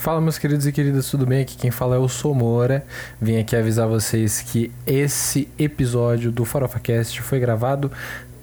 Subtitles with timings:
[0.00, 1.42] Fala, meus queridos e queridas, tudo bem?
[1.42, 2.82] Aqui quem fala é o Somora.
[3.20, 7.92] Vim aqui avisar vocês que esse episódio do FarofaCast foi gravado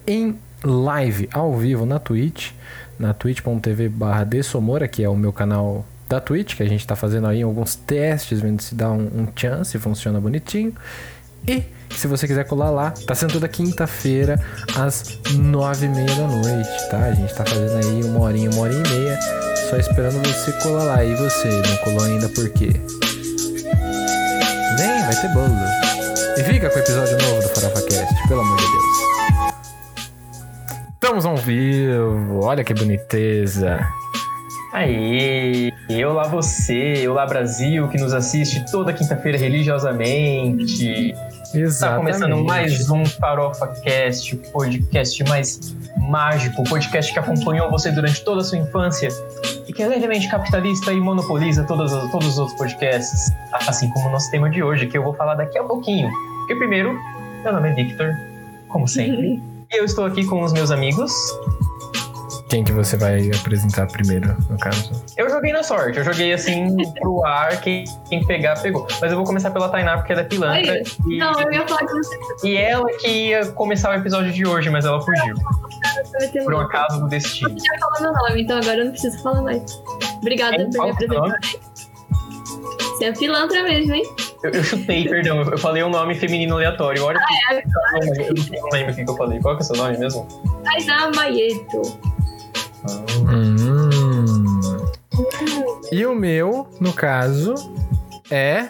[0.06, 2.52] em live, ao vivo, na Twitch,
[3.00, 4.24] na twitch.tv barra
[4.88, 8.40] que é o meu canal da Twitch, que a gente tá fazendo aí alguns testes,
[8.40, 10.76] vendo se dá um, um chance, funciona bonitinho.
[11.48, 14.40] E se você quiser colar lá, tá sendo toda quinta-feira,
[14.76, 17.00] às nove e meia da noite, tá?
[17.00, 19.20] A gente tá fazendo aí uma horinha, uma hora e meia,
[19.70, 21.04] só esperando você colar lá.
[21.04, 22.70] E você, não colou ainda por quê?
[24.78, 25.48] Vem, vai ter bolo.
[26.38, 29.08] E fica com o episódio novo do FarofaCast, pelo amor de Deus.
[30.94, 33.80] Estamos ao vivo, olha que boniteza.
[34.74, 35.72] Aí,
[36.06, 41.16] olá você, olá Brasil, que nos assiste toda quinta-feira religiosamente.
[41.60, 42.12] Exatamente.
[42.12, 47.92] Está começando mais um Farofa Cast, o podcast mais mágico, o podcast que acompanhou você
[47.92, 49.10] durante toda a sua infância
[49.68, 53.32] e que é levemente capitalista e monopoliza todos, todos os outros podcasts,
[53.68, 56.12] assim como o nosso tema de hoje, que eu vou falar daqui a pouquinho.
[56.40, 56.94] Porque primeiro,
[57.44, 58.14] meu nome é Victor,
[58.68, 59.42] como sempre,
[59.72, 61.12] e eu estou aqui com os meus amigos.
[62.50, 64.92] Quem que você vai apresentar primeiro, no caso?
[65.18, 68.88] Eu joguei na sorte, eu joguei assim pro ar, quem, quem pegar, pegou.
[69.02, 70.82] Mas eu vou começar pela Tainá, porque ela é pilantra.
[71.08, 72.18] E, Não, eu ia falar com você.
[72.48, 75.36] e ela que ia começar o episódio de hoje, mas ela fugiu.
[76.46, 77.50] Por um acaso do destino.
[77.50, 79.84] Você já falou meu nome, então agora eu não preciso falar mais.
[80.22, 81.40] Obrigada Quem por me apresentar.
[82.98, 84.04] Você é pilantra mesmo, hein?
[84.44, 87.04] Eu, eu chutei, perdão, eu, falei um nome feminino aleatório.
[87.04, 87.54] Olha que.
[87.54, 87.64] É,
[88.30, 89.40] Eu não lembro o que que eu falei.
[89.40, 90.26] Qual que é o seu nome mesmo?
[90.64, 91.82] Tainá Maieto.
[93.30, 94.86] Hum.
[95.92, 97.56] E o meu, no caso,
[98.30, 98.70] é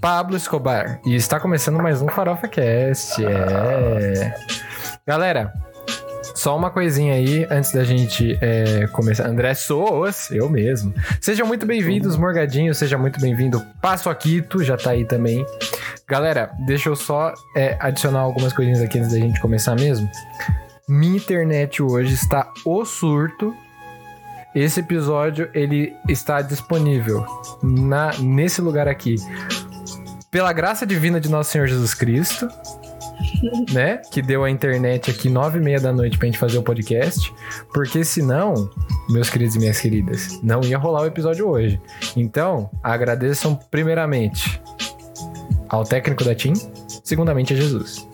[0.00, 1.00] Pablo Escobar.
[1.04, 3.24] E está começando mais um Farofa Cast.
[3.24, 4.34] É.
[5.06, 5.52] Galera,
[6.34, 9.26] só uma coisinha aí antes da gente é, começar.
[9.26, 10.94] André Soos, eu mesmo.
[11.20, 12.74] Sejam muito bem-vindos, Morgadinho.
[12.74, 15.44] Seja muito bem-vindo, Passo Aquito, já tá aí também.
[16.06, 20.08] Galera, deixa eu só é, adicionar algumas coisinhas aqui antes da gente começar mesmo.
[20.88, 23.52] Minha internet hoje está o surto.
[24.54, 27.26] Esse episódio ele está disponível
[27.60, 29.16] na, nesse lugar aqui.
[30.30, 32.48] Pela graça divina de nosso Senhor Jesus Cristo,
[33.74, 34.00] né?
[34.12, 37.34] Que deu a internet aqui nove e meia da noite pra gente fazer o podcast.
[37.74, 38.70] Porque senão,
[39.10, 41.80] meus queridos e minhas queridas, não ia rolar o episódio hoje.
[42.14, 44.62] Então, agradeçam primeiramente
[45.68, 46.52] ao técnico da TIM,
[47.02, 48.05] segundamente a Jesus.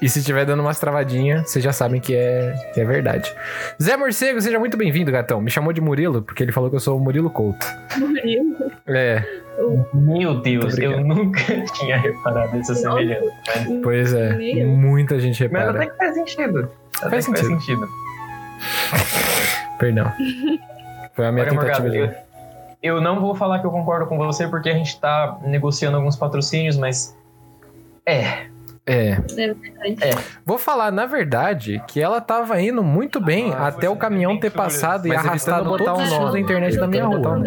[0.00, 3.30] E se estiver dando umas travadinhas, vocês já sabem que é, que é verdade.
[3.80, 5.40] Zé Morcego, seja muito bem-vindo, gatão.
[5.42, 7.66] Me chamou de Murilo, porque ele falou que eu sou o Murilo Couto.
[7.98, 8.56] Murilo.
[8.86, 9.22] É,
[9.92, 11.40] Meu Deus, eu nunca
[11.74, 13.30] tinha reparado essa semelhança.
[13.46, 14.64] Mas, pois é.
[14.64, 15.70] Muita gente mas repara.
[15.70, 16.70] até que faz sentido.
[16.98, 17.86] Até Faz que faz sentido.
[17.86, 17.88] sentido.
[19.78, 20.12] Perdão.
[21.14, 22.14] Foi a minha Olha, tentativa Morgado,
[22.82, 25.96] eu, eu não vou falar que eu concordo com você porque a gente tá negociando
[25.96, 27.16] alguns patrocínios, mas.
[28.06, 28.46] É,
[28.90, 29.10] É.
[29.10, 29.70] É verdade.
[30.44, 34.50] Vou falar, na verdade, que ela tava indo muito bem Ah, até o caminhão ter
[34.50, 36.32] passado e arrastado evitando botar todos os o fios nome.
[36.32, 37.38] da internet da minha o rua.
[37.38, 37.42] o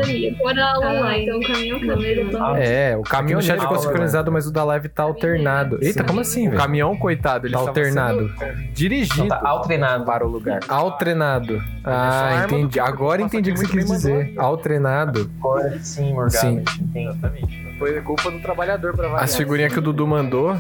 [2.58, 5.78] É, o caminhão já ficou geral, sincronizado, mas o da live tá alternado.
[5.82, 6.62] Eita, como assim, O velho?
[6.62, 8.32] caminhão, coitado, ele Tá alternado.
[8.74, 10.06] Dirigido então tá altrenado.
[10.06, 10.60] para o lugar.
[10.68, 11.62] Altrenado.
[11.84, 12.80] Ah, entendi.
[12.80, 14.34] Agora entendi o que você quis dizer.
[14.38, 15.30] Altrenado.
[15.40, 16.38] Agora sim, Morgado.
[16.38, 16.64] Sim.
[16.96, 17.64] Exatamente.
[17.78, 19.24] Foi culpa do trabalhador para variar.
[19.24, 20.56] As figurinhas que o Dudu mandou.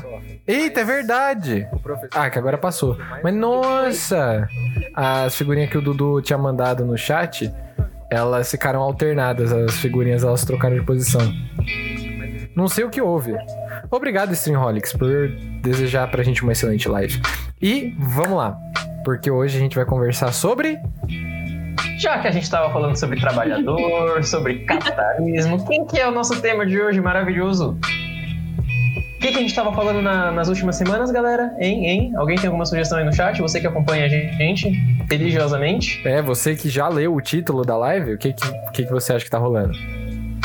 [0.45, 1.67] Eita, é verdade.
[1.71, 2.09] O professor.
[2.13, 2.97] Ah, que agora passou.
[3.23, 4.47] Mas nossa!
[4.93, 7.51] As figurinhas que o Dudu tinha mandado no chat,
[8.09, 9.53] elas ficaram alternadas.
[9.53, 11.21] As figurinhas elas trocaram de posição.
[12.55, 13.33] Não sei o que houve.
[13.89, 15.29] Obrigado, Streamholics, por
[15.61, 17.21] desejar pra gente uma excelente live.
[17.61, 18.57] E vamos lá.
[19.05, 20.77] Porque hoje a gente vai conversar sobre.
[21.97, 26.41] Já que a gente tava falando sobre trabalhador, sobre capitalismo, quem que é o nosso
[26.41, 27.77] tema de hoje maravilhoso?
[29.23, 31.55] O que, que a gente tava falando na- nas últimas semanas, galera?
[31.57, 32.13] Hein, hein?
[32.17, 33.41] Alguém tem alguma sugestão aí no chat?
[33.41, 34.69] Você que acompanha a gente
[35.09, 36.05] religiosamente?
[36.05, 39.13] É, você que já leu o título da live, o que, que, que, que você
[39.13, 39.71] acha que tá rolando?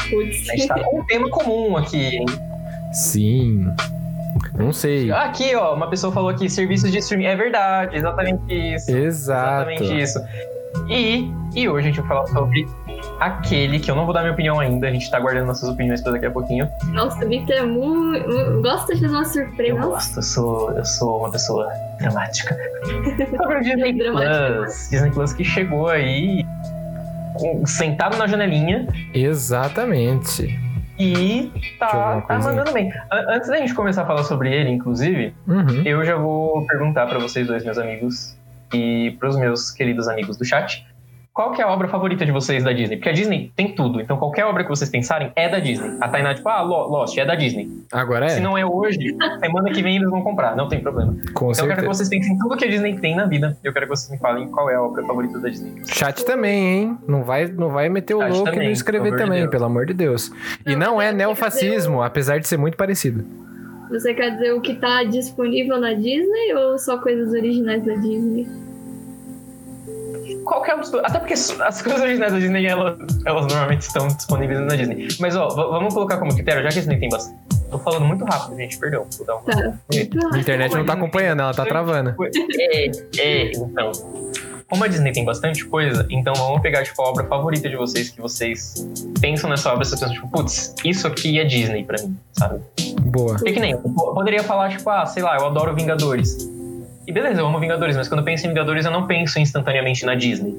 [0.08, 0.48] Putz.
[0.48, 2.26] A gente tá com um tema comum aqui, hein?
[2.92, 3.66] Sim.
[4.56, 5.10] Não sei.
[5.10, 7.26] Aqui, ó, uma pessoa falou aqui, serviços de streaming.
[7.26, 8.44] É verdade, exatamente
[8.74, 8.96] isso.
[8.96, 9.70] Exato.
[9.72, 10.20] Exatamente isso.
[10.88, 12.64] E, e hoje a gente vai falar sobre
[13.20, 16.00] aquele que eu não vou dar minha opinião ainda, a gente tá guardando nossas opiniões
[16.00, 16.68] pra daqui a pouquinho.
[16.92, 18.62] Nossa, o Victor é muito.
[18.62, 19.70] Gosta de fazer uma surpresa.
[19.78, 22.56] Eu gosto, eu sou, eu sou uma pessoa dramática.
[23.36, 24.54] Sobre o Disney Dramática.
[24.56, 24.88] Plus.
[24.90, 26.44] Disney Plus que chegou aí
[27.66, 30.58] sentado na janelinha Exatamente.
[30.98, 32.90] e tá, tá mandando bem.
[33.12, 35.82] An- Antes da gente começar a falar sobre ele, inclusive, Uhum.
[35.84, 38.36] eu já vou perguntar pra vocês dois, meus amigos,
[38.74, 40.84] e pros meus queridos amigos do chat,
[41.38, 42.96] qual que é a obra favorita de vocês da Disney?
[42.96, 45.96] Porque a Disney tem tudo, então qualquer obra que vocês pensarem é da Disney.
[46.00, 47.70] A Tainá, tipo, ah, Lo- Lost é da Disney.
[47.92, 51.12] Agora Se é, não é hoje, semana que vem eles vão comprar, não tem problema.
[51.12, 51.86] com Então eu quero que certeza.
[51.86, 53.56] vocês pensem em tudo que a Disney tem na vida.
[53.62, 55.80] Eu quero que vocês me falem qual é a obra favorita da Disney.
[55.86, 56.98] Chat também, hein?
[57.06, 59.38] Não vai, não vai meter o Chat louco e também, não escrever pelo de também,
[59.42, 59.50] Deus.
[59.52, 60.32] pelo amor de Deus.
[60.66, 63.24] E Não, não é neofascismo, apesar de ser muito parecido.
[63.90, 68.46] Você quer dizer o que tá disponível na Disney ou só coisas originais da Disney?
[70.48, 71.04] Qualquer um dos dois.
[71.04, 75.08] Até porque as coisas originais da Disney, elas, elas normalmente estão disponíveis na Disney.
[75.20, 77.38] Mas, ó, vamos colocar como critério, já que a Disney tem bastante.
[77.70, 79.06] Tô falando muito rápido, gente, perdão.
[79.18, 79.40] Vou dar um...
[79.42, 79.74] Tá.
[80.32, 82.14] A internet não tá acompanhando, ela tá travando.
[82.58, 83.92] É, é, então.
[84.70, 88.10] Como a Disney tem bastante coisa, então vamos pegar, tipo, a obra favorita de vocês,
[88.10, 88.86] que vocês
[89.20, 92.60] pensam nessa obra, vocês pensam, tipo, putz, isso aqui é Disney pra mim, sabe?
[93.00, 93.34] Boa.
[93.36, 96.36] Porque que nem, eu po- poderia falar, tipo, ah, sei lá, eu adoro Vingadores.
[97.08, 100.04] E beleza, eu amo Vingadores, mas quando eu penso em Vingadores, eu não penso instantaneamente
[100.04, 100.54] na Disney.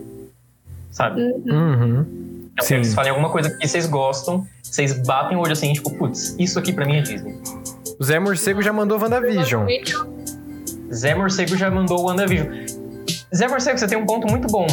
[0.90, 1.22] Sabe?
[1.22, 2.50] Uhum.
[2.54, 2.78] Então, Sim.
[2.78, 6.57] vocês falem alguma coisa que vocês gostam, vocês batem o olho assim, tipo, putz, isso
[6.57, 7.36] aqui pra mim é Disney.
[8.00, 9.68] O Zé Morcego já mandou WandaVision.
[10.92, 12.66] Zé Morcego já mandou o WandaVision.
[13.34, 14.66] Zé Morcego, você tem um ponto muito bom.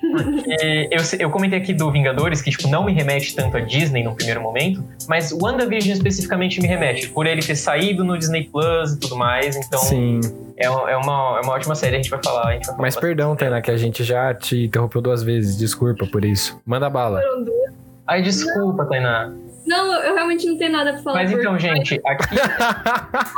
[0.00, 4.02] Porque eu, eu comentei aqui do Vingadores, que tipo, não me remete tanto a Disney
[4.02, 8.44] no primeiro momento, mas o WandaVision especificamente me remete, por ele ter saído no Disney
[8.44, 10.20] Plus e tudo mais, então Sim.
[10.56, 12.48] é, uma, é, uma, é uma ótima série, a gente vai falar.
[12.48, 15.56] A gente vai falar Mas perdão, Tainá, que a gente já te interrompeu duas vezes.
[15.56, 16.60] Desculpa por isso.
[16.64, 17.20] Manda bala.
[17.20, 17.72] Foram duas.
[18.06, 19.32] Ai, desculpa, Tainá.
[19.66, 21.16] Não, eu realmente não tenho nada pra falar.
[21.22, 22.36] Mas por- então, gente, aqui.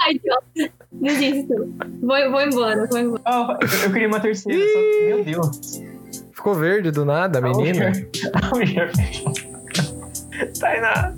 [0.05, 0.75] Ai, idiota.
[0.93, 1.75] Desisto.
[2.01, 3.23] Vou, vou embora, vou embora.
[3.27, 5.07] Oh, eu, eu queria uma terceira, só...
[5.07, 5.90] Meu Deus.
[6.41, 7.93] Ficou verde do nada, a menina.
[10.59, 11.13] Tainá.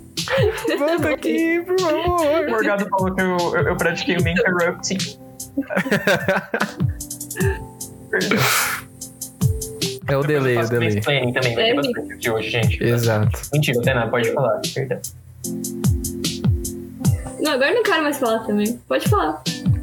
[0.76, 1.78] Volta aqui, por O
[2.19, 2.48] favor.
[2.50, 4.98] Morgado falou que eu, eu, eu pratiquei uma interrupting.
[8.10, 8.38] Perdão.
[10.08, 11.00] É o delay, o delay.
[11.00, 11.74] também, vai ter É.
[11.74, 12.82] bastante aqui hoje, gente.
[12.82, 13.40] Exato.
[13.54, 14.60] Mentira, Tainá, pode falar.
[14.74, 14.98] Perdão.
[17.40, 18.76] Não, agora eu não quero mais falar também.
[18.88, 19.40] Pode falar.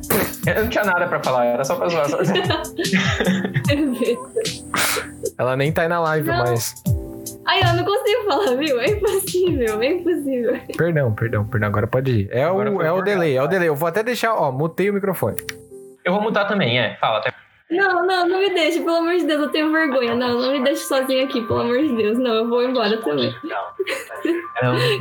[0.47, 2.09] Eu não tinha nada pra falar, era só pra zoar.
[2.09, 2.17] Só...
[5.37, 6.37] Ela nem tá aí na live Não.
[6.37, 6.73] mais.
[7.45, 8.79] Ai, eu não consigo falar, viu?
[8.79, 10.59] É impossível, é impossível.
[10.77, 11.69] Perdão, perdão, perdão.
[11.69, 12.29] Agora pode ir.
[12.31, 13.67] É Agora o, é o delay, é o delay.
[13.67, 15.37] Eu vou até deixar, ó, mutei o microfone.
[16.05, 16.95] Eu vou mudar também, é.
[16.97, 17.37] Fala, Tainá.
[17.69, 20.15] Não, não, não me deixe, pelo amor de Deus, eu tenho vergonha.
[20.15, 22.17] Não, não me deixe sozinha aqui, pelo amor de Deus.
[22.17, 23.33] Não, eu vou embora também.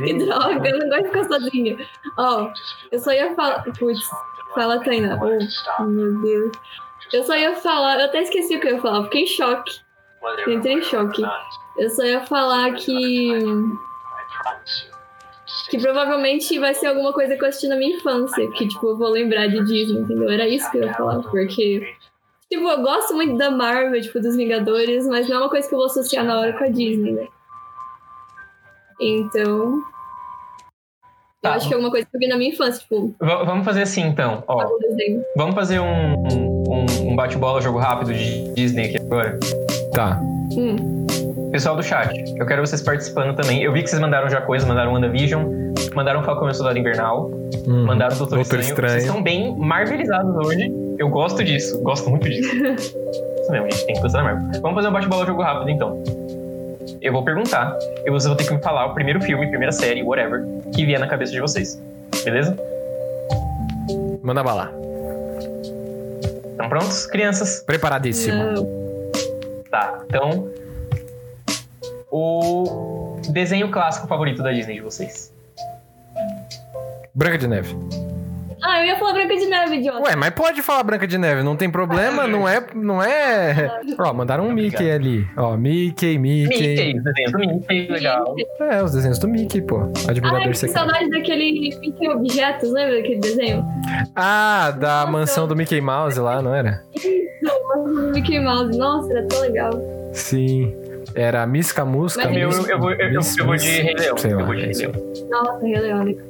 [0.05, 1.77] Que droga, eu não gosto de ficar sozinha.
[2.17, 2.49] Ó,
[2.91, 3.63] eu só ia falar.
[3.77, 3.99] Putz,
[4.59, 5.17] fala, Tainá.
[5.21, 6.51] Oh, meu Deus.
[7.13, 9.79] Eu só ia falar, eu até esqueci o que eu ia falar, fiquei em choque.
[10.47, 11.23] Entrei em choque.
[11.77, 13.29] Eu só ia falar que.
[15.69, 18.51] Que provavelmente vai ser alguma coisa que eu assisti na minha infância.
[18.51, 20.29] Que, tipo, eu vou lembrar de Disney, entendeu?
[20.29, 21.21] Era isso que eu ia falar.
[21.21, 21.95] Porque.
[22.51, 25.73] Tipo, eu gosto muito da Marvel, tipo, dos Vingadores, mas não é uma coisa que
[25.73, 27.27] eu vou associar na hora com a Disney, né?
[28.99, 29.83] Então.
[31.41, 31.49] Tá.
[31.51, 33.63] Eu acho que é alguma coisa que eu vi na minha infância, tipo, V- vamos
[33.63, 34.43] fazer assim, então.
[34.47, 34.65] Ó,
[35.37, 39.39] vamos fazer um, um, um bate-bola, jogo rápido de Disney aqui agora.
[39.93, 40.19] Tá.
[40.57, 40.75] Hum.
[41.51, 43.63] Pessoal do chat, eu quero vocês participando também.
[43.63, 45.45] Eu vi que vocês mandaram já coisas, mandaram WandaVision,
[45.95, 47.31] mandaram Falcão e o Soldado Invernal,
[47.67, 47.85] Hum.
[47.85, 48.69] mandaram Doutor, Doutor Estranho.
[48.69, 48.91] Estranho.
[48.91, 50.71] Vocês estão bem marvelizados hoje.
[50.99, 52.49] Eu gosto disso, gosto muito disso.
[53.39, 54.61] Isso mesmo, gente, tem que gostar da Marvel.
[54.61, 56.03] Vamos fazer um bate-bola jogo rápido, então.
[57.01, 60.03] Eu vou perguntar, e vocês vão ter que me falar o primeiro filme, primeira série,
[60.03, 60.43] whatever,
[60.75, 61.81] que vier na cabeça de vocês.
[62.25, 62.57] Beleza?
[64.21, 64.73] Manda bala.
[66.51, 67.63] Estão prontos, crianças?
[67.65, 68.35] Preparadíssimo.
[68.35, 68.67] Não.
[69.71, 70.49] Tá, então.
[72.11, 75.33] O desenho clássico favorito da Disney de vocês.
[77.15, 77.77] Branca de Neve.
[78.63, 80.01] Ah, eu ia falar Branca de Neve, idiota.
[80.01, 82.61] Ué, mas pode falar Branca de Neve, não tem problema, não é.
[82.75, 83.79] Não é.
[83.97, 84.81] Ó, mandaram um Obrigado.
[84.81, 85.27] Mickey ali.
[85.37, 86.93] Ó, Mickey, Mickey.
[86.93, 88.35] Mickey, os desenhos do Mickey, legal.
[88.59, 89.91] É, os desenhos do Mickey, pô.
[90.07, 90.77] Admirador que secreto.
[90.79, 93.65] saudade daquele Mickey Objetos, lembra daquele desenho?
[94.15, 95.11] Ah, da Nossa.
[95.11, 96.83] mansão do Mickey Mouse lá, não era?
[97.41, 98.77] Não, Mickey Mouse.
[98.77, 99.71] Nossa, era tão legal.
[100.13, 100.75] Sim.
[101.15, 102.23] Era Misca Musca.
[102.25, 104.17] Mas Eu, eu, vou, eu, eu, Mis- eu vou de Rei Leão.
[104.17, 104.81] Sei eu lá, vou de Rei isso.
[104.81, 104.93] Leão.
[105.29, 106.03] Nossa, Rei Leão.
[106.03, 106.25] legal.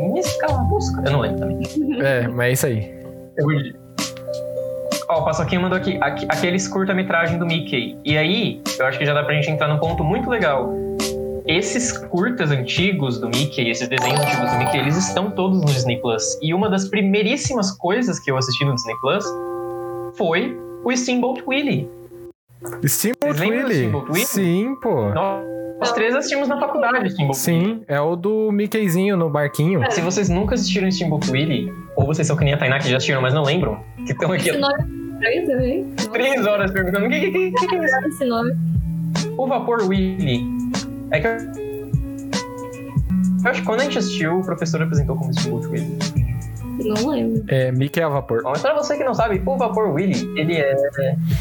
[0.00, 1.02] Miscalamusca.
[1.04, 1.62] Eu não lembro também.
[2.00, 2.98] É, mas é isso aí.
[5.08, 7.96] Ó, o Paçoquinha mandou aqui, aqui aqueles curta-metragem do Mickey.
[8.04, 10.70] E aí, eu acho que já dá pra gente entrar num ponto muito legal.
[11.46, 15.96] Esses curtas antigos do Mickey, esses desenhos antigos do Mickey, eles estão todos no Disney
[15.96, 16.38] Plus.
[16.42, 19.24] E uma das primeiríssimas coisas que eu assisti no Disney Plus
[20.16, 21.88] foi o Steamboat Willie.
[22.86, 23.90] Steamboat Willie?
[24.26, 25.08] Sim, pô.
[25.08, 25.42] Nós,
[25.78, 27.74] nós três assistimos na faculdade Steamboat Willie.
[27.76, 29.80] Sim, é o do Mickeyzinho no barquinho.
[29.90, 32.96] Se vocês nunca assistiram Steamboat Willie, ou vocês são que nem a Tainá que já
[32.96, 34.74] assistiram, mas não lembram, que estão aqui Esse nome
[35.22, 35.84] é estranho também.
[36.12, 38.08] três horas perguntando o que, que, que, que, que é isso?
[38.08, 38.52] Esse nome.
[39.36, 40.44] O Vapor Willy.
[41.10, 41.32] É que eu...
[41.32, 45.98] eu acho que quando a gente assistiu, o professor apresentou como Steamboat Willy.
[46.78, 47.44] Não lembro.
[47.48, 48.42] É, Mickey a vapor.
[48.42, 50.74] Bom, mas pra você que não sabe, o Vapor Willy, ele é.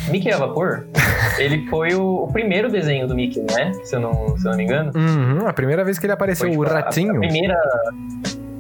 [0.10, 0.86] Mickey a Vapor,
[1.38, 3.72] ele foi o, o primeiro desenho do Mickey, né?
[3.84, 4.92] Se eu não, se eu não me engano.
[4.96, 7.16] Uhum, a primeira vez que ele apareceu, Foi, o tipo, a- ratinho.
[7.16, 7.56] A, primeira,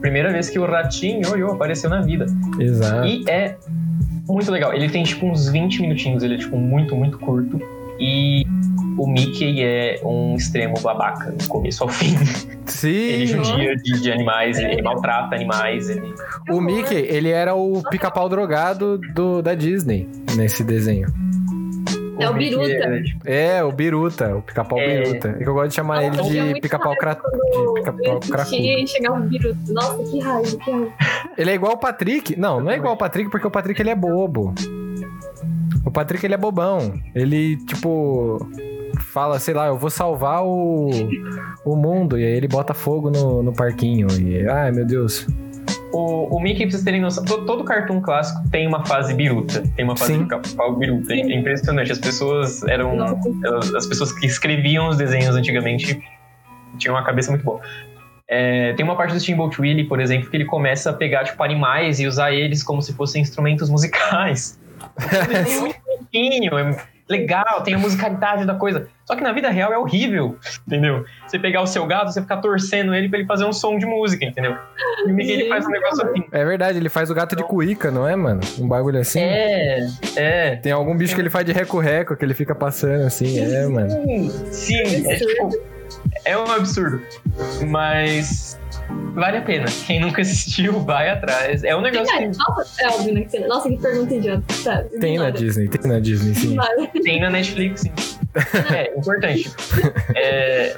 [0.01, 2.25] primeira vez que o ratinho olhou, apareceu na vida.
[2.59, 3.07] Exato.
[3.07, 3.55] E é
[4.27, 4.73] muito legal.
[4.73, 7.59] Ele tem tipo uns 20 minutinhos, ele é tipo muito, muito curto.
[7.99, 8.45] E
[8.97, 12.15] o Mickey é um extremo babaca, do começo ao fim.
[12.15, 13.27] Ele Sim.
[13.27, 16.13] judia de, de animais, ele maltrata animais, ele.
[16.49, 21.07] O Mickey, ele era o pica-pau drogado do, da Disney nesse desenho.
[22.19, 22.65] É o Biruta.
[22.71, 25.01] é, tipo, É, o Biruta, o pica-pau É.
[25.03, 25.27] Biruta.
[25.29, 27.13] É que eu gosto de chamar ele Eu tinha de pica-pau cra...
[27.13, 28.87] quando de pica-pau eu cracudo.
[28.87, 29.57] chegava o Biruta.
[29.69, 30.93] Nossa, que raiva, que raiva.
[31.37, 32.35] Ele é igual o Patrick.
[32.39, 34.53] Não, não é igual o Patrick porque o Patrick ele é bobo.
[35.85, 36.99] O Patrick ele é bobão.
[37.13, 38.39] Ele, tipo,
[38.99, 40.89] fala, sei lá, eu vou salvar o,
[41.65, 42.17] o mundo.
[42.17, 44.07] E aí ele bota fogo no, no parquinho.
[44.19, 45.27] E, ai meu Deus.
[45.91, 49.63] O, o Mickey, pra vocês terem noção, todo, todo cartoon clássico tem uma fase biruta.
[49.75, 50.19] Tem uma fase Sim.
[50.19, 51.13] de pica-pau biruta.
[51.13, 51.91] É impressionante.
[51.91, 52.93] As pessoas eram.
[53.43, 55.99] Elas- as pessoas que escreviam os desenhos antigamente
[56.77, 57.61] tinham uma cabeça muito boa.
[58.29, 61.41] É, tem uma parte do Steamboat Willie, por exemplo, que ele começa a pegar tipo,
[61.41, 64.59] animais e usar eles como se fossem instrumentos musicais.
[64.99, 66.77] É muito bonitinho, é
[67.09, 68.87] legal, tem a musicalidade da coisa.
[69.05, 71.05] Só que na vida real é horrível, entendeu?
[71.25, 73.85] Você pegar o seu gado, você ficar torcendo ele pra ele fazer um som de
[73.85, 74.57] música, entendeu?
[75.05, 76.23] E o Mickey ele faz um negócio assim.
[76.31, 78.41] É verdade, ele faz o gato de cuíca, não é, mano?
[78.59, 79.21] Um bagulho assim.
[79.21, 80.55] É, é.
[80.57, 83.89] Tem algum bicho que ele faz de reco-reco, que ele fica passando assim, é, mano.
[84.51, 85.49] Sim, é tipo.
[86.25, 87.01] É um absurdo.
[87.69, 88.59] Mas
[89.13, 89.65] vale a pena.
[89.85, 91.63] Quem nunca assistiu, vai atrás.
[91.63, 93.21] É um negócio Cara, que é óbvio, né?
[93.29, 94.43] tem- Nossa, que pergunta idiota.
[94.63, 95.29] Tá, Tem na.
[95.29, 96.57] Disney, tem na Disney, sim.
[97.03, 97.91] Tem na Netflix, sim.
[98.75, 99.51] É, importante.
[100.15, 100.77] É,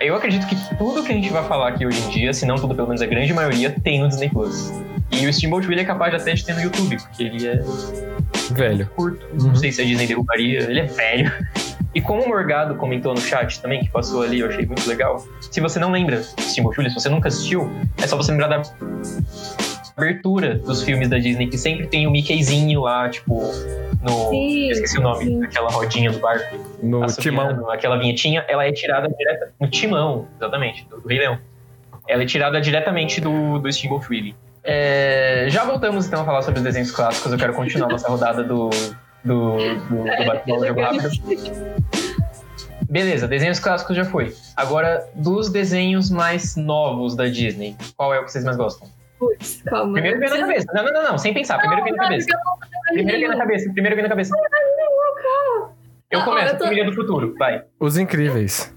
[0.00, 2.56] Eu acredito que tudo que a gente vai falar aqui hoje em dia, se não
[2.56, 4.72] tudo, pelo menos a grande maioria, tem no Disney Plus.
[5.10, 7.62] E o Steamboat Willie é capaz de até de ter no YouTube, porque ele é
[8.52, 8.86] Velho.
[8.94, 9.26] curto.
[9.32, 9.48] Uhum.
[9.48, 11.32] Não sei se a Disney derrubaria, ele é velho.
[11.98, 15.20] E como o Morgado comentou no chat também, que passou ali, eu achei muito legal.
[15.40, 17.68] Se você não lembra de Steamboat Willie, se você nunca assistiu,
[18.00, 18.62] é só você lembrar da
[19.96, 23.42] abertura dos filmes da Disney, que sempre tem o Mickeyzinho lá, tipo,
[24.00, 24.30] no.
[24.30, 25.42] Sim, eu esqueci o nome, sim.
[25.42, 26.56] aquela rodinha do barco.
[26.80, 27.68] No timão.
[27.68, 31.36] Aquela vinhetinha, ela é tirada direta no timão, exatamente, do, do Rei Leão.
[32.06, 34.36] Ela é tirada diretamente do, do Steamboat Willie.
[34.62, 37.32] É, já voltamos então a falar sobre os desenhos clássicos.
[37.32, 38.70] Eu quero continuar nossa rodada do,
[39.28, 41.08] do, do, do bate-bola jogo rápido.
[42.90, 44.34] Beleza, desenhos clássicos já foi.
[44.56, 48.88] Agora, dos desenhos mais novos da Disney, qual é o que vocês mais gostam?
[49.18, 49.92] Putz, calma.
[49.92, 50.66] Primeiro vem na cabeça.
[50.72, 51.58] Não, não, não, não, sem pensar.
[51.58, 52.28] Primeiro vem na cabeça.
[52.92, 53.72] Primeiro vem na cabeça.
[53.72, 54.34] Primeiro vem na cabeça.
[56.10, 57.34] Eu Ah, começo, eu tô- Família do Futuro.
[57.38, 57.62] Vai.
[57.78, 58.74] Os incríveis.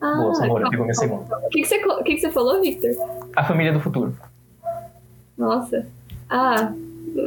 [0.00, 1.36] Ah, Boa, Samora, pegou minha segunda.
[1.38, 2.90] O que, que, você, que, que você falou, Victor?
[3.36, 4.16] A Família do Futuro.
[5.38, 5.86] Nossa.
[6.28, 6.72] Ah,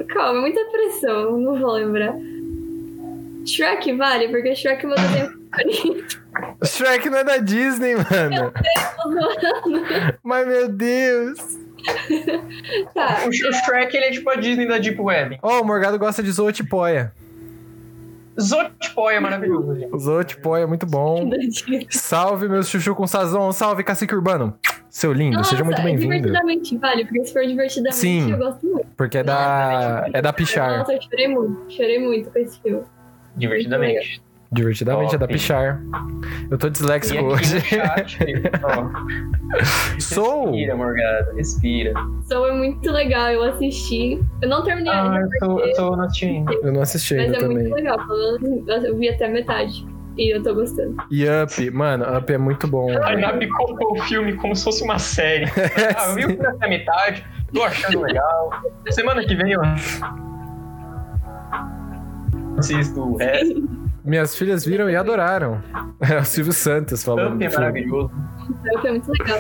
[0.08, 2.16] calma, muita pressão, não vou lembrar.
[3.46, 6.22] Shrek vale, porque Shrek é meu desenho favorito.
[6.64, 8.54] Shrek não é da Disney, mano.
[10.24, 11.40] Mas meu Deus.
[12.94, 15.40] Tá, O o Shrek, ele é tipo a Disney da Deep Web.
[15.42, 17.14] Ó, o Morgado gosta de Zootipoia.
[18.40, 19.94] Zotipó é maravilhoso, gente.
[19.94, 21.30] O Zootipoia é muito bom.
[21.90, 23.52] Salve, meu chuchu com sazon.
[23.52, 24.58] Salve, cacique urbano.
[24.90, 26.16] Seu lindo, seja muito Nossa, bem-vindo.
[26.16, 28.32] Divertidamente vale, porque se for divertidamente, Sim.
[28.32, 28.88] eu gosto muito.
[28.98, 30.06] Porque é da.
[30.14, 30.80] É da Pichar.
[30.80, 32.84] Nossa, eu chorei muito, chorei muito com esse filme.
[33.36, 34.22] Divertidamente.
[34.52, 35.28] Divertidamente é da.
[35.28, 35.80] Pichar.
[36.50, 37.62] Eu tô E disléxico hoje.
[37.62, 38.18] chat,
[40.00, 40.46] Sou.
[40.48, 41.94] respira, Morgado, respira.
[42.28, 44.20] Soul é muito legal, eu assisti.
[44.42, 45.94] Eu não terminei Ah, ainda, eu tô, eu tô.
[45.94, 47.74] Eu não assisti mas ainda é muito também.
[47.74, 48.08] legal.
[48.08, 49.86] pelo menos Eu vi até metade.
[50.20, 50.98] E eu tô gostando.
[51.10, 52.92] E Up, mano, Up é muito bom.
[53.04, 53.16] A.
[53.16, 55.46] Nabi contou o filme como se fosse uma série.
[55.98, 58.52] Ah, eu vi o filme até a metade, tô achando legal.
[58.90, 59.62] Semana que vem eu
[62.58, 63.70] assisto o resto.
[64.04, 65.62] Minhas filhas viram e adoraram.
[66.02, 67.36] É o Silvio Santos falando.
[67.36, 68.12] Up é maravilhoso.
[68.66, 69.40] Então, foi muito legal.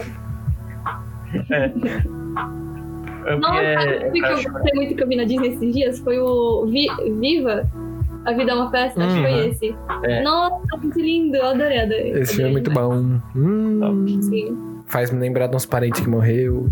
[3.21, 5.24] Up Nossa, é, sabe é o que pra eu gostei muito que eu vi na
[5.25, 6.00] Disney esses dias?
[6.00, 6.88] Foi o Vi-
[7.19, 7.69] Viva,
[8.26, 9.50] A Vida é uma Festa, acho que foi Uhum.
[9.50, 9.76] esse.
[10.04, 10.22] É.
[10.24, 12.12] Nossa, muito lindo, eu adorei, adorei.
[12.12, 13.20] Esse filme é muito bom.
[13.36, 14.82] Hum, Sim.
[14.88, 16.68] faz me lembrar de uns parentes que morreu.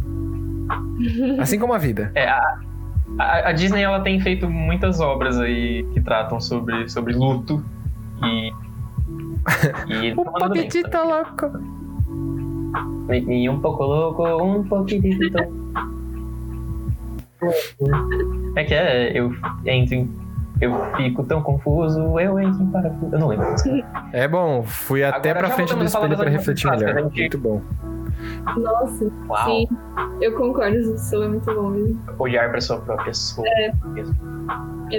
[1.39, 2.12] Assim como a vida.
[2.16, 2.60] É, a,
[3.20, 7.63] a, a Disney ela tem feito muitas obras aí que tratam sobre, sobre luto
[8.24, 8.51] e.
[9.89, 11.77] e O tá bem, Paquitita louco.
[13.08, 15.38] Me um pouco louco, um pouquitito.
[18.56, 19.32] É que é, eu
[19.63, 20.10] entro em
[20.59, 23.13] Eu fico tão confuso, eu entro em parafuso.
[23.13, 23.47] Eu não lembro.
[24.11, 26.95] É bom, fui até Agora pra já frente do espelho pra refletir melhor.
[26.95, 27.61] gente- Muito bom.
[28.57, 29.45] Nossa, Uau.
[29.45, 29.67] sim.
[30.19, 31.99] Eu concordo, o seu é muito bom mesmo.
[32.17, 33.45] Olhar pra sua própria soul.
[33.47, 33.71] É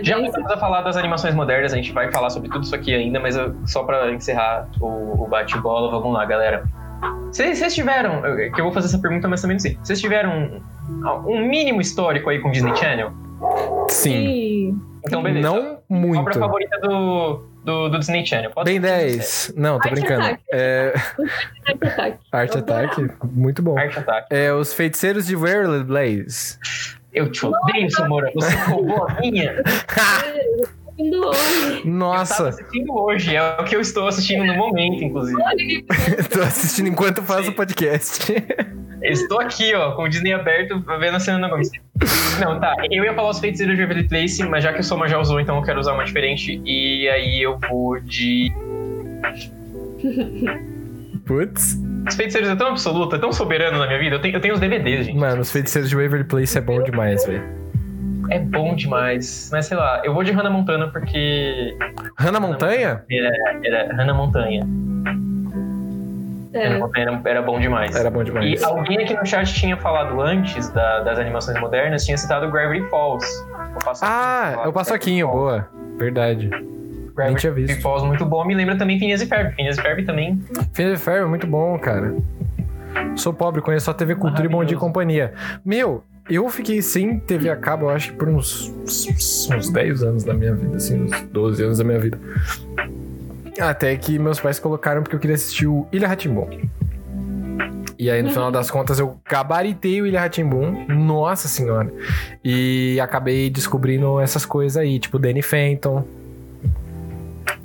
[0.02, 2.74] Já bem começamos a falar das animações modernas, a gente vai falar sobre tudo isso
[2.74, 6.64] aqui ainda, mas eu- só pra encerrar o, o bate-bola, vamos lá, galera.
[7.32, 10.00] Vocês vocês tiveram, eu- que eu vou fazer essa pergunta mais ou menos assim, vocês
[10.00, 10.60] tiveram um,
[11.32, 13.10] um mínimo histórico aí com o Disney Channel?
[13.88, 14.10] Sim.
[14.12, 14.80] Sim.
[15.08, 15.48] Então, beleza.
[15.48, 16.20] Não muito.
[16.20, 18.50] Obra favorita do, do, do Disney Channel?
[18.50, 19.54] Pode Bem ser 10.
[19.56, 20.24] Não, tô Arte brincando.
[20.24, 20.42] Attack.
[20.52, 20.94] É,
[22.32, 23.00] Arte Attack.
[23.02, 23.02] Eu adorava.
[23.02, 23.78] Attack, muito bom.
[23.78, 24.26] Art Attack.
[24.30, 26.58] É, os feiticeiros de Waverly Blaze.
[27.12, 28.30] Eu te odeio, Samora.
[28.34, 29.62] Você roubou a minha.
[30.98, 31.82] Hoje.
[31.84, 35.38] Eu Nossa, assistindo hoje, é o que eu estou assistindo no momento, inclusive.
[36.32, 38.32] tô assistindo enquanto faço o podcast.
[39.00, 41.71] Eu estou aqui, ó, com o Disney aberto, vendo a cena Gomes.
[42.40, 42.75] Não, tá.
[42.90, 45.40] Eu ia falar os feiticeiros de Waverly Place, mas já que o Soma já usou,
[45.40, 46.61] então eu quero usar uma diferente.
[46.64, 48.52] E aí eu vou de.
[51.26, 51.78] Putz.
[52.09, 54.17] Os feiticeiros é tão absoluto, é tão soberano na minha vida.
[54.17, 55.19] Eu tenho, eu tenho os DVDs, gente.
[55.19, 57.43] Mano, os feiticeiros de Waverly Place é bom demais, velho.
[58.31, 59.49] É bom demais.
[59.52, 61.76] Mas sei lá, eu vou de Hannah Montana porque.
[62.17, 63.05] Hannah Montanha?
[63.64, 64.67] Era Hannah Montanha.
[66.52, 66.78] É.
[66.97, 67.95] Era, era bom demais.
[67.95, 68.62] Era bom E demais.
[68.62, 73.26] alguém aqui no chat tinha falado antes da- das animações modernas, tinha citado Gravity Falls.
[74.02, 75.69] Ah, falava é o Paçoquinho, Gravity Falls.
[75.69, 75.99] boa.
[75.99, 76.49] Verdade.
[76.49, 77.83] Nem Gravity tinha visto.
[77.83, 79.55] Falls muito bom, me lembra também Phineas e Ferb.
[79.55, 80.40] Phineas e Ferb também.
[80.73, 82.14] Phineas e Ferb é muito bom, cara.
[83.17, 84.81] Sou pobre, conheço só TV Cultura e Bom Dia e.
[84.81, 85.35] Companhia.
[85.64, 90.02] Meu, eu fiquei sem TV a cabo, eu acho que por uns, uns, uns 10
[90.02, 92.19] anos da minha vida, assim, uns 12 anos da minha vida.
[93.60, 96.48] Até que meus pais colocaram porque eu queria assistir o Ilha Ratimbom.
[97.98, 100.86] E aí, no final das contas, eu gabaritei o Ilha Ratimbum.
[100.86, 101.92] Nossa senhora.
[102.44, 106.04] E acabei descobrindo essas coisas aí, tipo Danny Phantom.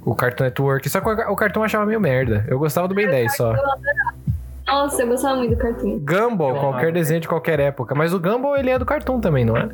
[0.04, 0.90] O Cartoon Network.
[0.90, 2.46] Só que o cartão eu achava meio merda.
[2.48, 3.54] Eu gostava do Ben 10 só.
[4.66, 6.00] Nossa, eu gostava muito do cartoon.
[6.00, 7.94] Gumball, qualquer desenho de qualquer época.
[7.94, 9.70] Mas o Gumball, ele é do cartoon também, não é?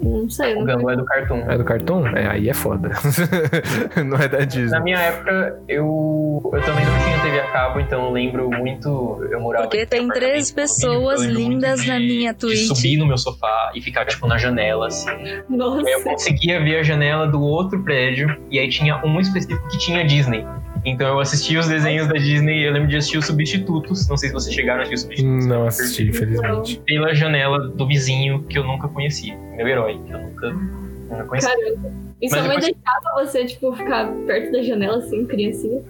[0.00, 1.40] Não sei, O Gumball é do Cartoon.
[1.50, 2.06] É do cartoon?
[2.16, 2.90] É, aí é foda.
[4.04, 4.80] não é da Na Disney.
[4.80, 9.26] minha época, eu, eu também não tinha TV a cabo, então eu lembro muito.
[9.30, 9.64] Eu morava.
[9.64, 12.66] Porque em tem três pessoas lindas de- na minha De Twitch.
[12.68, 15.10] subir no meu sofá e ficar, tipo, na janela, assim.
[15.48, 15.86] Nossa.
[15.86, 19.78] Aí eu conseguia ver a janela do outro prédio e aí tinha um específico que
[19.78, 20.46] tinha Disney.
[20.90, 24.28] Então eu assistia os desenhos da Disney, eu lembro de assistir os Substitutos, não sei
[24.28, 25.46] se vocês chegaram a assistir os Substitutos.
[25.46, 26.80] Não assisti, infelizmente.
[26.86, 31.46] Pela janela do vizinho que eu nunca conhecia, meu herói, que eu nunca, nunca conheci.
[31.48, 31.90] Caramba.
[32.20, 35.80] E sua mãe depois- deixava você, tipo, ficar perto da janela, assim, criancinha?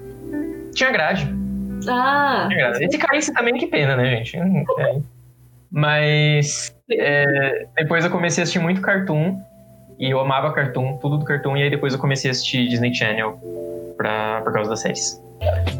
[0.74, 1.26] Tinha grade,
[1.88, 2.84] Ah, tinha grade.
[2.84, 4.36] E se caísse também, que pena, né, gente?
[4.36, 4.98] É.
[5.70, 9.38] Mas é, depois eu comecei a assistir muito Cartoon,
[9.98, 12.94] e eu amava Cartoon, tudo do Cartoon, e aí depois eu comecei a assistir Disney
[12.94, 13.38] Channel
[13.96, 15.22] pra, por causa das séries.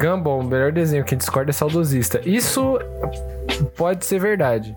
[0.01, 1.05] Gumball, o melhor desenho.
[1.05, 2.21] Quem discorda é saudosista.
[2.25, 2.79] Isso
[3.77, 4.77] pode ser verdade.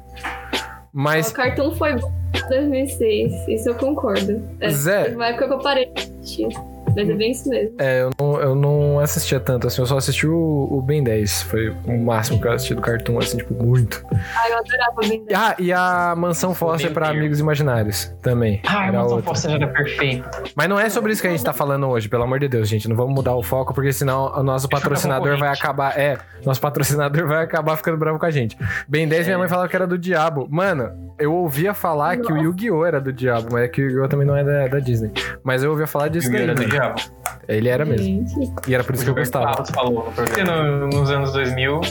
[0.93, 4.41] Mas, o cartoon foi bom em 2006, isso eu concordo.
[4.59, 6.47] É, Zé- época que eu parei de assistir,
[6.95, 7.75] mas é bem isso mesmo.
[7.79, 9.81] é, eu não, eu não assistia tanto, assim.
[9.81, 11.43] Eu só assisti o, o Ben 10.
[11.43, 14.03] Foi o máximo que eu assisti do cartoon, assim, tipo, muito.
[14.13, 17.09] Ah, eu adorava bem Ah, e a Mansão Foster pra.
[17.09, 18.61] Amigos Imaginários também.
[18.67, 19.29] Ah, era a Mansão outra.
[19.31, 20.29] Foster era perfeito.
[20.55, 22.67] Mas não é sobre isso que a gente tá falando hoje, pelo amor de Deus,
[22.69, 22.87] gente.
[22.87, 25.97] Não vamos mudar o foco, porque senão o nosso patrocinador vai acabar.
[25.97, 28.57] É, nosso patrocinador vai acabar ficando bravo com a gente.
[28.87, 29.37] Ben 10, minha É.
[29.37, 30.47] mãe falava que era do diabo.
[30.49, 32.85] Mano, eu ouvia falar que o Yu-Gi-Oh!
[32.85, 34.07] era do diabo, mas é que o Yu-Gi-Oh!
[34.07, 35.11] também não é da, da Disney.
[35.43, 36.43] Mas eu ouvia falar disso daí.
[36.43, 36.71] era do mano.
[36.81, 37.01] Diabo.
[37.47, 38.25] Ele era mesmo.
[38.67, 39.45] E era por isso que eu gostava.
[39.45, 40.87] Carlos falou no programa.
[40.87, 41.81] Nos anos 2000,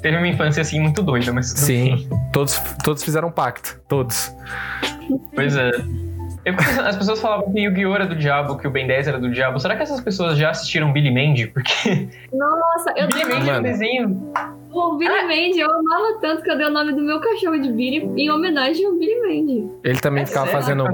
[0.00, 3.80] teve uma infância assim muito doida, mas Sim, todos, todos fizeram pacto.
[3.88, 4.34] Todos.
[5.34, 5.70] Pois é.
[6.86, 7.94] As pessoas falavam que Yu-Gi-Oh!
[7.94, 9.58] era do diabo, que o Ben 10 era do diabo.
[9.58, 11.46] Será que essas pessoas já assistiram Billy Mandy?
[11.48, 14.32] Porque Nossa, eu Billy Mandy é um desenho.
[14.70, 17.72] O Billy Mandy, eu amava tanto que eu dei o nome do meu cachorro de
[17.72, 19.70] Billy em homenagem ao Billy Mandy.
[19.82, 20.84] Ele também É ficava sério, fazendo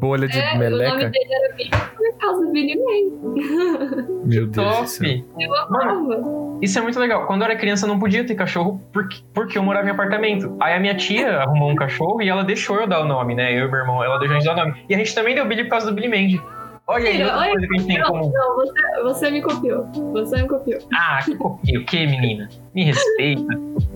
[0.00, 1.08] bolha de É, o nome meleca.
[1.10, 4.00] dele era Billy por causa do Billy Mandy.
[4.26, 5.08] Meu Deus do céu.
[5.08, 5.24] Top!
[5.38, 6.58] Eu amava.
[6.62, 7.26] Isso é muito legal.
[7.26, 10.54] Quando eu era criança, eu não podia ter cachorro porque, porque eu morava em apartamento.
[10.60, 13.52] Aí a minha tia arrumou um cachorro e ela deixou eu dar o nome, né?
[13.58, 14.84] Eu e meu irmão, ela deixou a gente dar o nome.
[14.88, 16.40] E a gente também deu Billy por causa do Billy Mandy.
[16.90, 18.32] Olha aí, outra Olha, coisa que a gente tem em Não, comum.
[18.32, 19.86] não, você, você me copiou.
[20.12, 20.80] Você me copiou.
[20.92, 22.48] Ah, que copia o que, menina?
[22.74, 23.54] Me respeita.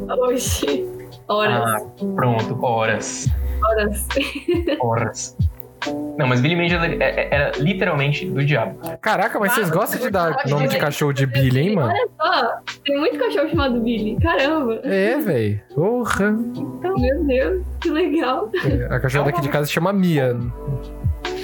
[0.09, 0.89] Oxi.
[1.29, 1.81] Horas, Ah,
[2.15, 3.29] pronto, horas.
[3.65, 4.07] horas.
[4.81, 5.37] Horas.
[6.17, 8.79] Não, mas Billy Mandy era, era literalmente do diabo.
[9.03, 11.89] Caraca, mas vocês Ah, gostam de dar nome de cachorro de Billy, hein, mano?
[11.93, 14.17] Olha só, tem muito cachorro chamado Billy.
[14.21, 14.81] Caramba.
[14.85, 15.61] É, velho.
[15.75, 16.31] Porra.
[16.33, 18.49] Meu Deus, que legal.
[18.65, 20.35] É, A cachorra daqui de casa se chama Mia.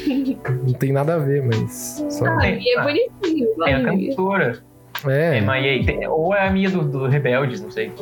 [0.66, 2.04] Não tem nada a ver, mas.
[2.08, 2.26] Só...
[2.26, 3.48] Ah, e é ah, bonitinho.
[3.64, 4.62] Tem a cantora,
[5.08, 5.40] É.
[5.84, 7.92] Tem- ou é a minha do, do Rebeldes, não sei.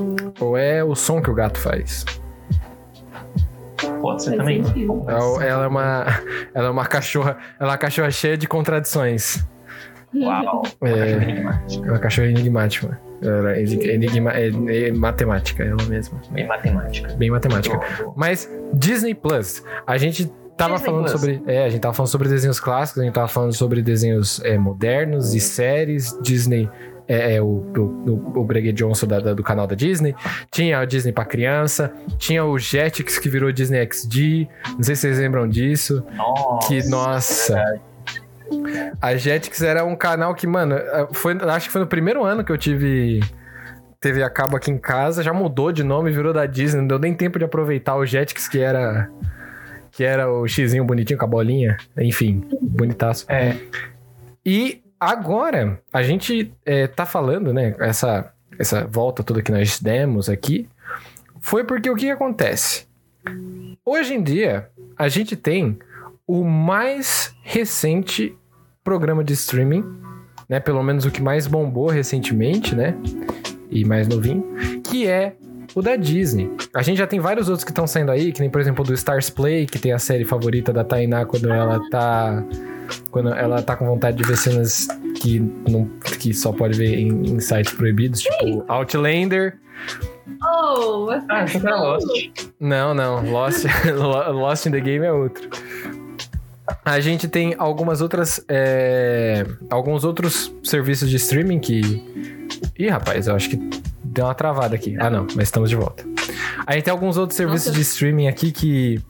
[0.40, 2.04] ou é o som que o gato faz.
[4.00, 4.64] Pode ser Faz também.
[4.64, 5.04] sentido.
[5.08, 6.06] Ela é uma.
[6.54, 7.38] Ela é uma cachorra.
[7.58, 9.44] Ela é uma cachorra cheia de contradições.
[10.14, 10.62] Uau.
[10.82, 11.12] É.
[11.12, 11.87] enigmática.
[11.87, 13.00] É uma cachorra enigmática.
[13.22, 14.48] Ela é enigma, é,
[14.88, 16.20] é matemática, ela mesma.
[16.30, 17.14] Bem matemática.
[17.14, 17.80] Bem matemática.
[18.16, 21.21] Mas Disney Plus, a gente tava Disney falando Plus.
[21.21, 21.42] sobre.
[21.47, 24.59] É, a gente tava falando sobre desenhos clássicos, a gente tava falando sobre desenhos é,
[24.59, 26.14] modernos e séries.
[26.21, 26.68] Disney.
[27.11, 30.14] É, é, o, o, o Breguet Johnson da- da- do canal da Disney.
[30.51, 31.90] Tinha o Disney pra criança.
[32.18, 34.47] Tinha o Jetix que virou Disney XD.
[34.77, 36.05] Não sei se vocês lembram disso.
[36.14, 36.68] Nossa.
[36.68, 37.81] Que, nossa.
[39.01, 40.77] A Jetix era um canal que, mano,
[41.12, 43.21] foi, acho que foi no primeiro ano que eu tive
[44.01, 46.99] TV a cabo aqui em casa, já mudou de nome, virou da Disney, não deu
[46.99, 49.09] nem tempo de aproveitar o Jetix, que era
[49.98, 53.26] que era o xizinho bonitinho com a bolinha, enfim, bonitaço.
[53.28, 53.56] É.
[54.46, 60.28] E agora, a gente é, tá falando, né, essa, essa volta toda que nós demos
[60.28, 60.68] aqui,
[61.40, 62.87] foi porque o que acontece?
[63.84, 65.76] Hoje em dia, a gente tem
[66.24, 68.38] o mais recente
[68.84, 69.82] programa de streaming,
[70.48, 72.94] né, pelo menos o que mais bombou recentemente, né,
[73.68, 74.44] e mais novinho,
[74.88, 75.34] que é
[75.74, 76.50] o da Disney.
[76.74, 78.87] A gente já tem vários outros que estão saindo aí, que nem, por exemplo, o
[78.87, 82.42] do Stars Play, que tem a série favorita da Tainá quando ela tá
[83.11, 84.88] quando ela tá com vontade de ver cenas
[85.20, 85.85] que, não,
[86.18, 89.59] que só pode ver em, em sites proibidos, tipo Outlander.
[90.42, 92.07] Oh, vai Ah, que era Lost.
[92.59, 93.64] Não, não, Lost,
[94.33, 95.48] Lost in the Game é outro.
[96.85, 98.44] A gente tem algumas outras.
[98.48, 101.81] é, alguns outros serviços de streaming que.
[102.78, 103.59] Ih, rapaz, eu acho que
[104.18, 104.96] deu uma travada aqui.
[104.98, 106.04] Ah, não, mas estamos de volta.
[106.66, 107.76] A gente tem alguns outros serviços Nossa.
[107.78, 109.00] de streaming aqui que.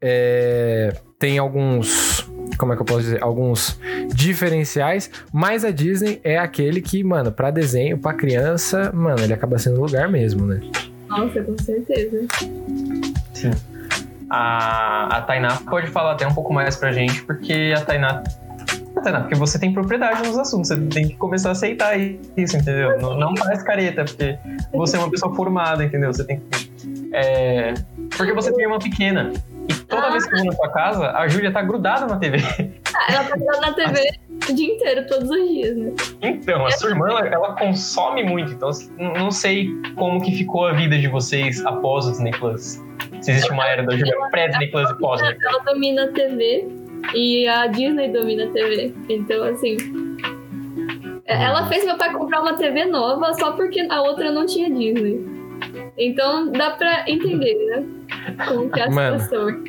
[0.00, 2.26] é, tem alguns.
[2.56, 3.22] Como é que eu posso dizer?
[3.22, 3.78] Alguns
[4.14, 9.58] diferenciais, mas a Disney é aquele que, mano, pra desenho, pra criança, mano, ele acaba
[9.58, 10.60] sendo o lugar mesmo, né?
[11.06, 12.26] Nossa, com certeza.
[13.34, 13.50] Sim.
[14.30, 18.22] A, a Tainá pode falar até um pouco mais pra gente, porque a Tainá.
[19.02, 23.00] Tainá, porque você tem propriedade nos assuntos, você tem que começar a aceitar isso, entendeu?
[23.00, 24.38] Não, não faz careta, porque
[24.72, 26.12] você é uma pessoa formada, entendeu?
[26.12, 27.10] Você tem que.
[27.12, 27.74] é,
[28.16, 29.32] porque você tem uma pequena.
[29.68, 32.38] E toda vez que eu vou na sua casa, a Júlia tá grudada na TV.
[32.94, 34.10] Ah, ela tá ligada na TV
[34.48, 35.92] o dia inteiro, todos os dias, né?
[36.22, 40.72] Então, a sua irmã, ela, ela consome muito, então não sei como que ficou a
[40.72, 42.80] vida de vocês após o Disney Plus.
[43.20, 46.68] Se existe uma era da Júlia pré-Disney Plus e pós-Disney Ela domina a TV
[47.14, 48.92] e a Disney domina a TV.
[49.08, 49.76] Então, assim.
[51.24, 54.68] é- Ela fez meu pai comprar uma TV nova só porque a outra não tinha
[54.70, 55.24] Disney.
[55.98, 57.84] Então dá pra entender, né?
[58.46, 59.18] Como que é a Mano.
[59.18, 59.64] situação.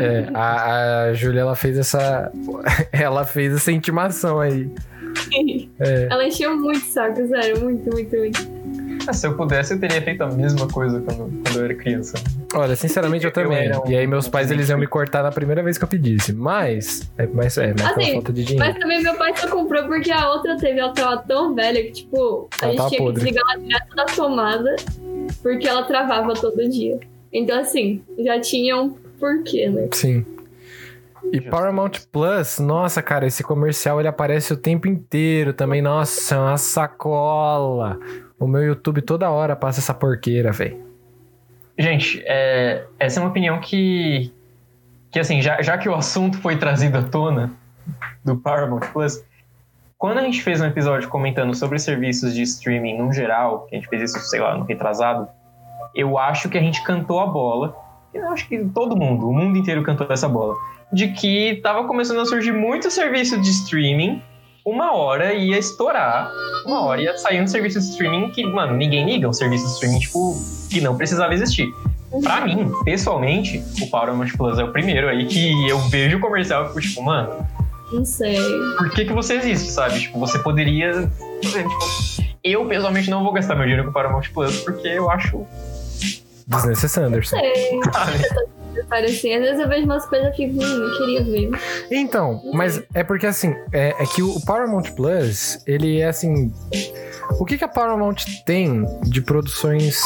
[0.00, 2.30] É, a, a Júlia, ela fez essa.
[2.92, 4.68] Ela fez essa intimação aí.
[5.80, 6.08] É.
[6.10, 8.53] Ela encheu muito saco, sério, muito, muito, muito.
[9.06, 12.16] Ah, se eu pudesse, eu teria feito a mesma coisa quando, quando eu era criança.
[12.54, 13.70] Olha, sinceramente eu Eu também.
[13.76, 16.32] um- E aí meus pais eles iam me cortar na primeira vez que eu pedisse.
[16.32, 17.10] Mas.
[17.18, 18.66] É, mas é, mas Assim, falta de dinheiro.
[18.70, 21.92] Mas também meu pai só comprou porque a outra TV ela tava tão velha que,
[21.92, 23.14] tipo, a Ela gente tinha podre.
[23.20, 24.76] que desligar ela direto da tomada
[25.42, 26.98] porque ela travava todo dia.
[27.32, 29.88] Então, assim, já tinha um porquê, né?
[29.92, 30.24] Sim.
[31.32, 31.40] E.
[31.40, 35.80] Paramount Plus, nossa, cara, esse comercial ele aparece o tempo inteiro também.
[35.82, 37.98] Nossa, é uma sacola.
[38.38, 40.84] O meu YouTube toda hora passa essa porqueira, velho.
[41.78, 44.32] Gente, é, essa é uma opinião que,
[45.10, 47.52] que assim, já, já que o assunto foi trazido à tona
[48.24, 49.24] do Paramount Plus,
[49.98, 53.78] quando a gente fez um episódio comentando sobre serviços de streaming no geral, que a
[53.78, 55.28] gente fez isso, sei lá, no retrasado,
[55.94, 57.76] eu acho que a gente cantou a bola,
[58.12, 60.54] eu acho que todo mundo, o mundo inteiro cantou essa bola,
[60.92, 64.22] de que tava começando a surgir muito serviço de streaming,
[64.64, 66.30] uma hora ia estourar,
[66.64, 69.72] uma hora ia sair um serviço de streaming que, mano, ninguém liga, um serviço de
[69.72, 70.34] streaming, tipo,
[70.70, 71.68] que não precisava existir.
[72.22, 76.64] Pra mim, pessoalmente, o Paramount Plus é o primeiro aí que eu vejo o comercial
[76.64, 77.46] e fico tipo, mano,
[77.92, 78.38] Não sei.
[78.78, 80.00] por que que você existe, sabe?
[80.00, 81.10] Tipo, você poderia...
[81.40, 81.68] Tipo,
[82.42, 85.44] eu, pessoalmente, não vou gastar meu dinheiro com o Paramount Plus porque eu acho...
[86.46, 87.36] Desnecessário, Anderson.
[87.36, 87.80] Não sei.
[87.92, 88.53] sabe?
[88.90, 91.50] Assim, às vezes eu vejo umas coisas e fico, hum, eu queria ver.
[91.90, 96.52] Então, mas é porque assim, é, é que o Paramount Plus, ele é assim.
[97.38, 99.98] O que, que a Paramount tem de produções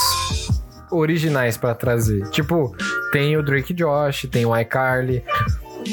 [0.90, 2.28] originais pra trazer?
[2.30, 2.74] Tipo,
[3.12, 5.22] tem o Drake Josh, tem o iCarly,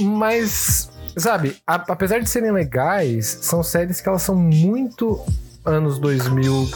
[0.02, 5.20] mas, sabe, a- apesar de serem legais, são séries que elas são muito
[5.66, 6.70] anos 2000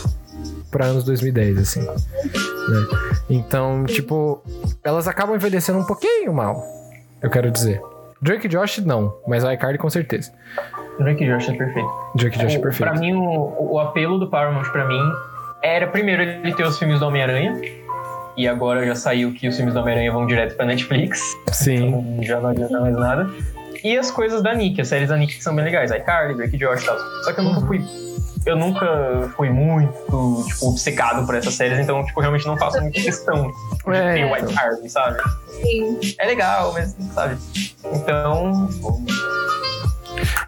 [0.69, 1.82] pra anos 2010, assim.
[1.82, 1.95] né?
[3.29, 4.41] Então, tipo,
[4.84, 6.63] elas acabam envelhecendo um pouquinho mal,
[7.21, 7.82] eu quero dizer.
[8.21, 10.32] Drake e Josh, não, mas o iCarly com certeza.
[10.99, 11.89] Drake e Josh é perfeito.
[12.15, 12.91] Drake e Josh é perfeito.
[12.91, 14.99] Pra mim, o, o apelo do Paramount pra mim
[15.63, 17.60] era primeiro ele ter os filmes do Homem-Aranha.
[18.36, 21.21] E agora já saiu que os filmes do Homem-Aranha vão direto pra Netflix.
[21.51, 21.88] Sim.
[21.88, 23.29] Então já não adianta mais nada.
[23.84, 25.91] E as coisas da Nick, as séries da Nick que são bem legais.
[25.91, 26.97] iCarly, Drake e Josh e tal.
[27.23, 27.82] Só que eu nunca fui.
[28.45, 33.02] Eu nunca fui muito, tipo, obcecado por essas séries, então, tipo, realmente não faço muita
[33.02, 33.52] questão
[33.86, 34.49] de É, ter o então.
[34.52, 35.17] iCarly, sabe?
[35.62, 35.99] Sim.
[36.17, 37.38] É legal, mas, sabe?
[37.93, 38.69] Então,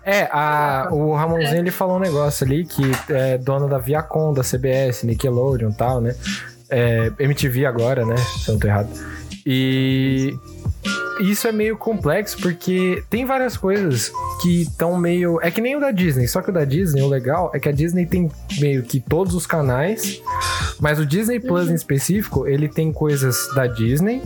[0.03, 4.41] É, a, o Ramonzinho ele falou um negócio ali que é dona da Viacom, da
[4.43, 6.15] CBS, Nickelodeon e tal, né?
[6.69, 8.15] É, MTV agora, né?
[8.17, 8.89] Se eu não tô errado.
[9.45, 10.37] E
[11.21, 15.39] isso é meio complexo porque tem várias coisas que estão meio.
[15.41, 17.69] É que nem o da Disney, só que o da Disney, o legal é que
[17.69, 18.29] a Disney tem
[18.59, 20.21] meio que todos os canais,
[20.79, 24.21] mas o Disney Plus em específico, ele tem coisas da Disney.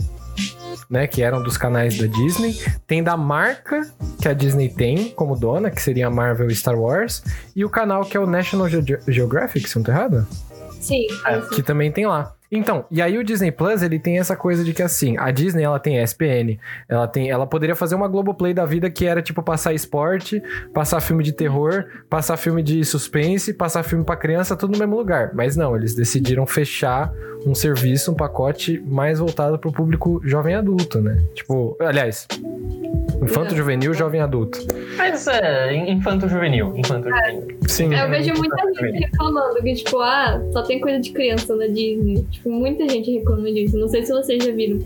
[0.88, 2.56] Né, que eram dos canais da Disney,
[2.86, 3.90] tem da marca
[4.22, 7.24] que a Disney tem como dona, que seria a Marvel e Star Wars,
[7.56, 10.24] e o canal que é o National Geo- Geographic, se não tô errado?
[10.86, 11.06] Sim.
[11.26, 12.32] É, que também tem lá.
[12.50, 15.64] Então, e aí o Disney Plus, ele tem essa coisa de que assim, a Disney
[15.64, 19.42] ela tem ESPN, ela tem, ela poderia fazer uma Globoplay da vida que era tipo
[19.42, 20.40] passar esporte,
[20.72, 24.96] passar filme de terror, passar filme de suspense, passar filme pra criança, tudo no mesmo
[24.96, 25.32] lugar.
[25.34, 27.12] Mas não, eles decidiram fechar
[27.44, 31.20] um serviço, um pacote mais voltado pro público jovem adulto, né?
[31.34, 32.28] Tipo, aliás,
[33.22, 34.58] infanto juvenil, jovem adulto.
[34.96, 36.76] mas é infanto-juvenil.
[36.76, 37.56] Infanto-juvenil.
[37.66, 37.94] Sim.
[37.94, 42.26] Eu vejo muita gente reclamando que, tipo, ah, só tem coisa de criança na Disney.
[42.30, 43.78] Tipo, muita gente reclama disso.
[43.78, 44.78] Não sei se vocês já viram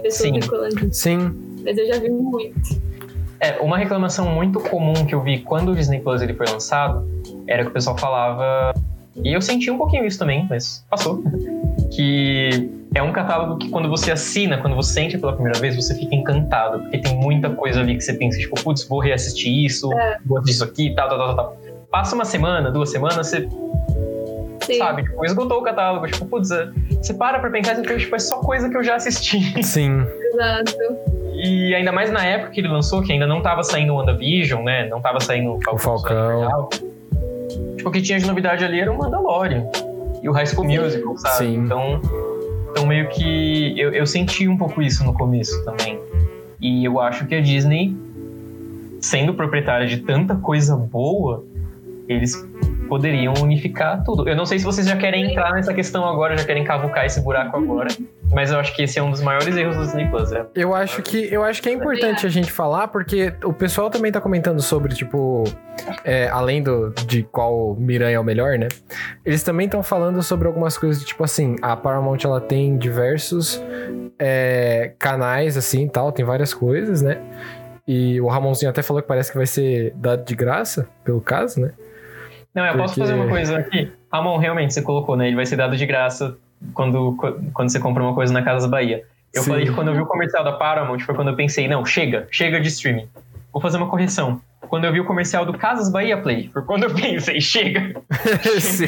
[0.00, 0.32] pessoas Sim.
[0.34, 1.34] reclamando disso, Sim.
[1.64, 2.86] mas eu já vi muito.
[3.40, 7.06] É, uma reclamação muito comum que eu vi quando o Disney Plus ele foi lançado
[7.46, 8.72] era que o pessoal falava,
[9.24, 11.22] e eu senti um pouquinho isso também, mas passou,
[11.94, 15.94] que é um catálogo que quando você assina, quando você sente pela primeira vez, você
[15.94, 19.90] fica encantado, porque tem muita coisa ali que você pensa, tipo, putz, vou reassistir isso,
[20.24, 21.56] vou assistir isso aqui, tal, tal, tal, tal.
[21.90, 23.48] Passa uma semana, duas semanas, você
[24.62, 24.78] Sim.
[24.78, 26.68] sabe, tipo, esgotou o catálogo, tipo, putz, é-
[27.02, 29.62] você para pra pensar, então, tipo, é só coisa que eu já assisti.
[29.62, 30.04] Sim.
[30.32, 30.72] Exato.
[31.34, 34.64] E ainda mais na época que ele lançou, que ainda não tava saindo o WandaVision,
[34.64, 34.88] né?
[34.88, 36.40] Não tava saindo O Falcão.
[36.40, 36.70] Real.
[37.76, 39.66] Tipo, o que tinha de novidade ali era o Mandalorian.
[40.22, 41.36] E o High School Musical, sabe?
[41.36, 41.56] Sim.
[41.56, 42.00] Então,
[42.70, 46.00] então meio que eu, eu senti um pouco isso no começo também.
[46.60, 47.96] E eu acho que a Disney,
[49.00, 51.44] sendo proprietária de tanta coisa boa,
[52.08, 52.34] eles
[52.88, 54.28] poderiam unificar tudo.
[54.28, 57.20] Eu não sei se vocês já querem entrar nessa questão agora, já querem cavucar esse
[57.20, 57.88] buraco agora,
[58.32, 60.32] mas eu acho que esse é um dos maiores erros do Disney Plus.
[60.32, 63.88] É Eu acho que eu acho que é importante a gente falar, porque o pessoal
[63.90, 65.44] também tá comentando sobre, tipo,
[66.04, 68.68] é, além do, de qual Miranha é o melhor, né?
[69.24, 73.62] Eles também estão falando sobre algumas coisas, de, tipo assim, a Paramount ela tem diversos
[74.18, 77.18] é, canais, assim tal, tem várias coisas, né?
[77.86, 81.60] E o Ramonzinho até falou que parece que vai ser dado de graça, pelo caso,
[81.60, 81.70] né?
[82.52, 83.92] Não, eu posso Porque- fazer uma coisa aqui.
[84.12, 85.26] Ramon, realmente, você colocou, né?
[85.28, 86.36] Ele vai ser dado de graça
[86.74, 87.16] quando,
[87.52, 89.04] quando você compra uma coisa na Casas Bahia.
[89.32, 89.50] Eu Sim.
[89.50, 92.26] falei que quando eu vi o comercial da Paramount foi quando eu pensei, não, chega,
[92.30, 93.08] chega de streaming.
[93.52, 94.40] Vou fazer uma correção.
[94.68, 97.94] Quando eu vi o comercial do Casas Bahia Play, foi quando eu pensei, chega.
[98.60, 98.86] Sim.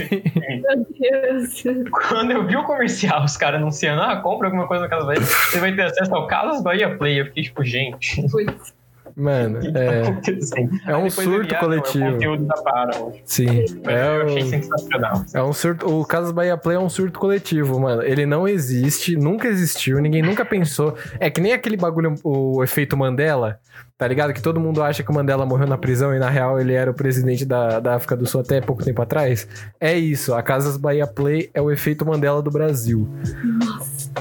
[0.63, 1.91] Meu Deus.
[1.91, 5.21] Quando eu vi o comercial, os caras anunciando, ah, compra alguma coisa na Casas Bahia,
[5.21, 7.21] você vai ter acesso ao Casas Bahia Play.
[7.21, 8.75] Eu fiquei tipo, gente, Putz.
[9.19, 12.05] Mano, que tá é, é um surto coletivo.
[12.05, 13.15] É o conteúdo da Paramount.
[13.25, 13.65] sim.
[13.85, 14.47] É eu achei o...
[14.47, 15.25] sensacional.
[15.35, 15.87] É um surto.
[15.89, 18.03] O Casas Bahia Play é um surto coletivo, mano.
[18.03, 20.97] Ele não existe, nunca existiu, ninguém nunca pensou.
[21.19, 23.59] É que nem aquele bagulho, o efeito Mandela,
[23.97, 24.33] tá ligado?
[24.33, 26.89] Que todo mundo acha que o Mandela morreu na prisão e na real ele era
[26.89, 29.49] o presidente da, da África do Sul até pouco tempo atrás.
[29.81, 30.33] É isso.
[30.33, 33.09] A Casas Bahia Play é o efeito Mandela do Brasil.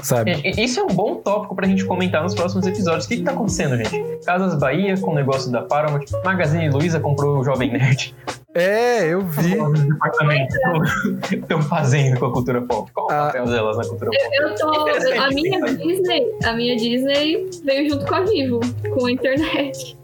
[0.02, 0.30] Sabe?
[0.30, 3.04] É, e- Isso é um bom tópico pra gente comentar nos próximos episódios.
[3.04, 4.18] O que, que tá acontecendo, gente?
[4.24, 8.14] Casas Bahia com o negócio da Paramount, Magazine Luiza comprou o Jovem Nerd.
[8.54, 9.56] É, eu vi.
[9.60, 10.56] Os departamentos
[11.30, 12.90] estão fazendo com a cultura pop.
[12.92, 13.26] Qual o Ah.
[13.26, 14.28] papel delas na cultura pop?
[14.40, 14.82] Eu tô.
[14.82, 15.60] Interessante, A minha.
[15.76, 18.60] Disney, a minha Disney veio junto com a Vivo,
[18.94, 19.96] com a internet.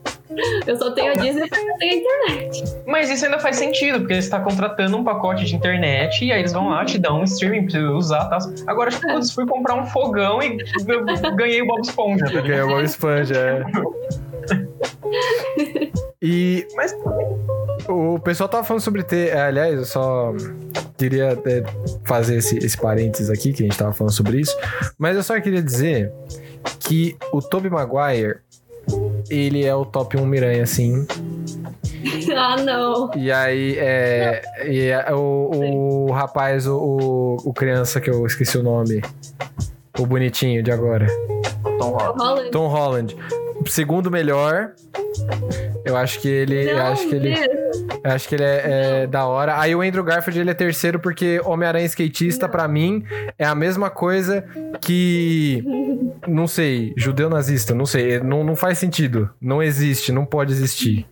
[0.66, 2.64] Eu só tenho a Disney porque eu tenho a internet.
[2.86, 6.40] Mas isso ainda faz sentido, porque você tá contratando um pacote de internet e aí
[6.40, 8.38] eles vão lá, te dão um streaming pra você usar e tal.
[8.66, 12.24] Agora, tipo, putz, fui comprar um fogão e eu ganhei o Bob Esponja.
[12.24, 12.46] Tá ligado?
[12.46, 13.64] Ganhou uma esponja, é.
[16.22, 16.94] E Mas
[17.88, 19.28] O pessoal tava falando sobre ter.
[19.28, 20.32] é, Aliás, eu só
[20.96, 21.62] queria é,
[22.04, 24.56] fazer esse, esse parênteses aqui, que a gente tava falando sobre isso.
[24.98, 26.10] Mas eu só queria dizer
[26.80, 28.38] que o Tobey Maguire,
[29.30, 31.06] ele é o top 1 Miranha, assim.
[32.36, 33.10] Ah, não.
[33.16, 34.42] E aí, é.
[34.66, 39.02] E é, o, o rapaz, o, o, criança que eu esqueci o nome.
[39.98, 41.06] O bonitinho de agora.
[41.78, 42.50] Tom Holland.
[42.50, 43.16] Tom Holland.
[43.66, 44.72] segundo melhor.
[45.84, 46.70] Eu acho que ele.
[46.70, 47.34] eu Não, acho que ele.
[48.04, 49.58] Eu acho que ele é, é da hora.
[49.58, 53.02] Aí o Andrew Garfield ele é terceiro porque Homem-Aranha skatista, pra mim,
[53.38, 54.44] é a mesma coisa
[54.80, 55.64] que.
[56.28, 58.20] Não sei, judeu nazista, não sei.
[58.20, 59.30] Não, não faz sentido.
[59.40, 61.06] Não existe, não pode existir.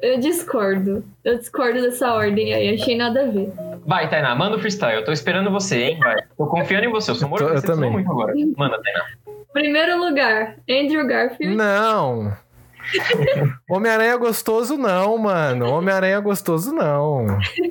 [0.00, 1.04] Eu discordo.
[1.24, 2.74] Eu discordo dessa ordem aí.
[2.74, 3.52] Achei nada a ver.
[3.86, 4.96] Vai, Tainá, manda o freestyle.
[4.96, 5.98] Eu tô esperando você, hein?
[6.00, 6.16] Vai.
[6.36, 7.10] Tô confiando em você.
[7.12, 7.90] Eu sou Eu tô- eu também.
[7.90, 8.32] muito agora.
[8.56, 9.04] Manda, Tainá.
[9.52, 11.54] Primeiro lugar, Andrew Garfield.
[11.56, 12.36] Não.
[13.70, 15.70] Homem-Aranha gostoso, não, mano.
[15.70, 17.26] Homem-Aranha gostoso, não.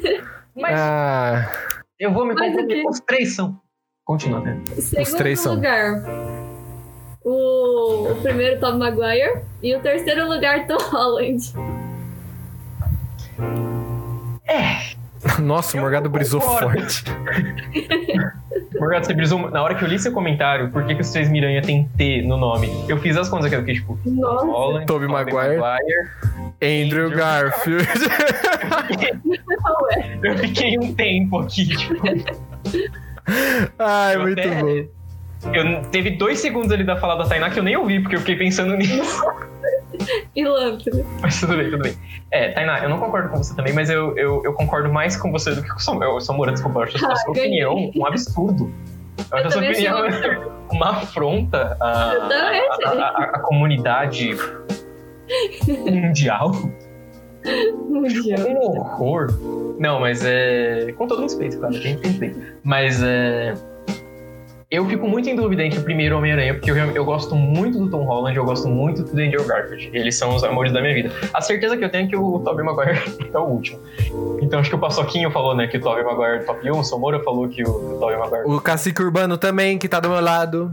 [0.55, 1.51] Mas Ah,
[1.99, 2.85] eu vou me comprometer.
[2.87, 3.59] Os três são.
[4.05, 4.61] Continua, né?
[4.77, 5.55] Segundo três são.
[5.55, 6.03] lugar,
[7.23, 9.41] o, o primeiro Tom Maguire.
[9.63, 11.51] E o terceiro lugar, Tom Holland.
[15.41, 17.03] nossa, o Morgado brisou forte.
[18.79, 19.49] Morgado, você brisou.
[19.49, 22.21] Na hora que eu li seu comentário, por que, que os três Miranha tem T
[22.23, 22.69] no nome?
[22.87, 23.97] Eu fiz as contas aqui, tipo.
[24.05, 24.45] Nossa.
[24.45, 25.57] Holland, Tobey Maguire.
[26.61, 27.87] Andrew Andrew Garfield.
[29.91, 32.01] Ué, Eu fiquei um tempo aqui, tipo.
[33.79, 34.85] Ai, Eu muito até- bom.
[35.53, 38.19] Eu, teve dois segundos ali da fala da Tainá que eu nem ouvi, porque eu
[38.19, 39.23] fiquei pensando nisso.
[40.33, 40.91] Pilantra.
[41.21, 41.93] Mas tudo bem, tudo bem.
[42.31, 45.31] É, Tainá, eu não concordo com você também, mas eu, eu, eu concordo mais com
[45.31, 46.13] você do que com o Samuel.
[46.15, 47.65] Eu, Samuel, desculpa, eu acho a Ah, sua ganhei.
[47.65, 48.71] opinião um absurdo.
[49.31, 49.97] Eu acho a sua opinião
[50.71, 54.35] uma afronta à, também à, à- à- à comunidade
[55.69, 56.51] mundial.
[57.87, 58.39] Mundial.
[58.47, 59.27] Um horror.
[59.79, 60.91] Não, mas é.
[60.97, 62.39] Com todo respeito, claro, tem respeito.
[62.63, 63.53] Mas é.
[64.75, 67.89] Eu fico muito em dúvida entre o primeiro Homem-Aranha, porque eu, eu gosto muito do
[67.89, 69.89] Tom Holland, eu gosto muito do Andrew Garfield.
[69.93, 71.09] Eles são os amores da minha vida.
[71.33, 73.01] A certeza que eu tenho é que o Tobey Maguire
[73.33, 73.79] é o último.
[74.41, 76.83] Então acho que o Paçoquinho falou, né, que o Tobey Maguire é top 1, o
[76.83, 78.43] Somora falou que o, o Tobey Maguire...
[78.43, 80.69] O Cacique Urbano também, que tá do meu lado.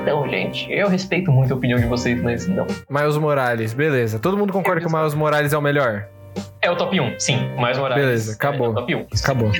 [0.00, 2.66] Então, gente, eu respeito muito a opinião de vocês, mas não.
[2.88, 4.18] Miles Morales, beleza.
[4.18, 6.06] Todo mundo concorda que o Miles Morales é o melhor?
[6.62, 8.02] É o top 1, sim, mais Morales.
[8.02, 8.68] Beleza, acabou.
[8.68, 9.06] É o top 1.
[9.22, 9.52] Acabou.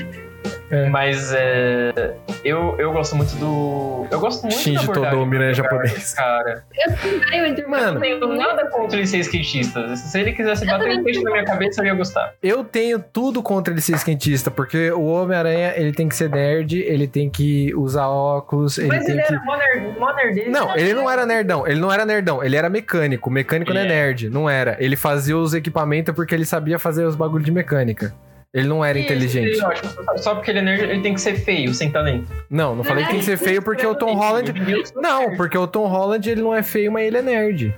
[0.89, 4.05] Mas é, eu, eu gosto muito do.
[4.09, 6.13] Eu gosto muito Shinji da abordagem Todo, Miranha japonês.
[6.13, 8.05] Cara, Eu, Mano.
[8.05, 9.95] eu não tenho nada contra ele ser skatista.
[9.95, 12.33] Se ele quisesse bater um peixe na minha cabeça, eu ia gostar.
[12.41, 16.79] Eu tenho tudo contra ele ser esquentista, porque o Homem-Aranha, ele tem que ser nerd,
[16.79, 19.33] ele tem que usar óculos, ele Mas tem ele que...
[19.33, 20.13] era mó nerd, mó.
[20.49, 23.29] Não, ele não era nerdão, ele não era nerdão, ele era mecânico.
[23.29, 23.95] Mecânico não é Ele é.
[23.95, 24.77] nerd, não era.
[24.79, 28.13] Ele fazia os equipamentos porque ele sabia fazer os bagulhos de mecânica.
[28.53, 29.65] Ele não era Isso, inteligente.
[29.65, 29.83] acho.
[30.17, 32.27] Só porque ele é nerd, ele tem que ser feio, sem talento.
[32.49, 34.53] Não, não falei que tem que ser feio porque o Tom Holland.
[34.95, 37.75] Não, porque o Tom Holland ele não é feio, mas ele é nerd.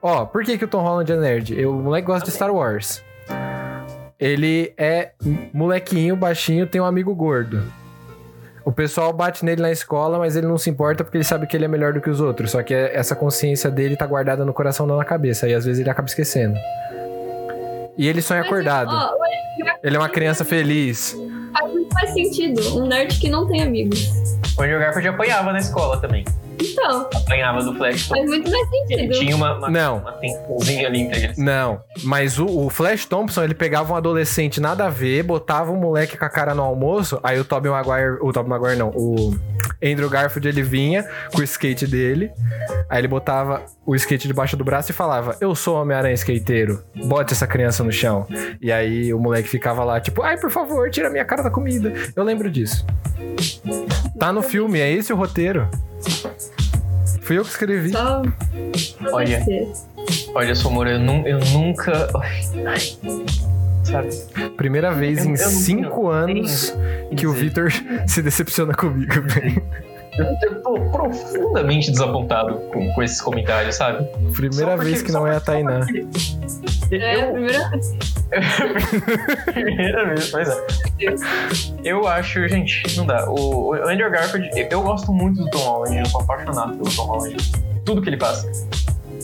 [0.00, 1.60] Ó, por que, que o Tom Holland é nerd?
[1.60, 3.04] Eu, o moleque gosta de Star Wars.
[4.18, 5.10] Ele é
[5.52, 7.62] molequinho, baixinho, tem um amigo gordo.
[8.64, 11.56] O pessoal bate nele na escola, mas ele não se importa porque ele sabe que
[11.56, 12.50] ele é melhor do que os outros.
[12.50, 15.48] Só que essa consciência dele tá guardada no coração, não na cabeça.
[15.48, 16.56] E às vezes ele acaba esquecendo.
[17.96, 18.90] E ele sonha acordado.
[18.94, 19.10] Ó,
[19.82, 21.16] Ele é uma criança feliz.
[21.52, 22.78] faz, não faz sentido.
[22.78, 24.08] Um nerd que não tem amigos.
[24.56, 26.24] O Andrew Garfield apanhava na escola também.
[26.60, 28.06] Então, Apanhava do Flash.
[28.08, 29.12] faz muito mais sentido.
[29.18, 29.98] tinha uma, uma, Não.
[29.98, 31.34] uma tensãozinha ali entre.
[31.36, 35.76] Não, mas o, o Flash Thompson, ele pegava um adolescente nada a ver, botava um
[35.76, 39.34] moleque com a cara no almoço, aí o Tobey Maguire, o Tobey Maguire não, o
[39.82, 42.30] Andrew Garfield, ele vinha com o skate dele,
[42.88, 47.32] aí ele botava o skate debaixo do braço e falava, eu sou Homem-Aranha skateiro, bote
[47.32, 48.26] essa criança no chão.
[48.60, 51.92] E aí o moleque ficava lá, tipo, ai, por favor, tira minha cara da comida.
[52.14, 52.84] Eu lembro disso.
[54.18, 55.68] Tá no filme, é esse o roteiro.
[57.30, 57.90] Fui eu que escrevi.
[57.90, 58.22] Só
[59.12, 59.46] Olha.
[60.34, 62.08] Olha, Somora, eu, nu- eu nunca.
[63.84, 64.08] Sabe?
[64.56, 66.74] Primeira vez Eu- em eu cinco anos
[67.16, 67.32] que o.
[67.32, 67.70] Vitor
[68.08, 69.62] se decepciona comigo, velho.
[70.20, 74.04] Eu tô profundamente desapontado com, com esses comentários, sabe?
[74.34, 75.80] Primeira porque- vez que não é a Tainá.
[75.80, 76.06] porque-
[76.92, 77.70] É, a Eu, primeira
[79.52, 80.66] primeira vez, pois é.
[81.84, 83.28] Eu acho, gente, não dá.
[83.30, 86.90] O, o Andrew Garfield, eu- eu gosto muito do Tom Holland, eu sou apaixonado pelo
[86.94, 87.36] Tom Holland.
[87.84, 88.66] Tudo que ele faz.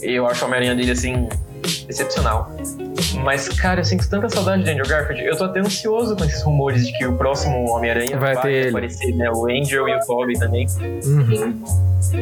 [0.03, 1.29] Eu acho a Homem-Aranha dele, assim,
[1.89, 2.51] excepcional.
[3.23, 5.23] Mas, cara, eu sinto tanta saudade de Andrew Garfield.
[5.25, 8.69] Eu tô até ansioso com esses rumores de que o próximo Homem-Aranha Vai ter ele.
[8.71, 9.31] aparecer, né?
[9.31, 10.67] O Andrew e o Tobey também.
[11.05, 11.63] Uhum.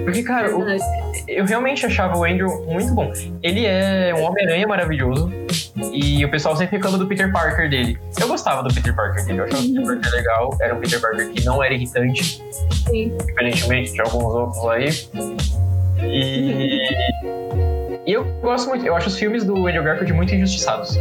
[0.04, 1.24] Porque, cara, o- verdade.
[1.28, 3.12] eu realmente achava o Andrew muito bom.
[3.42, 5.30] Ele é um Homem-Aranha maravilhoso.
[5.92, 7.98] E o pessoal sempre reclama do Peter Parker dele.
[8.20, 9.40] Eu gostava do Peter Parker dele.
[9.40, 10.56] Eu achava o Peter Parker legal.
[10.60, 12.42] Era um Peter Parker que não era irritante,
[12.88, 13.12] Sim.
[13.26, 14.88] diferentemente de alguns outros aí.
[16.02, 16.80] E.
[18.06, 18.84] E eu gosto muito.
[18.86, 20.96] Eu acho os filmes do Andrew Garfield muito injustiçados.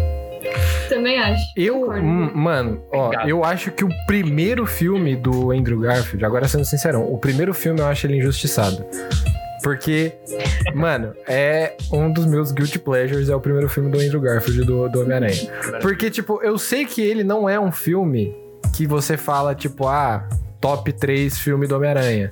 [0.90, 1.42] Também acho.
[1.56, 3.30] Eu, hum, mano, ó, Obrigado.
[3.30, 7.80] eu acho que o primeiro filme do Andrew Garfield, agora sendo sincerão, o primeiro filme
[7.80, 8.86] eu acho ele injustiçado.
[9.64, 10.12] Porque,
[10.76, 14.90] mano, é um dos meus guilty pleasures, é o primeiro filme do Andrew Garfield do,
[14.90, 15.50] do Homem-Aranha.
[15.82, 18.36] Porque, tipo, eu sei que ele não é um filme
[18.76, 20.28] que você fala, tipo, ah,
[20.60, 22.30] top 3 filme do Homem-Aranha.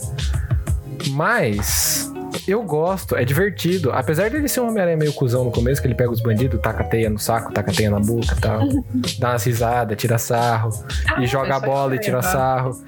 [1.11, 2.10] Mas
[2.47, 3.91] eu gosto, é divertido.
[3.91, 6.83] Apesar dele ser um Homem-Aranha meio cuzão no começo, que ele pega os bandidos, taca
[6.83, 8.61] a teia no saco, taca a teia na boca e tal.
[9.19, 10.69] dá umas risadas, tira sarro.
[11.19, 12.23] e joga a bola e tira tá?
[12.23, 12.81] sarro.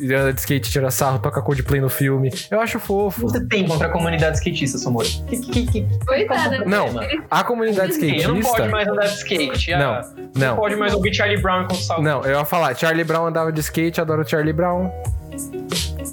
[0.00, 2.32] E anda de skate, tira sarro, toca Coldplay no filme.
[2.50, 3.22] Eu acho fofo.
[3.22, 5.06] Você tem contra a comunidade skatista, Samora?
[5.28, 6.64] Que, que, que, Coitada.
[6.64, 7.08] Não, né?
[7.30, 8.68] a comunidade Skate, não pode skatista.
[8.70, 9.70] mais andar de skate.
[9.72, 10.56] Não, ah, não.
[10.56, 12.02] pode mais ouvir Charlie Brown com salto.
[12.02, 14.90] Não, eu ia falar, Charlie Brown andava de skate, adoro Charlie Brown.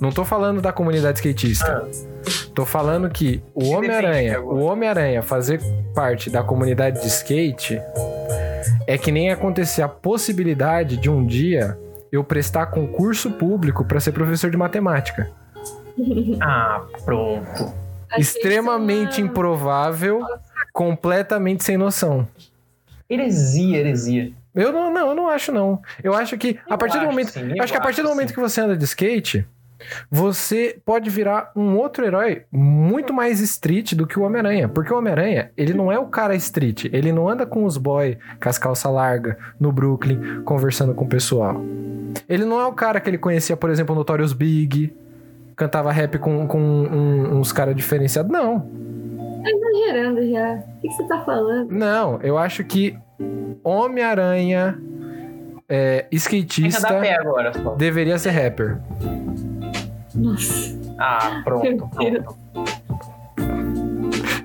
[0.02, 1.88] Não tô falando da comunidade skatista.
[2.54, 5.62] Tô falando que o Homem-Aranha, o Homem-Aranha fazer
[5.94, 7.82] parte da comunidade de skate
[8.88, 11.78] é que nem acontecer a possibilidade de um dia
[12.12, 15.30] eu prestar concurso público pra ser professor de matemática.
[16.40, 17.74] Ah, pronto.
[18.18, 20.24] Extremamente improvável,
[20.72, 22.28] completamente sem noção.
[23.10, 24.32] Heresia, heresia.
[24.54, 25.82] Eu não, não, eu não acho não.
[26.04, 28.16] Eu acho que a Eu partir do momento, sim, acho que a partir do acho
[28.16, 28.34] momento sim.
[28.36, 29.48] que você anda de skate,
[30.10, 34.98] você pode virar um outro herói muito mais street do que o Homem-Aranha, porque o
[34.98, 38.58] Homem-Aranha, ele não é o cara street, ele não anda com os boy com as
[38.58, 41.62] calças largas no Brooklyn conversando com o pessoal.
[42.28, 44.94] Ele não é o cara que ele conhecia, por exemplo, o Notorious Big,
[45.56, 48.32] cantava rap com, com um- uns caras diferenciados.
[48.32, 48.60] Não,
[49.44, 50.56] Tá exagerando já.
[50.56, 51.72] O que, você tá falando?
[51.72, 52.98] não, eu acho que
[53.64, 54.78] Homem-Aranha
[55.70, 58.78] é, skatista agora, deveria ser rapper.
[60.18, 60.78] Nossa.
[61.00, 62.38] Ah, pronto, pronto.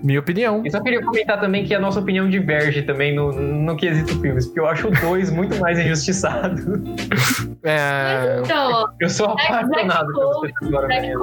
[0.02, 0.62] Minha opinião.
[0.64, 4.46] E só queria comentar também que a nossa opinião diverge também no, no quesito filmes,
[4.46, 6.60] porque eu acho o 2 muito mais injustiçado.
[7.64, 8.88] É, Mas então, ó.
[8.98, 11.14] Eu sou apaixonado do Homem-Aranha.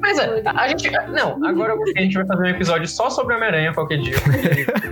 [0.00, 0.88] Mas é, a, a gente.
[1.08, 4.14] Não, agora a gente vai fazer um episódio só sobre Homem-Aranha qualquer dia.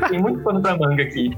[0.08, 1.30] Tem muito pano pra manga aqui.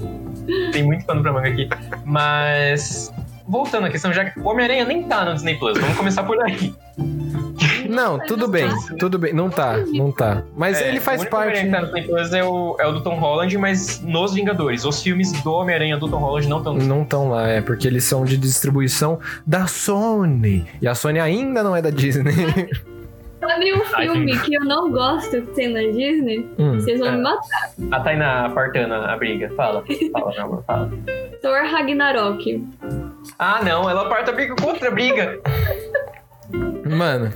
[0.73, 1.69] Tem muito pano pra manga aqui.
[2.07, 3.13] Mas.
[3.47, 6.43] Voltando à questão, já que o Homem-Aranha nem tá no Disney Plus, vamos começar por
[6.43, 6.75] aí.
[7.89, 8.69] Não, tudo bem,
[8.99, 9.33] tudo bem.
[9.33, 10.43] Não tá, não tá.
[10.57, 11.59] Mas É, ele faz o único parte.
[11.59, 14.35] Homem-Aranha que tá no Disney Plus é o, é o do Tom Holland, mas nos
[14.35, 14.85] Vingadores.
[14.85, 17.87] Os filmes do Homem-Aranha do Tom Holland não estão no Não estão lá, é porque
[17.87, 20.67] eles são de distribuição da Sony.
[20.81, 22.33] E a Sony ainda não é da Disney.
[23.41, 26.45] Sabe um Ai, filme que eu não gosto que tem na Disney?
[26.59, 26.75] Hum.
[26.75, 27.13] Vocês vão É.
[27.13, 27.71] me matar.
[27.93, 29.49] A Tainá apartando a briga.
[29.57, 29.85] Fala.
[30.13, 30.91] Fala, meu amor, fala.
[31.41, 32.67] Thor Ragnarok.
[33.39, 35.41] Ah, não, ela aparta a briga contra a briga.
[36.97, 37.31] Mano,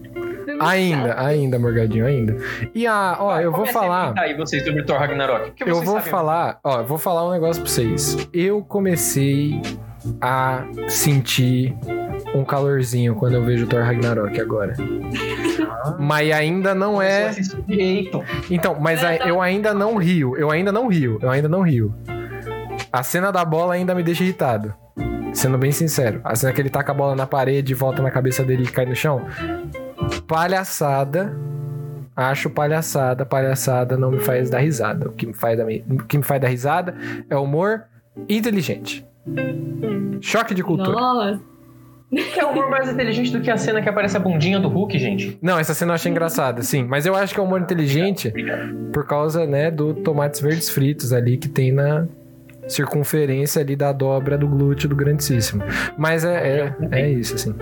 [0.60, 2.36] ainda, ainda, Morgadinho, ainda.
[2.74, 4.14] E a, ó, eu vou falar.
[4.16, 5.52] aí vocês sobre Thor Ragnarok.
[5.60, 8.16] Eu vou sabem falar, ó, eu vou falar um negócio pra vocês.
[8.32, 9.60] Eu comecei
[10.20, 11.74] a sentir
[12.34, 14.74] um calorzinho quando eu vejo Thor Ragnarok agora.
[15.98, 17.30] Mas ainda não é.
[18.50, 20.36] Então, mas a- eu ainda não rio.
[20.36, 21.18] Eu ainda não rio.
[21.22, 21.94] Eu ainda não rio.
[22.92, 24.72] A cena da bola ainda me deixa irritado.
[25.34, 26.20] Sendo bem sincero.
[26.24, 28.86] A cena que ele taca a bola na parede, volta na cabeça dele e cai
[28.86, 29.26] no chão.
[30.26, 31.36] Palhaçada.
[32.16, 33.26] Acho palhaçada.
[33.26, 35.08] Palhaçada não me faz dar risada.
[35.08, 36.94] O que me faz dar, o que me faz dar risada
[37.28, 37.82] é humor
[38.28, 39.04] inteligente.
[40.20, 40.92] Choque de cultura.
[40.92, 41.40] Nossa.
[42.32, 44.96] Que é humor mais inteligente do que a cena que aparece a bundinha do Hulk,
[44.98, 45.36] gente.
[45.42, 46.84] Não, essa cena eu achei engraçada, sim.
[46.84, 48.32] Mas eu acho que é humor inteligente
[48.92, 52.06] por causa, né, do tomates verdes fritos ali que tem na
[52.68, 55.62] circunferência ali da dobra do glúteo do grandíssimo.
[55.96, 57.54] Mas é, é, é isso, assim.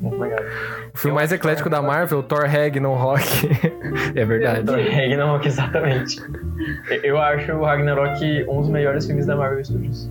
[0.00, 0.44] Muito obrigado.
[0.92, 3.22] O filme Eu mais eclético da Marvel, Thor Ragnarok.
[4.14, 4.64] é verdade.
[4.64, 6.22] Thor Ragnarok, exatamente.
[7.02, 10.08] Eu acho o Ragnarok um dos melhores filmes da Marvel Studios.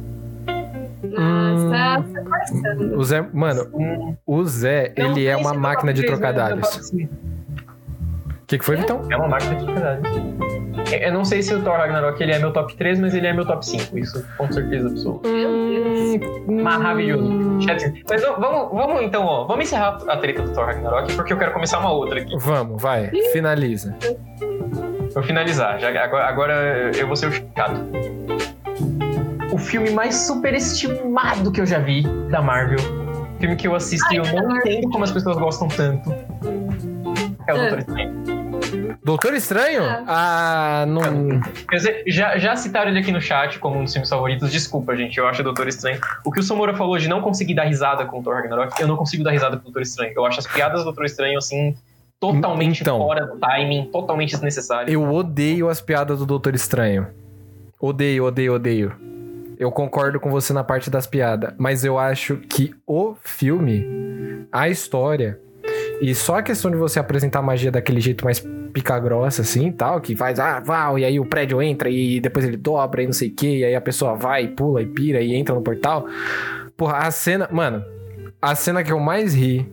[1.03, 2.97] Nossa, tá forçando.
[2.97, 6.67] O Zé, mano, Hum, o Zé, não ele é uma máquina de trocadalhos.
[6.67, 7.09] assim, O
[8.47, 9.01] que, que foi, Vitão?
[9.11, 10.03] É uma máquina de trocadalhos.
[11.02, 13.34] Eu- não sei se o Thor Ragnarok ele é meu top 3, mas ele é
[13.34, 13.98] meu top 5.
[13.98, 15.28] Isso com certeza absoluta.
[15.30, 17.62] Hum, Maravilhoso.
[17.62, 19.46] Chat- Mas ó, vamos, vamos então, ó.
[19.46, 22.36] Vamos encerrar a treta do Thor Ragnarok, porque eu quero começar uma outra aqui.
[22.38, 23.96] Vamos, vai, finaliza.
[25.14, 27.80] Pra finalizar, já, agora, agora eu vou ser o chato.
[29.52, 32.80] O filme mais superestimado que eu já vi da Marvel.
[33.39, 36.10] Filme que eu assisto e eu não entendo como as pessoas gostam tanto.
[37.48, 37.58] É o.
[37.58, 38.22] Doutor Estranho.
[39.04, 39.82] Doutor Estranho?
[40.08, 41.39] Ah, não.
[41.70, 44.52] Quer dizer, já, já citaram ele aqui no chat como um dos filmes favoritos.
[44.52, 46.00] Desculpa, gente, eu acho o Doutor Estranho.
[46.26, 48.88] O que o Samura falou de não conseguir dar risada com o Thor Ragnarok, eu
[48.88, 50.14] não consigo dar risada com o Doutor Estranho.
[50.16, 51.76] Eu acho as piadas do Doutor Estranho, assim,
[52.20, 52.98] totalmente Então.
[52.98, 54.94] fora do timing, totalmente desnecessárias.
[54.94, 57.08] Eu odeio as piadas do Doutor Estranho.
[57.80, 58.94] Odeio, odeio, odeio.
[59.60, 64.68] Eu concordo com você na parte das piadas, mas eu acho que o filme, a
[64.68, 65.39] história
[66.02, 69.71] E só a questão de você apresentar a magia daquele jeito mais pica grossa, assim,
[69.71, 73.05] tal, que faz, ah, val, e aí o prédio entra e depois ele dobra e
[73.05, 75.61] não sei o que, e aí a pessoa vai, pula e pira e entra no
[75.61, 76.07] portal.
[76.76, 77.84] Porra, a cena, mano,
[78.41, 79.71] a cena que eu mais ri.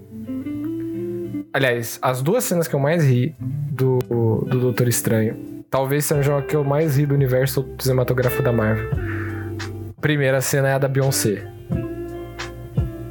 [1.53, 6.43] Aliás, as duas cenas que eu mais ri do, do Doutor Estranho, talvez sejam a
[6.43, 8.91] que eu mais ri do universo cinematográfico da Marvel.
[10.01, 11.60] Primeira cena é a da Beyoncé.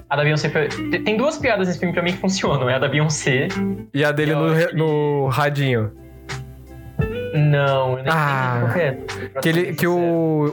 [0.09, 0.67] A da Beyoncé foi...
[0.67, 2.67] Tem- duas piadas nesse filme pra mim que funcionam.
[2.69, 3.47] É a da Beyoncé.
[3.93, 5.91] E a dele Eu no, re- no radinho.
[7.33, 8.97] Não, eu nem Ah, que é.
[9.41, 9.93] Que, ele, que o,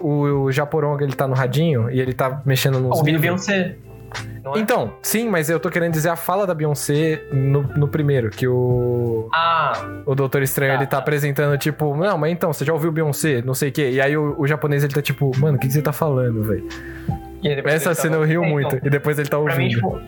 [0.03, 3.47] o, o Japoronga, ele tá no radinho e ele tá mexendo nos o vídeo livros.
[3.47, 3.77] Beyoncé.
[4.55, 4.59] É?
[4.59, 8.47] Então, sim, mas eu tô querendo dizer a fala da Beyoncé no, no primeiro, que
[8.47, 9.73] o, Ah,
[10.07, 10.99] o Doutor Estranho, Tá, ele tá tá.
[10.99, 13.91] apresentando, tipo, não, mas então, você já ouviu Beyoncé, não sei o quê.
[13.93, 16.45] E aí o, o japonês, ele tá tipo, mano, o que, que você tá falando,
[16.45, 16.65] velho?
[17.65, 18.87] Essa cena tava- eu rio É, então, muito.
[18.87, 19.77] E depois ele tá Pra mim, ouvindo.
[19.77, 20.01] tipo,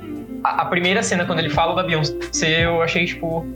[0.44, 3.46] a, a primeira cena, quando ele fala da Beyoncé, eu achei, tipo.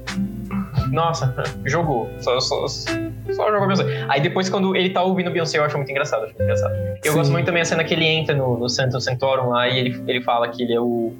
[0.90, 1.32] Nossa,
[1.64, 2.10] jogou.
[2.20, 4.04] Só, só, só jogou Beyoncé.
[4.08, 6.24] Aí depois, quando ele tá ouvindo Beyoncé, eu acho muito engraçado.
[6.24, 6.74] Acho muito engraçado.
[7.04, 7.18] Eu Sim.
[7.18, 10.02] gosto muito também da cena que ele entra no, no Santo Santorum lá e ele,
[10.06, 11.12] ele fala que ele é o.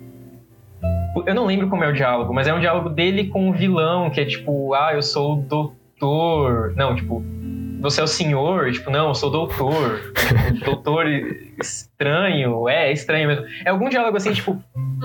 [1.26, 4.10] Eu não lembro como é o diálogo, mas é um diálogo dele com o vilão,
[4.10, 6.72] que é tipo, ah, eu sou o doutor.
[6.74, 7.22] Não, tipo,
[7.82, 8.70] você é o senhor?
[8.72, 10.00] Tipo, não, eu sou doutor.
[10.64, 11.06] Doutor
[11.60, 12.68] estranho.
[12.68, 13.44] É, é estranho mesmo.
[13.64, 14.62] É algum diálogo assim, tipo,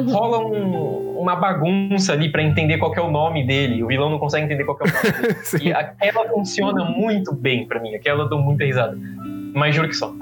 [0.09, 3.83] rola um- uma bagunça ali pra entender qual que é o nome dele.
[3.83, 5.37] O vilão não consegue entender qual que é o nome dele.
[5.61, 7.95] E aquela funciona muito bem pra mim.
[7.95, 8.97] Aquela eu dou muita risada.
[9.53, 10.13] Mas juro que só.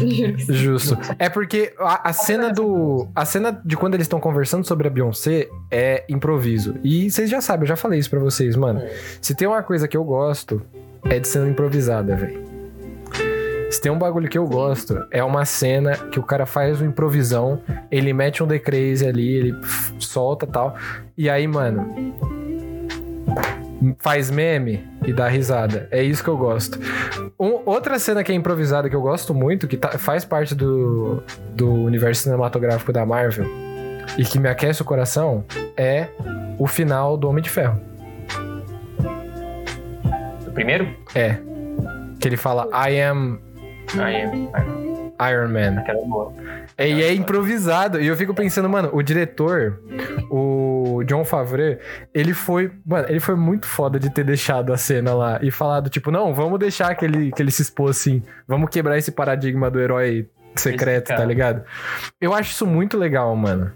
[0.00, 0.52] Juro que sim.
[0.52, 0.98] Justo.
[1.18, 3.08] É porque a, a cena do.
[3.14, 6.76] A cena de quando eles estão conversando sobre a Beyoncé é improviso.
[6.84, 8.80] E vocês já sabem, eu já falei isso pra vocês, mano.
[8.80, 8.94] É.
[9.20, 10.60] Se tem uma coisa que eu gosto,
[11.04, 12.46] é de cena improvisada, velho.
[13.70, 16.88] Se tem um bagulho que eu gosto, é uma cena que o cara faz uma
[16.88, 19.54] improvisão, ele mete um The Crazy ali, ele
[19.98, 20.74] solta tal.
[21.16, 22.14] E aí, mano.
[23.98, 25.86] Faz meme e dá risada.
[25.90, 26.80] É isso que eu gosto.
[27.38, 31.22] Um- outra cena que é improvisada que eu gosto muito, que tá- faz parte do,
[31.54, 33.46] do universo cinematográfico da Marvel
[34.16, 35.44] e que me aquece o coração,
[35.76, 36.08] é
[36.58, 37.80] o final do Homem de Ferro.
[40.58, 40.88] Primeiro?
[41.14, 41.36] É.
[42.18, 43.38] Que ele fala I am
[43.96, 44.24] Ah, é.
[45.30, 45.78] Iron Man.
[45.78, 46.32] Aquela boa.
[46.76, 48.00] É, E é improvisado.
[48.00, 49.80] E eu fico pensando, mano, o diretor,
[50.28, 51.76] o John Favreau,
[52.12, 52.72] ele foi.
[52.84, 56.34] Mano, ele foi muito foda de ter deixado a cena lá e falado, tipo, não,
[56.34, 58.20] vamos deixar que ele, que ele se expôs assim.
[58.46, 61.62] Vamos quebrar esse paradigma do herói secreto, tá ligado?
[62.20, 63.70] Eu acho isso muito legal, mano.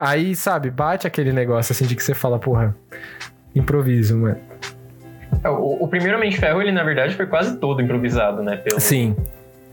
[0.00, 2.74] Aí, sabe, bate aquele negócio assim de que você fala, porra,
[3.54, 4.55] improviso, mano.
[5.46, 8.56] É, O, o primeiro Homem de Ferro, ele na verdade foi quase todo improvisado, né?
[8.56, 9.14] Pelo, Sim,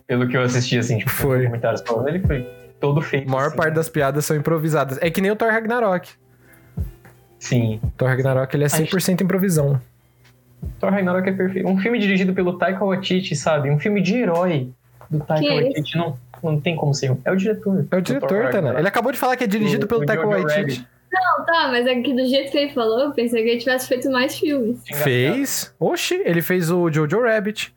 [0.07, 1.45] pelo que eu assisti, assim, tipo, Foi.
[1.45, 2.47] comentários falando, ele foi
[2.79, 3.27] todo feito.
[3.27, 3.55] a maior assim.
[3.57, 4.97] parte das piadas são improvisadas.
[5.01, 6.09] É que nem o Thor Ragnarok.
[7.39, 7.81] Sim.
[7.97, 9.79] Thor Ragnarok, ele é 100% improvisão.
[10.79, 11.67] Thor Ragnarok é perfeito.
[11.67, 13.69] Um filme dirigido pelo Taika Waititi, sabe?
[13.69, 14.69] Um filme de herói
[15.09, 15.97] do Taika Quem é Waititi.
[15.97, 17.15] Não, não tem como ser.
[17.25, 17.85] É o diretor.
[17.91, 18.43] É o diretor, Tana.
[18.45, 18.79] Ragnarok.
[18.79, 20.59] Ele acabou de falar que é dirigido O- pelo o Taika Jojo Waititi.
[20.59, 20.87] Rabbit.
[21.13, 23.87] Não, tá, mas é que do jeito que ele falou, eu pensei que ele tivesse
[23.87, 24.81] feito mais filmes.
[25.03, 25.73] Fez.
[25.79, 27.73] Oxi, ele fez o Jojo Rabbit.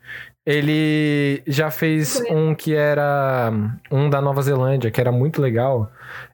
[0.47, 3.53] Ele já fez um que era
[3.91, 5.91] um da Nova Zelândia, que era muito legal.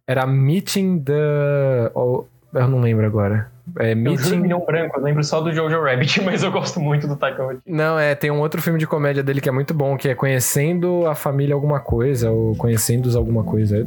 [0.06, 1.90] Era Meeting the.
[1.94, 2.24] oh,
[2.54, 3.50] eu não lembro agora.
[3.78, 4.36] É Meeting.
[4.36, 7.70] Milhão Branco, eu lembro só do Jojo Rabbit, mas eu gosto muito do Taika Waititi.
[7.70, 10.14] Não, é, tem um outro filme de comédia dele que é muito bom, que é
[10.14, 13.86] Conhecendo a Família Alguma Coisa, ou Conhecendo-os Alguma Coisa.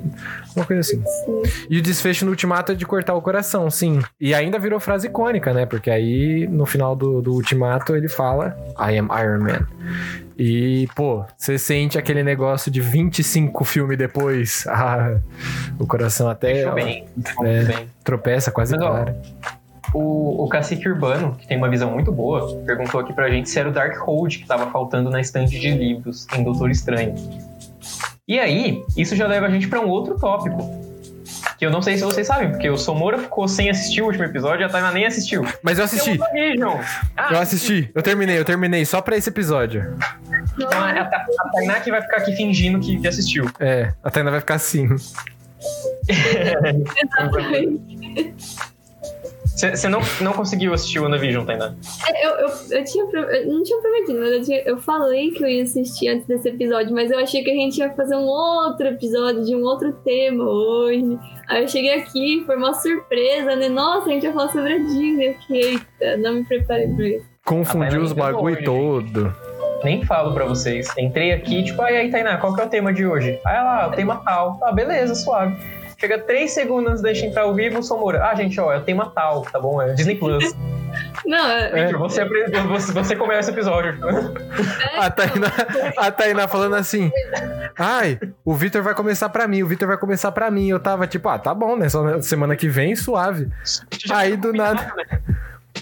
[0.56, 1.04] Uma coisa assim.
[1.70, 4.02] E o desfecho no Ultimato é de cortar o coração, sim.
[4.20, 5.66] E ainda virou frase icônica, né?
[5.66, 9.68] Porque aí, no final do, do Ultimato, ele fala I am Iron Man.
[10.38, 14.66] E, pô, você sente aquele negócio de 25 filmes depois.
[14.76, 15.20] Ah,
[15.80, 17.06] o coração até ó, bem.
[17.44, 17.64] É.
[17.64, 17.90] bem.
[18.04, 19.16] tropeça, quase Mas, ó, para.
[19.94, 23.58] O, o Cacique Urbano, que tem uma visão muito boa, perguntou aqui pra gente se
[23.58, 27.16] era o Darkhold que tava faltando na estante de livros em Doutor Estranho.
[28.28, 30.58] E aí, isso já leva a gente pra um outro tópico.
[31.58, 34.24] Que eu não sei se vocês sabem, porque o Somora ficou sem assistir o último
[34.26, 35.46] episódio e a Tainá nem assistiu.
[35.64, 36.20] Mas eu assisti.
[36.20, 36.80] WandaVision.
[37.16, 37.90] Ah, Eu assisti.
[37.94, 39.96] Eu terminei, eu terminei só pra esse episódio.
[40.58, 43.50] Então a, a, a Tainá que vai ficar aqui fingindo que, que assistiu.
[43.60, 44.88] É, a Tainá vai ficar assim.
[46.08, 48.36] Exatamente.
[49.56, 51.74] Você não, não conseguiu assistir o WandaVision, Tainá?
[52.10, 55.44] É, Eu, eu, eu, tinha, eu não tinha prometido, mas eu, tinha- eu falei que
[55.44, 58.26] eu ia assistir antes desse episódio, mas eu achei que a gente ia fazer um
[58.26, 61.18] outro episódio de um outro tema hoje.
[61.48, 63.70] Aí eu cheguei aqui, foi uma surpresa, né?
[63.70, 65.30] Nossa, a gente ia falar sobre a Disney.
[65.30, 65.62] Eu fiquei,
[66.02, 67.26] eita, não me preparei pra isso.
[67.46, 69.34] Confundiu os bagulho todo.
[69.84, 70.88] Nem falo pra vocês.
[70.98, 73.40] Entrei aqui, tipo, "Ah, e aí, Tainá, qual que é o tema de hoje?
[73.46, 74.60] Aí ela, ah, o tema tal.
[74.64, 75.56] Ah, beleza, suave.
[75.98, 78.26] Chega três segundos antes da gente entrar ao vivo, o Somora.
[78.26, 79.82] Ah, gente, ó, é o tema tal, tá bom?
[79.82, 80.54] É Disney Plus.
[81.26, 83.98] Não, é, Victor, você, você, você começa o episódio.
[84.98, 85.52] A Tainá,
[85.98, 87.12] a Tainá falando assim:
[87.78, 90.70] Ai, o Vitor vai começar pra mim, o Vitor vai começar pra mim.
[90.70, 91.90] Eu tava tipo, ah, tá bom, né?
[91.90, 93.50] Só na semana que vem, suave.
[94.10, 94.94] Aí do nada.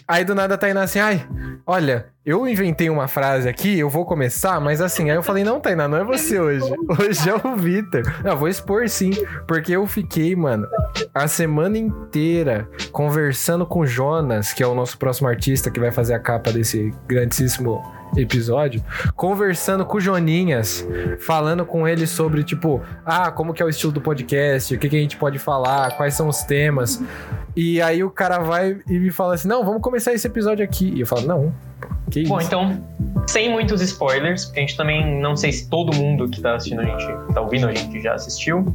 [0.08, 1.28] Aí do nada a Tainá assim, ai,
[1.66, 5.60] olha, eu inventei uma frase aqui, eu vou começar, mas assim, aí eu falei, não,
[5.60, 6.72] Tainá, não é você hoje.
[7.00, 8.04] Hoje é o Vitor.
[8.24, 9.12] Não, vou expor sim,
[9.48, 10.68] porque eu fiquei, mano,
[11.14, 15.92] a semana inteira conversando com o Jonas, que é o nosso próximo artista que vai
[15.92, 17.82] fazer a capa desse grandíssimo
[18.16, 18.84] episódio,
[19.16, 20.86] conversando com o Joninhas,
[21.20, 24.90] falando com ele sobre, tipo, ah, como que é o estilo do podcast, o que,
[24.90, 27.02] que a gente pode falar, quais são os temas.
[27.56, 30.92] E aí o cara vai e me fala assim, não, vamos começar esse episódio aqui.
[30.96, 31.54] E eu falo, não,
[32.10, 32.30] que isso?
[32.30, 32.84] Bom, então,
[33.28, 36.82] sem muitos spoilers, porque a gente também não sei se todo mundo que tá assistindo
[36.82, 38.74] a gente, que tá ouvindo a gente já assistiu.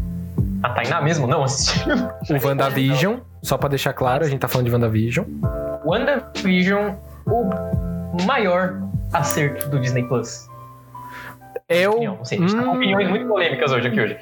[0.62, 1.95] A Tainá mesmo não assistiu.
[1.95, 5.24] o WandaVision, só pra deixar claro, a gente tá falando de WandaVision.
[5.84, 6.95] WandaVision,
[7.26, 10.48] o maior acerto do Disney Plus.
[11.68, 11.92] Eu...
[11.92, 12.76] Opinião, não sei, a gente tá com Hum.
[12.76, 14.16] opiniões muito polêmicas hoje aqui hoje.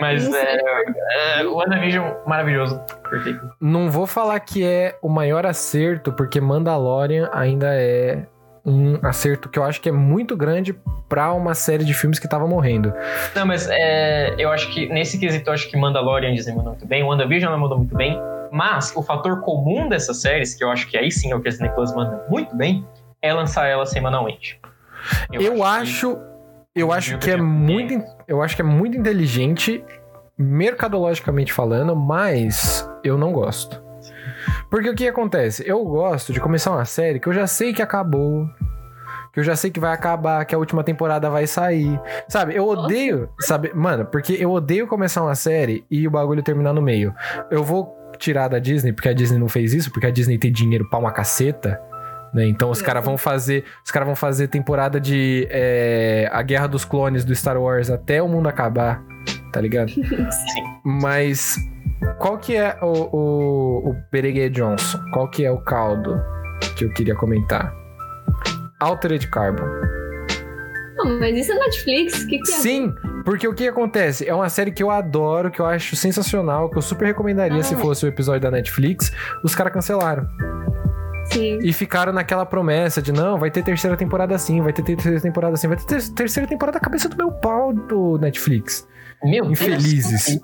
[0.00, 0.34] Mas sei.
[0.40, 2.80] é, é, WandaVision, maravilhoso.
[3.08, 3.50] Perfeito.
[3.60, 8.24] Não vou falar que é o maior acerto, porque Mandalorian ainda é
[8.64, 10.74] um acerto que eu acho que é muito grande
[11.08, 12.92] pra uma série de filmes que tava morrendo.
[13.34, 16.86] Não, mas é, eu acho que nesse quesito, eu acho que Mandalorian Disney mandou muito
[16.86, 18.18] bem, WandaVision ela mandou muito bem,
[18.52, 21.48] mas o fator comum dessas séries, que eu acho que aí sim é o que
[21.48, 22.86] a Disney Plus manda muito bem,
[23.22, 24.60] é lançar ela semanalmente.
[25.32, 26.18] Eu, que- acho,
[26.74, 29.82] eu acho que é muito, eu acho que é muito inteligente
[30.38, 33.82] mercadologicamente falando, mas eu não gosto.
[34.70, 35.62] Porque o que acontece?
[35.66, 38.46] Eu gosto de começar uma série que eu já sei que acabou,
[39.32, 42.00] que eu já sei que vai acabar, que a última temporada vai sair.
[42.28, 42.54] Sabe?
[42.54, 43.72] Eu odeio, sabe?
[43.74, 47.14] Mano, porque eu odeio começar uma série e o bagulho terminar no meio.
[47.50, 50.52] Eu vou tirar da Disney, porque a Disney não fez isso, porque a Disney tem
[50.52, 51.80] dinheiro pra uma caceta.
[52.32, 52.46] Né?
[52.46, 52.84] Então os É.
[52.84, 53.64] caras vão fazer.
[53.84, 58.22] Os caras vão fazer temporada de é, A Guerra dos Clones do Star Wars até
[58.22, 59.02] o mundo acabar.
[59.52, 59.88] Tá ligado?
[59.92, 60.62] Sim.
[60.84, 61.56] Mas
[62.18, 64.98] qual que é o, o, o Bereguê Johnson?
[65.12, 66.22] Qual que é o caldo
[66.76, 67.74] que eu queria comentar?
[68.78, 69.66] Altered Carbon.
[70.96, 72.54] Não, mas isso é Netflix, o que, que é?
[72.56, 74.28] Sim, porque o que acontece?
[74.28, 77.62] É uma série que eu adoro, que eu acho sensacional, que eu super recomendaria Ah.
[77.62, 79.10] se fosse o episódio da Netflix.
[79.42, 80.26] Os caras cancelaram.
[81.32, 81.58] Sim.
[81.62, 85.54] E ficaram naquela promessa de não, vai ter terceira temporada assim, vai ter terceira temporada
[85.54, 88.86] assim, vai ter ter- terceira temporada da cabeça do meu pau do Netflix.
[89.22, 89.52] Meu Deus.
[89.60, 90.38] Infelizes.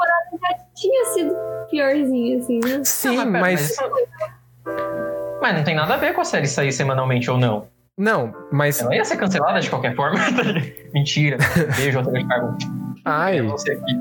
[0.74, 1.34] Tinha sido
[1.70, 2.80] piorzinho, assim, né?
[2.84, 3.76] Sim, Não, pera, mas.
[3.80, 7.68] não- Mas não tem nada a ver com a série sair semanalmente ou não.
[7.98, 8.80] Não, mas.
[8.80, 10.18] Ela ia ser cancelada de qualquer forma.
[10.92, 11.38] Mentira.
[11.76, 12.58] Beijo, Altered Carbon.
[13.04, 13.38] Ai.
[13.38, 14.00] Aqui.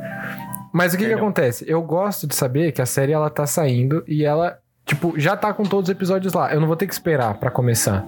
[0.73, 1.63] Mas o que que acontece?
[1.67, 5.53] Eu gosto de saber que a série ela tá saindo e ela, tipo, já tá
[5.53, 6.53] com todos os episódios lá.
[6.53, 8.05] Eu não vou ter que esperar pra começar.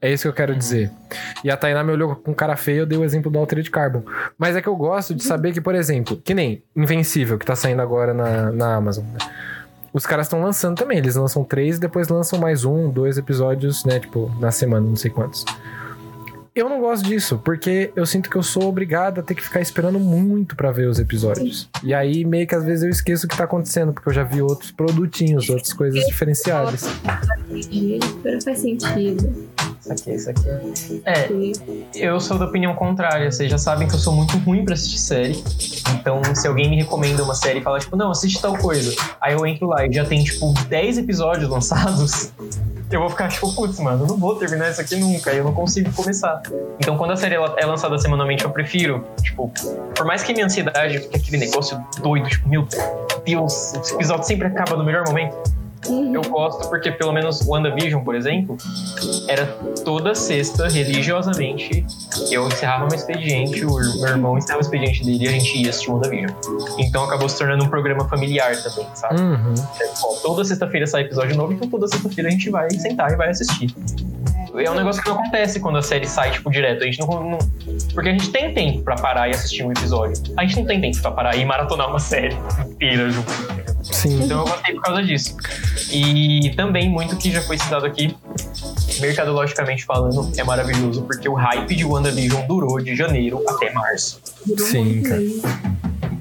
[0.00, 0.90] É isso que eu quero dizer.
[1.42, 4.02] E a Tainá me olhou com cara feio, eu dei o exemplo do Altered Carbon.
[4.38, 7.56] Mas é que eu gosto de saber que, por exemplo, que nem Invencível, que tá
[7.56, 9.04] saindo agora na, na Amazon.
[9.04, 9.18] né?
[9.92, 10.98] Os caras estão lançando também.
[10.98, 13.98] Eles lançam três e depois lançam mais um, dois episódios, né?
[13.98, 15.44] Tipo, na semana, não sei quantos.
[16.56, 19.60] Eu não gosto disso, porque eu sinto que eu sou obrigado a ter que ficar
[19.60, 21.68] esperando muito pra ver os episódios.
[21.84, 24.24] E aí, meio que às vezes eu esqueço o que tá acontecendo, porque eu já
[24.24, 26.86] vi outros produtinhos, outras coisas diferenciadas.
[28.24, 29.46] Agora faz sentido.
[29.86, 31.02] Isso aqui, isso aqui.
[31.04, 31.28] É,
[31.94, 33.30] eu sou da opinião contrária.
[33.30, 35.44] Vocês já sabem que eu sou muito ruim pra assistir série.
[35.94, 38.94] Então, se alguém me recomenda uma série e fala, tipo, não, assiste tal coisa.
[39.20, 42.32] Aí eu entro lá e já tem, tipo, 10 episódios lançados.
[42.88, 45.32] Eu vou ficar, tipo, putz, mano, eu não vou terminar isso aqui nunca.
[45.32, 46.40] Eu não consigo começar.
[46.78, 49.52] Então, quando a série é lançada semanalmente, eu prefiro, tipo,
[49.92, 52.64] por mais que minha ansiedade fique aquele negócio doido, tipo, meu
[53.24, 55.36] Deus, esse episódio sempre acaba no melhor momento.
[55.88, 56.14] Uhum.
[56.14, 58.56] Eu gosto porque, pelo menos, WandaVision, por exemplo,
[59.28, 59.46] era
[59.84, 61.84] toda sexta, religiosamente,
[62.30, 65.70] eu encerrava meu expediente, o meu irmão encerrava o expediente dele e a gente ia
[65.70, 66.30] assistir WandaVision.
[66.78, 69.20] Então acabou se tornando um programa familiar também, sabe?
[69.20, 69.54] Uhum.
[69.80, 73.16] É, ó, toda sexta-feira sai episódio novo, então toda sexta-feira a gente vai sentar e
[73.16, 73.74] vai assistir.
[74.58, 76.82] É um negócio que não acontece quando a série sai, tipo, direto.
[76.82, 77.38] A gente não, não-
[77.94, 80.22] Porque a gente tem tempo pra parar e assistir um episódio.
[80.36, 82.36] A gente não tem tempo pra parar e maratonar uma série
[82.66, 83.30] inteira junto.
[83.82, 84.24] Sim.
[84.24, 85.36] Então eu gostei por causa disso.
[85.92, 88.16] E também, muito que já foi citado aqui,
[89.00, 94.20] mercadologicamente falando, é maravilhoso, porque o hype de WandaVision durou de janeiro até março.
[94.58, 95.22] Sim, cara.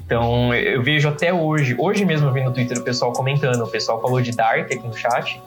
[0.05, 3.67] Então eu vejo até hoje, hoje mesmo eu vi no Twitter o pessoal comentando, o
[3.67, 5.41] pessoal falou de Dark aqui no chat.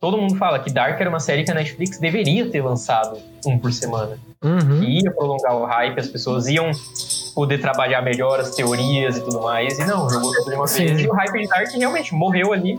[0.00, 3.58] Todo mundo fala que Dark era uma série que a Netflix deveria ter lançado um
[3.58, 4.80] por semana Uhum.
[4.80, 6.70] que ia prolongar o hype, as pessoas iam
[7.34, 9.78] poder trabalhar melhor as teorias e tudo mais.
[9.78, 10.86] E não, jogou tudo de uma Sim.
[10.86, 11.00] vez.
[11.00, 12.78] E o hype de Dark realmente morreu ali.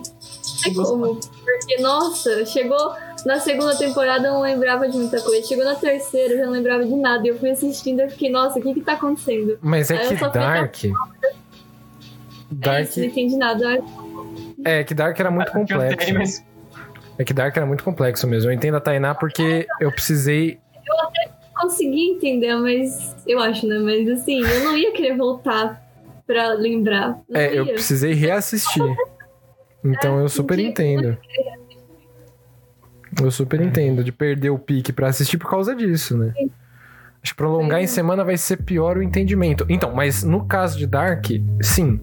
[0.65, 1.15] É como?
[1.15, 2.93] Porque, nossa, chegou
[3.25, 5.45] na segunda temporada eu não lembrava de muita coisa.
[5.47, 7.25] Chegou na terceira eu já não lembrava de nada.
[7.25, 9.57] E eu fui assistindo e fiquei, nossa, o que que tá acontecendo?
[9.61, 10.85] Mas é Aí que Dark.
[10.85, 10.91] É
[12.51, 12.89] Dark.
[12.89, 13.83] isso, não entendi nada.
[14.63, 16.13] É que Dark era muito complexo.
[16.13, 16.45] Mas
[17.17, 18.49] É que Dark era muito complexo mesmo.
[18.51, 20.59] Eu entendo a Tainá porque eu precisei.
[21.59, 23.79] Consegui entender, mas eu acho, né?
[23.79, 25.81] Mas assim, eu não ia querer voltar
[26.27, 27.19] pra lembrar.
[27.27, 27.73] Não É, eu ia.
[27.73, 28.83] precisei reassistir.
[29.83, 31.17] Então eu super entendo.
[33.21, 36.33] Eu super entendo de perder o pique pra assistir por causa disso, né?
[37.23, 39.65] Acho que prolongar em semana vai ser pior o entendimento.
[39.67, 41.25] Então, mas no caso de Dark,
[41.61, 41.99] sim.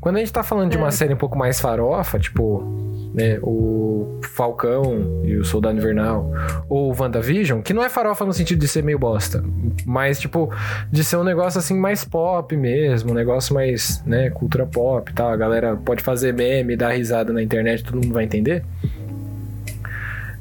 [0.00, 2.83] Quando a gente tá falando de uma série um pouco mais farofa, tipo,
[3.14, 6.30] né, o Falcão e o Soldado Invernal,
[6.68, 9.42] ou o WandaVision, que não é farofa no sentido de ser meio bosta,
[9.86, 10.52] mas, tipo,
[10.90, 15.14] de ser um negócio assim mais pop mesmo, um negócio mais, né, cultura pop e
[15.14, 15.30] tal.
[15.30, 18.64] A galera pode fazer meme, dar risada na internet, todo mundo vai entender.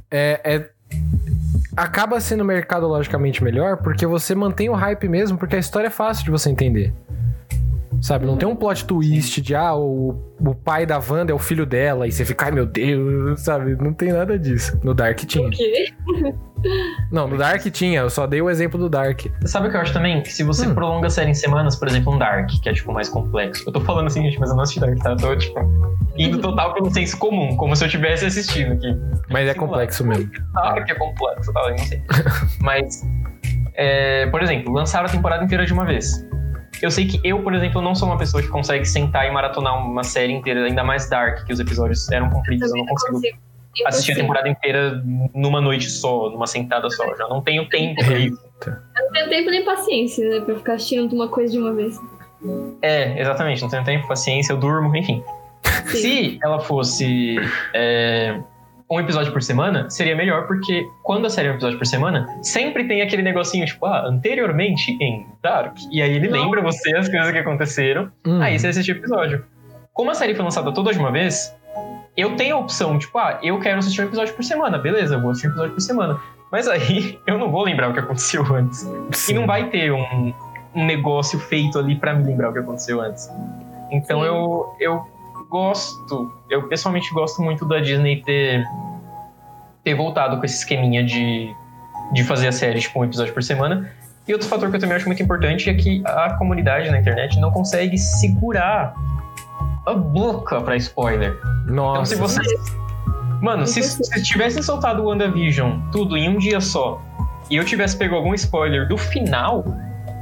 [0.09, 0.69] É, é
[1.75, 6.25] acaba sendo mercadologicamente melhor porque você mantém o hype mesmo, porque a história é fácil
[6.25, 6.93] de você entender.
[8.03, 11.39] Sabe, não tem um plot twist de ah, o, o pai da Wanda é o
[11.39, 13.77] filho dela, e você fica, ai meu Deus, sabe?
[13.81, 14.77] Não tem nada disso.
[14.83, 15.47] No Dark tinha.
[15.47, 15.85] O quê?
[17.09, 19.21] Não, no Dark tinha, eu só dei o exemplo do Dark.
[19.45, 20.21] sabe o que eu acho também?
[20.21, 20.73] Que se você Hum.
[20.73, 23.63] prolonga a série em semanas, por exemplo, um Dark, que é tipo mais complexo.
[23.67, 25.11] Eu tô falando assim, gente, mas eu não assisti Dark, tá?
[25.11, 25.59] Eu tô, tipo,
[26.17, 28.93] indo total pelo senso comum, como se eu tivesse assistido aqui.
[29.29, 30.29] Mas é complexo mesmo.
[30.53, 31.61] Claro que é complexo, tá?
[31.61, 32.01] Eu não sei.
[32.61, 33.01] Mas,
[33.75, 36.25] é, por exemplo, lançaram a temporada inteira de uma vez.
[36.83, 39.77] Eu sei que eu, por exemplo, não sou uma pessoa que consegue sentar e maratonar
[39.87, 43.17] uma série inteira, ainda mais Dark, que os episódios eram compridos, eu Também não consigo
[43.79, 44.19] Eu assistir a consigo.
[44.19, 45.01] temporada inteira
[45.33, 47.05] numa noite só, numa sentada só.
[47.05, 48.37] Eu já não tenho tempo pra isso.
[48.67, 50.41] Eu não tenho tempo nem paciência, né?
[50.41, 51.97] Pra ficar assistindo uma coisa de uma vez.
[52.81, 55.23] É, exatamente, não tenho tempo, paciência, eu durmo, enfim.
[55.85, 55.97] Sim.
[55.97, 57.37] Se ela fosse
[57.73, 58.37] é,
[58.89, 62.27] um episódio por semana, seria melhor, porque quando a série é um episódio por semana,
[62.41, 65.75] sempre tem aquele negocinho, tipo, ah, anteriormente em Dark.
[65.91, 66.41] E aí ele Não.
[66.41, 69.45] lembra você as coisas que aconteceram, Hum, aí você assiste o episódio.
[69.93, 71.55] Como a série foi lançada toda de uma vez,
[72.15, 75.21] eu tenho a opção, tipo, ah, eu quero assistir um episódio por semana, beleza, eu
[75.21, 76.19] vou assistir um episódio por semana.
[76.51, 78.83] Mas aí eu não vou lembrar o que aconteceu antes.
[79.11, 79.33] E sim.
[79.33, 80.33] não vai ter um,
[80.75, 83.29] um negócio feito ali pra me lembrar o que aconteceu antes.
[83.91, 84.27] Então Sim.
[84.27, 85.07] eu, eu
[85.53, 88.65] gosto, eu pessoalmente gosto muito da Disney ter,
[89.83, 91.47] ter voltado com esse esqueminha de,
[92.11, 93.87] de fazer a série tipo, um episódio por semana.
[94.27, 97.39] E outro fator que eu também acho muito importante é que a comunidade na internet
[97.39, 98.95] não consegue segurar
[99.85, 101.37] a boca pra spoiler.
[101.65, 102.15] Então Nossa.
[102.15, 102.41] se você.
[103.39, 106.99] Mano, se, se tivessem soltado o WandaVision tudo em um dia só
[107.51, 109.63] e eu tivesse pego algum spoiler do final,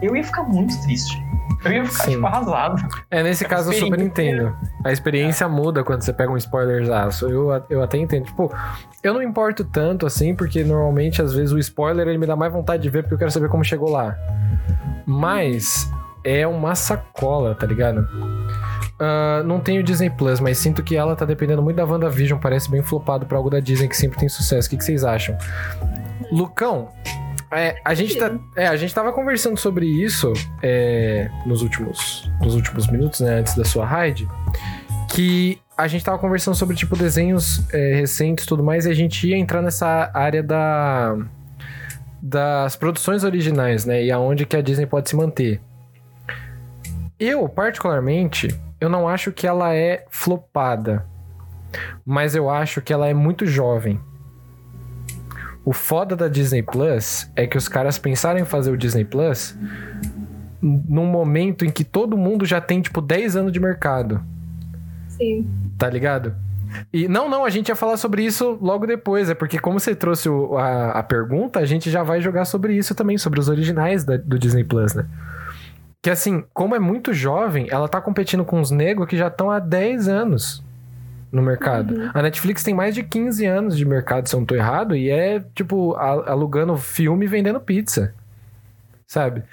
[0.01, 1.21] eu ia ficar muito triste.
[1.63, 2.11] Eu ia ficar, Sim.
[2.11, 2.81] tipo, arrasado.
[3.09, 4.55] É, nesse caso eu super entendo.
[4.83, 7.29] A experiência muda quando você pega um spoilerzaço.
[7.29, 8.25] Eu, eu até entendo.
[8.25, 8.51] Tipo,
[9.03, 12.51] eu não importo tanto assim, porque normalmente, às vezes, o spoiler ele me dá mais
[12.51, 14.15] vontade de ver porque eu quero saber como chegou lá.
[15.05, 15.89] Mas
[16.23, 18.07] é uma sacola, tá ligado?
[18.99, 22.39] Ah, não tenho Disney Plus, mas sinto que ela tá dependendo muito da WandaVision.
[22.39, 24.67] Parece bem flopado pra algo da Disney que sempre tem sucesso.
[24.67, 25.35] O que, que vocês acham?
[26.31, 26.89] Lucão,
[27.51, 30.31] é, a, gente tá, é, a gente tava conversando sobre isso
[30.63, 33.39] é, nos, últimos, nos últimos minutos, né?
[33.39, 34.27] Antes da sua raid.
[35.09, 38.85] Que a gente tava conversando sobre, tipo, desenhos é, recentes e tudo mais.
[38.85, 41.17] E a gente ia entrar nessa área da,
[42.21, 44.01] das produções originais, né?
[44.01, 45.59] E aonde que a Disney pode se manter.
[47.19, 48.47] Eu, particularmente,
[48.79, 51.05] eu não acho que ela é flopada.
[52.05, 53.99] Mas eu acho que ela é muito jovem.
[55.63, 59.55] O foda da Disney Plus é que os caras pensaram em fazer o Disney Plus
[60.61, 64.21] num momento em que todo mundo já tem, tipo, 10 anos de mercado.
[65.07, 65.47] Sim.
[65.77, 66.35] Tá ligado?
[66.93, 69.29] E não, não, a gente ia falar sobre isso logo depois.
[69.29, 72.73] É porque, como você trouxe o- a, a pergunta, a gente já vai jogar sobre
[72.75, 75.05] isso também, sobre os originais da- do Disney Plus, né?
[76.01, 79.51] Que assim, como é muito jovem, ela tá competindo com os negros que já estão
[79.51, 80.63] há 10 anos
[81.31, 81.95] no mercado.
[81.95, 82.11] Uhum.
[82.13, 85.09] A Netflix tem mais de 15 anos de mercado, se eu não tô errado, e
[85.09, 88.13] é, tipo, alugando filme e vendendo pizza.
[89.07, 89.43] Sabe?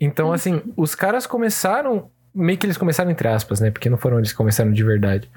[0.00, 2.10] Então, assim, os caras começaram.
[2.34, 3.70] Meio que eles começaram entre aspas, né?
[3.70, 5.30] Porque não foram eles que começaram de verdade.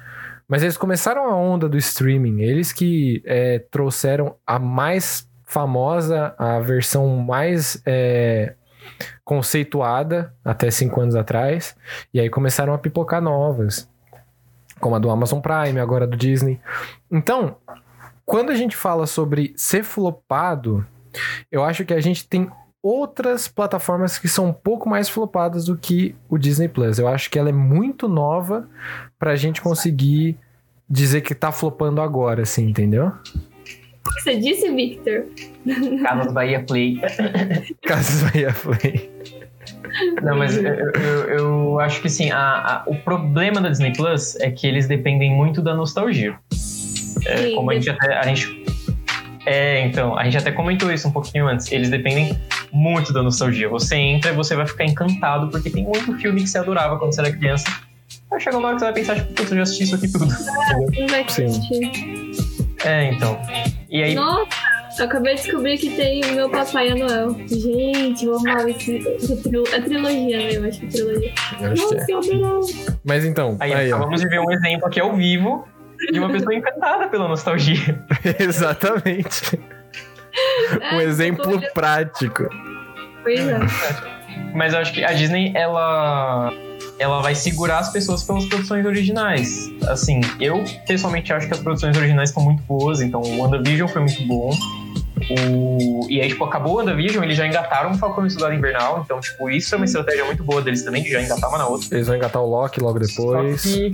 [0.48, 2.42] Mas eles começaram a onda do streaming.
[2.42, 8.54] Eles que é, trouxeram a mais famosa, a versão mais é,
[9.24, 11.76] conceituada até cinco anos atrás.
[12.14, 13.90] E aí começaram a pipocar novas.
[14.82, 16.60] Como a do Amazon Prime, agora do Disney.
[17.10, 17.56] Então,
[18.26, 20.86] quando a gente fala sobre ser flopado,
[21.52, 22.50] eu acho que a gente tem
[22.82, 26.98] outras plataformas que são um pouco mais flopadas do que o Disney Plus.
[26.98, 28.68] Eu acho que ela é muito nova
[29.20, 30.38] pra gente conseguir
[30.90, 33.12] dizer que tá flopando agora, assim, entendeu?
[34.06, 35.26] O que você disse, Victor?
[36.04, 37.00] Casas Bahia Play.
[37.86, 39.12] Casas Bahia Play.
[40.22, 44.36] Não, mas eu, eu, eu acho que sim, a, a, o problema da Disney Plus
[44.40, 46.36] é que eles dependem muito da nostalgia.
[47.26, 48.18] É, como a gente até.
[48.18, 48.64] A gente,
[49.46, 51.72] é, então, a gente até comentou isso um pouquinho antes.
[51.72, 52.40] Eles dependem
[52.72, 53.68] muito da nostalgia.
[53.70, 57.14] Você entra e você vai ficar encantado, porque tem muito filme que você adorava quando
[57.14, 57.66] você era criança.
[58.30, 60.12] Vai chegar uma hora que você vai pensar, tipo, putz, eu já assisti isso aqui
[60.12, 60.26] tudo.
[60.26, 61.46] Não vai Sim.
[61.46, 62.72] assistir.
[62.86, 63.40] É, então.
[63.90, 64.48] E aí, Nossa,
[65.00, 67.36] eu acabei de descobrir que tem o meu Papai e Noel.
[67.48, 70.50] Gente, eu amava esse, é trilogia, né?
[70.58, 71.34] Eu acho que é trilogia.
[71.62, 71.68] É.
[71.70, 72.60] Nossa, eu adorava.
[73.04, 73.98] Mas então, aí, aí, ó.
[73.98, 75.68] acabamos de ver um exemplo aqui ao vivo
[76.12, 78.04] de uma pessoa encantada pela nostalgia.
[78.40, 79.60] Exatamente.
[80.94, 82.48] Um É, exemplo eu tô- prático.
[83.24, 83.60] Pois é.
[84.56, 86.52] Mas eu acho que a Disney, ela,
[87.02, 89.72] ela vai segurar as pessoas pelas produções originais.
[89.88, 94.02] Assim, eu pessoalmente acho que as produções originais estão muito boas, então o WandaVision foi
[94.02, 94.52] muito bom.
[95.50, 96.06] O...
[96.08, 99.02] E aí, tipo, acabou o WandaVision, eles já engataram o Falcão e o Soldado Invernal,
[99.04, 101.88] então, tipo, isso é uma estratégia muito boa deles também, que já engatava na outra.
[101.92, 103.62] Eles vão engatar o Loki logo depois.
[103.62, 103.92] Só que...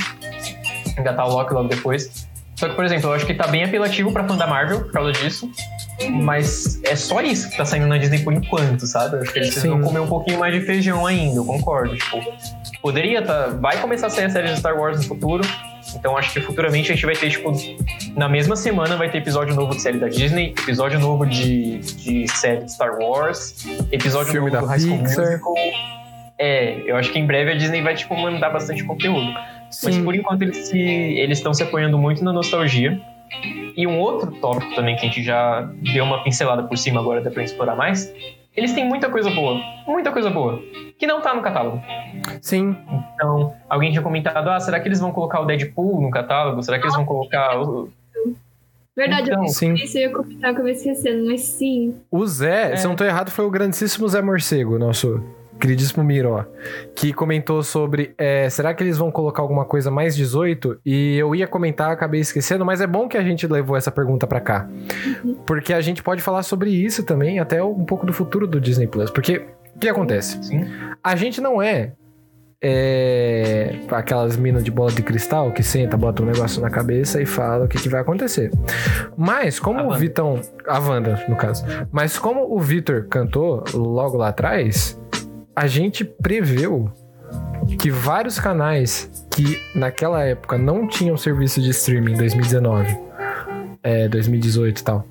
[1.00, 2.28] Engatar o Loki logo depois.
[2.58, 4.92] Só que, por exemplo, eu acho que tá bem apelativo pra fã da Marvel por
[4.92, 5.50] causa disso.
[6.10, 9.16] Mas é só isso que tá saindo na Disney por enquanto, sabe?
[9.16, 9.54] Eu acho que eles Sim.
[9.54, 11.96] precisam comer um pouquinho mais de feijão ainda, eu concordo.
[11.96, 12.18] Tipo,
[12.82, 13.48] poderia tá.
[13.60, 15.44] Vai começar a sair a série de Star Wars no futuro.
[15.96, 17.52] Então acho que futuramente a gente vai ter, tipo,
[18.16, 22.28] na mesma semana vai ter episódio novo de série da Disney, episódio novo de, de
[22.28, 25.26] série de Star Wars, episódio Filme novo da do High School Pixar.
[25.26, 25.54] Musical.
[26.40, 29.34] É, eu acho que em breve a Disney vai, tipo, mandar bastante conteúdo.
[29.84, 30.04] Mas Sim.
[30.04, 33.00] por enquanto eles se, eles estão se apoiando muito na nostalgia.
[33.76, 35.62] E um outro tópico também que a gente já
[35.94, 38.12] deu uma pincelada por cima agora, dá pra explorar mais.
[38.58, 40.60] Eles têm muita coisa boa, muita coisa boa,
[40.98, 41.80] que não tá no catálogo.
[42.42, 42.76] Sim.
[43.14, 46.64] Então, alguém tinha comentado: ah, será que eles vão colocar o Deadpool no catálogo?
[46.64, 47.62] Será que eles vão colocar.
[47.62, 47.90] O...
[48.96, 49.76] Verdade, Então, eu sim.
[49.76, 51.94] isso eu ia comentar, eu acabei esquecendo, mas sim.
[52.10, 52.76] O Zé, É.
[52.78, 55.24] se eu não tô errado, foi o grandíssimo Zé Morcego, nosso
[55.60, 56.46] queridíssimo Miró,
[56.96, 60.80] que comentou sobre é, será que eles vão colocar alguma coisa mais 18?
[60.86, 64.26] E eu ia comentar, acabei esquecendo, mas é bom que a gente levou essa pergunta
[64.28, 64.70] pra cá.
[65.46, 68.88] Porque a gente pode falar sobre isso também, até um pouco do futuro do Disney
[68.88, 69.10] Plus.
[69.10, 69.46] Porque
[69.76, 70.44] o que acontece?
[70.44, 70.66] Sim.
[71.04, 71.94] A gente não é.
[72.60, 77.26] é, aquelas minas de bola de cristal que senta, bota um negócio na cabeça e
[77.26, 78.52] fala o que, que vai acontecer.
[79.16, 80.00] Mas, como A o Wanda.
[80.00, 80.42] Vitão.
[80.68, 81.64] A Wanda, no caso.
[81.92, 85.00] Mas, como o Vitor cantou logo lá atrás,
[85.58, 86.88] a gente preveu
[87.80, 92.96] que vários canais que naquela época não tinham serviço de streaming em 2019,
[93.82, 95.08] é, 2018 e tal,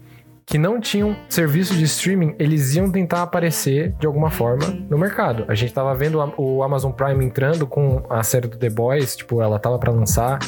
[0.46, 5.44] que não tinham serviço de streaming, eles iam tentar aparecer de alguma forma no mercado.
[5.48, 9.42] A gente tava vendo o Amazon Prime entrando com a série do The Boys, tipo,
[9.42, 10.38] ela tava pra lançar.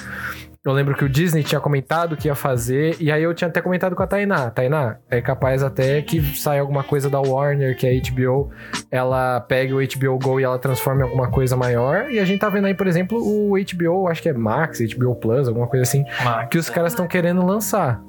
[0.68, 3.62] Eu lembro que o Disney tinha comentado que ia fazer, e aí eu tinha até
[3.62, 4.50] comentado com a Tainá.
[4.50, 8.50] Tainá, é capaz até que saia alguma coisa da Warner, que é a HBO,
[8.90, 12.10] ela pegue o HBO Go e ela transforme em alguma coisa maior.
[12.10, 15.14] E a gente tá vendo aí, por exemplo, o HBO, acho que é Max, HBO
[15.14, 16.50] Plus, alguma coisa assim, Max.
[16.50, 18.02] que os caras estão querendo lançar.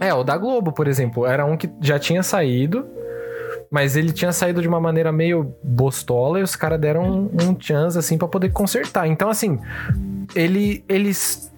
[0.00, 2.84] É, o da Globo, por exemplo, era um que já tinha saído,
[3.70, 7.56] mas ele tinha saído de uma maneira meio bostola e os caras deram um, um
[7.56, 9.06] chance assim pra poder consertar.
[9.06, 9.60] Então, assim,
[10.34, 11.48] ele, eles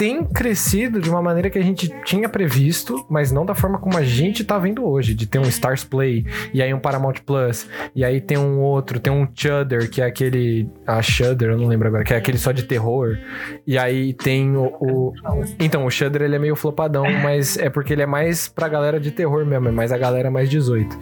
[0.00, 3.98] têm crescido de uma maneira que a gente tinha previsto, mas não da forma como
[3.98, 6.24] a gente tá vendo hoje, de ter um Stars Play,
[6.54, 10.06] e aí um Paramount Plus, e aí tem um outro, tem um Shudder, que é
[10.06, 10.66] aquele.
[10.86, 13.18] A Shudder, eu não lembro agora, que é aquele só de terror.
[13.66, 14.72] E aí tem o.
[14.80, 15.12] o-
[15.60, 18.98] então, o Shudder ele é meio flopadão, mas é porque ele é mais pra galera
[18.98, 20.98] de terror mesmo, é mais a galera mais 18.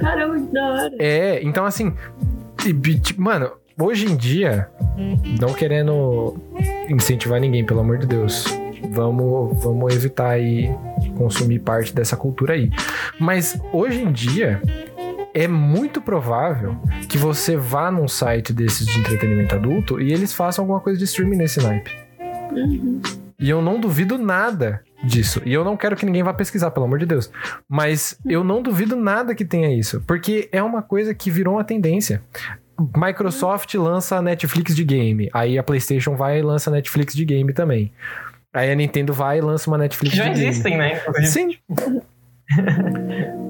[0.00, 0.94] Caramba, que da hora.
[0.98, 1.94] É, então assim.
[3.16, 4.68] Mano, hoje em dia,
[5.40, 6.36] não querendo
[6.88, 8.44] incentivar ninguém, pelo amor de Deus.
[8.90, 10.70] Vamos, vamos evitar aí
[11.16, 12.70] consumir parte dessa cultura aí.
[13.18, 14.62] Mas hoje em dia
[15.34, 16.76] é muito provável
[17.08, 21.04] que você vá num site desses de entretenimento adulto e eles façam alguma coisa de
[21.04, 21.90] streaming nesse naipe.
[22.52, 23.00] Uhum.
[23.40, 25.40] E eu não duvido nada disso.
[25.44, 27.30] E eu não quero que ninguém vá pesquisar, pelo amor de Deus.
[27.68, 30.02] Mas eu não duvido nada que tenha isso.
[30.06, 32.20] Porque é uma coisa que virou uma tendência.
[32.96, 35.28] Microsoft lança a Netflix de game.
[35.32, 37.92] Aí a PlayStation vai e lança a Netflix de game também.
[38.52, 40.46] Aí a Nintendo vai e lança uma Netflix Que já de game.
[40.48, 40.98] existem, né?
[41.00, 41.26] inclusive.
[41.26, 41.56] Sim.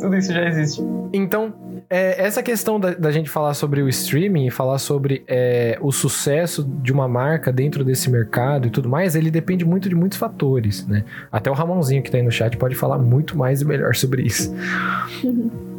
[0.00, 0.82] Tudo isso já existe.
[1.12, 1.54] Então,
[1.90, 5.90] é, essa questão da, da gente falar sobre o streaming e falar sobre é, o
[5.90, 10.18] sucesso de uma marca dentro desse mercado e tudo mais, ele depende muito de muitos
[10.18, 11.04] fatores, né?
[11.30, 14.22] Até o Ramonzinho que tá aí no chat pode falar muito mais e melhor sobre
[14.22, 14.54] isso.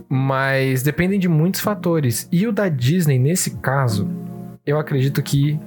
[0.08, 2.28] Mas dependem de muitos fatores.
[2.32, 4.10] E o da Disney, nesse caso,
[4.66, 5.60] eu acredito que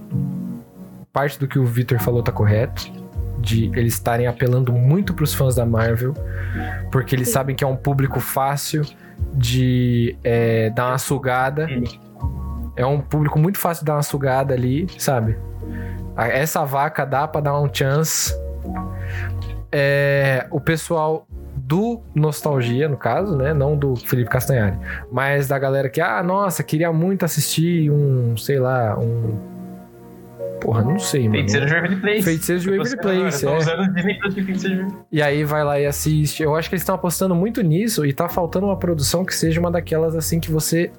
[1.13, 3.02] parte do que o Victor falou tá correto.
[3.43, 6.15] De eles estarem apelando muito pros fãs da Marvel,
[6.91, 8.83] porque eles sabem que é um público fácil
[9.35, 11.67] de é, dar uma sugada.
[12.77, 15.37] É um público muito fácil de dar uma sugada ali, sabe?
[16.17, 18.35] Essa vaca dá pra dar um chance.
[19.71, 21.27] É, o pessoal
[21.57, 23.55] do Nostalgia, no caso, né?
[23.55, 24.77] Não do Felipe Castanhari.
[25.11, 29.52] Mas da galera que, ah, nossa, queria muito assistir um, sei lá, um.
[30.63, 31.35] Porra, não sei, mano.
[31.35, 32.23] Feiticeiro de Waverly Place.
[32.23, 33.59] Feiticeiro de Waverly Place, Estão é.
[33.59, 36.43] usando o Disney Plus de Feiticeiro de Waverly E aí vai lá e assiste.
[36.43, 39.59] Eu acho que eles estão apostando muito nisso e tá faltando uma produção que seja
[39.59, 40.91] uma daquelas assim que você.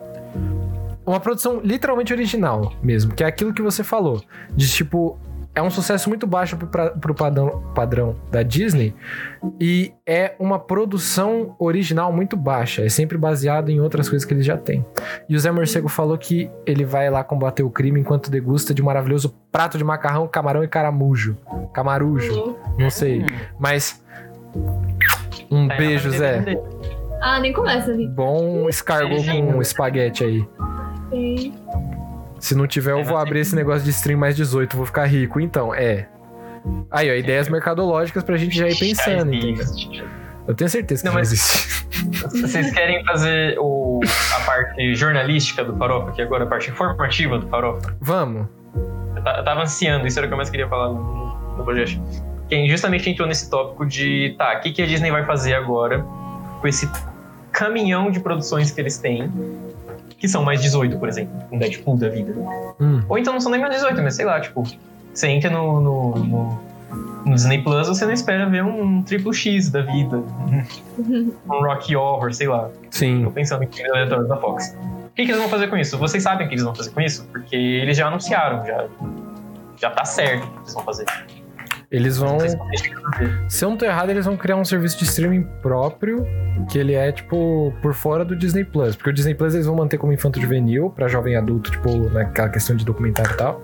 [1.05, 4.21] Uma produção literalmente original mesmo, que é aquilo que você falou.
[4.55, 5.17] De tipo,
[5.55, 8.93] é um sucesso muito baixo pro, pra- pro padrão, padrão da Disney
[9.59, 12.81] e é uma produção original muito baixa.
[12.83, 14.83] É sempre baseado em outras coisas que eles já têm.
[15.29, 18.81] E o Zé Morcego falou que ele vai lá combater o crime enquanto degusta de
[18.81, 21.37] um maravilhoso prato de macarrão, camarão e caramujo.
[21.73, 22.57] Camarujo.
[22.79, 23.23] Não sei.
[23.59, 24.03] Mas.
[25.51, 26.43] Um Tá beijo, Zé.
[27.21, 28.07] Ah, nem começa ali.
[28.07, 30.47] Bom escargot com espaguete aí.
[31.11, 31.53] Sim.
[32.43, 35.05] Se não tiver, eu É, vou abrir esse negócio de stream mais 18, vou ficar
[35.05, 35.39] rico.
[35.39, 36.07] Então, é.
[36.91, 39.65] Aí, ó, ideias mercadológicas pra gente já ir pensando, entendeu?
[40.45, 41.87] Eu tenho certeza que Não, mas- existe.
[42.41, 44.01] Vocês querem fazer o,
[44.35, 47.95] a parte jornalística do Farofa, que agora é a parte informativa do Farofa?
[48.01, 48.47] Vamos.
[48.75, 52.01] Eu eu tava ansiando, isso era o que eu mais queria falar no, no podcast.
[52.49, 56.05] Quem justamente entrou nesse tópico de, tá, o que, que a Disney vai fazer agora
[56.59, 56.89] com esse
[57.53, 59.31] caminhão de produções que eles têm,
[60.23, 62.33] que são mais 18, por exemplo, um Deadpool da vida.
[62.79, 63.01] Hum.
[63.09, 64.63] Ou então não são nem mais 18, mas sei lá, tipo,
[65.13, 66.59] você entra no, no, no-
[67.25, 70.23] no Disney Plus, você não espera ver um, triplo X da vida,
[70.97, 71.33] um
[71.65, 72.69] Rocky Horror, sei lá.
[72.69, 73.29] Tô Sim.
[73.35, 74.73] pensando em filmes aleatórios da Fox.
[75.07, 75.97] O que, que eles vão fazer com isso?
[75.97, 77.27] Vocês sabem o que eles vão fazer com isso?
[77.29, 78.85] Porque eles já anunciaram, já,
[79.75, 81.05] já tá certo o que eles vão fazer.
[81.93, 82.39] Eles vão.
[83.47, 86.25] Se eu não tô errado, eles vão criar um serviço de streaming próprio,
[86.71, 88.95] que ele é, tipo, por fora do Disney Plus.
[88.95, 92.49] Porque o Disney Plus eles vão manter como infanto juvenil, pra jovem adulto, tipo, naquela
[92.49, 93.61] questão de documentário e tal.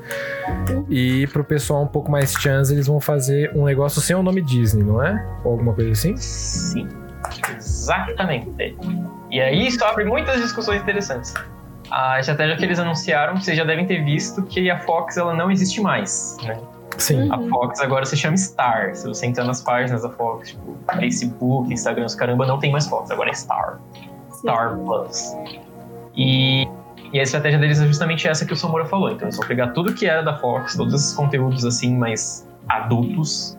[0.87, 4.43] E pro pessoal um pouco mais chance, eles vão fazer um negócio sem o nome
[4.43, 5.25] Disney, não é?
[5.43, 6.15] Ou alguma coisa assim?
[6.15, 6.87] Sim,
[7.57, 8.47] exatamente.
[9.31, 11.33] E aí isso abre muitas discussões interessantes.
[11.89, 15.49] A estratégia que eles anunciaram, vocês já devem ter visto que a Fox ela não
[15.49, 16.37] existe mais.
[16.43, 16.55] Né?
[16.97, 17.31] Sim.
[17.31, 18.95] A Fox agora se chama Star.
[18.95, 22.87] Se você entrar nas páginas da Fox, tipo Facebook, Instagram, os caramba, não tem mais
[22.87, 23.79] Fox, agora é Star.
[24.33, 25.35] Star Plus.
[26.15, 26.67] E,
[27.13, 29.11] e a estratégia deles é justamente essa que o Samura falou.
[29.11, 33.57] Então eles vão pegar tudo que era da Fox, todos esses conteúdos assim mais adultos,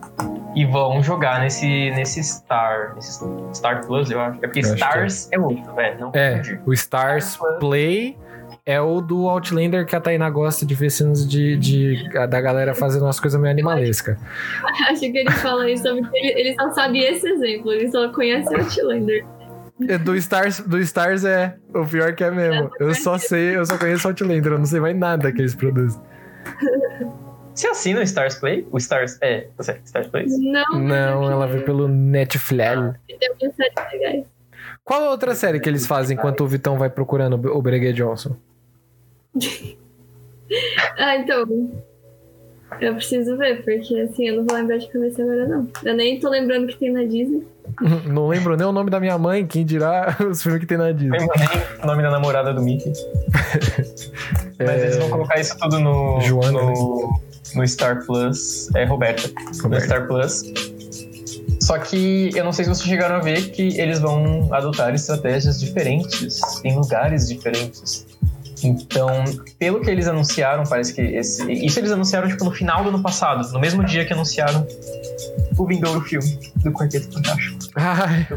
[0.55, 2.93] e vão jogar nesse, nesse Star.
[2.95, 3.23] Nesse
[3.53, 4.37] Star Plus, eu acho.
[4.37, 5.99] É porque Eu que Stars é outro, velho.
[5.99, 8.17] Não É, o Stars Play
[8.65, 12.73] é o do Outlander que a Tainá gosta de ver cenas de, de- da galera
[12.75, 14.17] fazendo umas coisas meio animalescas.
[14.89, 18.53] Acho que ele fala isso porque ele, ele só sabe esse exemplo, ele só conhece
[18.53, 19.25] o Outlander.
[19.89, 21.55] É, Do Stars, do Stars é.
[21.73, 22.69] O pior que é mesmo.
[22.79, 25.99] Eu só sei, eu só conheço Outlander, eu não sei mais nada que eles produzem.
[27.53, 28.67] Você assina o Stars Play?
[28.71, 29.17] O Stars.
[29.21, 30.25] É, tá certo, Stars Play?
[30.27, 32.69] Não, Não, ela vê pelo Netflix.
[33.91, 34.25] Legais.
[34.83, 38.35] Qual a outra série que eles fazem enquanto o Vitão vai procurando o Breguet Johnson?
[40.97, 41.45] Ah, então.
[42.79, 45.67] Eu preciso ver, porque assim, eu não vou lembrar de cabeça agora, não.
[45.83, 47.45] Eu nem tô lembrando que tem na Disney.
[48.05, 50.91] Não lembro nem o nome da minha mãe, quem dirá os filmes que tem na
[50.91, 51.17] Disney.
[51.19, 51.47] Lembro nem
[51.83, 52.91] o nome da namorada do Mickey.
[54.59, 56.21] Mas eles vão colocar isso tudo no, É.
[56.21, 57.21] Joana, no,
[57.55, 58.69] no Star Plus.
[58.75, 59.29] É Roberta.
[59.55, 59.85] No Roberta.
[59.85, 60.43] Star Plus.
[61.61, 65.59] Só que eu não sei se vocês chegaram a ver que eles vão adotar estratégias
[65.59, 68.05] diferentes em lugares diferentes.
[68.63, 69.23] Então,
[69.57, 73.01] pelo que eles anunciaram, parece que esse, isso eles anunciaram tipo no final do ano
[73.01, 74.65] passado, no mesmo dia que anunciaram
[75.57, 77.57] o vindouro filme do Quarteto Fantástico.
[77.75, 78.27] Ai,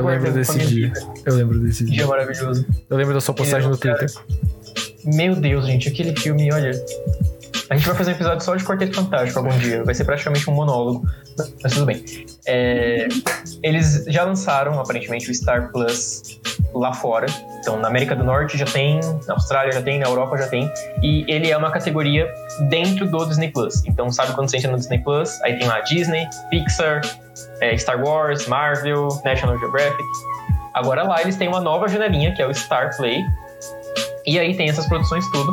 [0.00, 0.88] eu lembro desse dia.
[0.88, 1.00] vida.
[1.24, 2.06] Eu lembro desse Dia dia.
[2.06, 2.66] maravilhoso.
[2.88, 4.10] Eu lembro da sua postagem no Twitter.
[5.04, 6.70] Meu Deus, gente, aquele filme, olha.
[7.70, 9.84] A gente vai fazer um episódio só de Quarteto Fantástico algum dia.
[9.84, 11.06] Vai ser praticamente um monólogo.
[11.62, 12.02] Mas tudo bem.
[12.46, 13.08] É,
[13.62, 16.40] eles já lançaram, aparentemente, o Star Plus
[16.74, 17.26] lá fora.
[17.60, 20.70] Então, na América do Norte já tem, na Austrália já tem, na Europa já tem.
[21.02, 22.32] E ele é uma categoria
[22.68, 23.84] dentro do Disney Plus.
[23.86, 25.40] Então, sabe quando você entra no Disney Plus?
[25.42, 27.00] Aí tem lá Disney, Pixar,
[27.60, 30.08] é, Star Wars, Marvel, National Geographic.
[30.72, 33.24] Agora lá eles têm uma nova janelinha, que é o Star Play.
[34.24, 35.52] E aí tem essas produções tudo.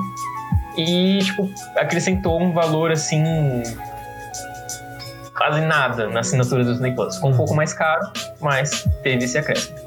[0.78, 3.24] E, tipo, acrescentou um valor assim.
[5.36, 7.16] quase nada na assinatura do Disney Plus.
[7.16, 9.85] Ficou um pouco mais caro, mas teve esse acréscimo.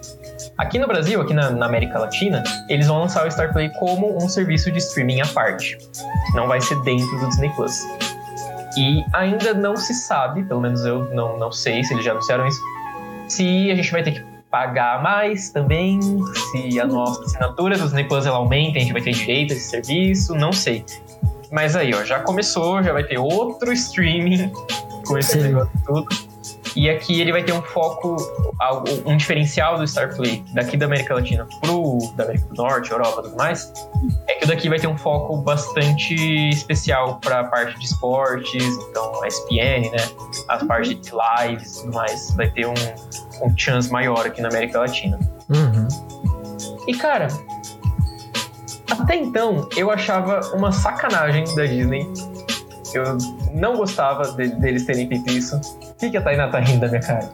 [0.59, 4.17] Aqui no Brasil, aqui na, na, América Latina, eles vão lançar o Star Play como
[4.17, 5.79] um serviço de streaming à parte.
[6.35, 7.81] Não vai ser dentro do Disney Plus.
[8.77, 12.47] E ainda não se sabe, pelo menos eu não, não sei se eles já anunciaram
[12.47, 12.61] isso,
[13.29, 16.01] se a gente vai ter que pagar mais também,
[16.51, 19.57] se a nossa assinatura do Disney Plus ela aumenta, a gente vai ter direito a
[19.57, 20.85] esse serviço, não sei.
[21.53, 24.51] Mas aí, ó, já começou, já vai ter outro streaming
[25.07, 25.43] com esse Sim.
[25.43, 26.28] negócio tudo.
[26.75, 28.17] E aqui ele vai ter um foco,
[29.05, 33.21] um diferencial do Star Play daqui da América Latina pro da América do Norte, Europa
[33.21, 33.73] e tudo mais,
[34.29, 36.15] é que o daqui vai ter um foco bastante
[36.51, 40.09] especial para a parte de esportes, então ESPN, né?
[40.49, 42.35] As partes de lives e tudo mais.
[42.35, 42.75] Vai ter um,
[43.43, 45.19] um chance maior aqui na América Latina.
[45.49, 45.89] Uhum.
[46.87, 47.29] E cara,
[48.91, 52.07] até então eu achava uma sacanagem da Disney.
[52.95, 53.19] Eu
[53.53, 55.61] não gostava de, deles terem feito isso
[55.99, 57.29] que, que a Tainá tá rindo da minha cara?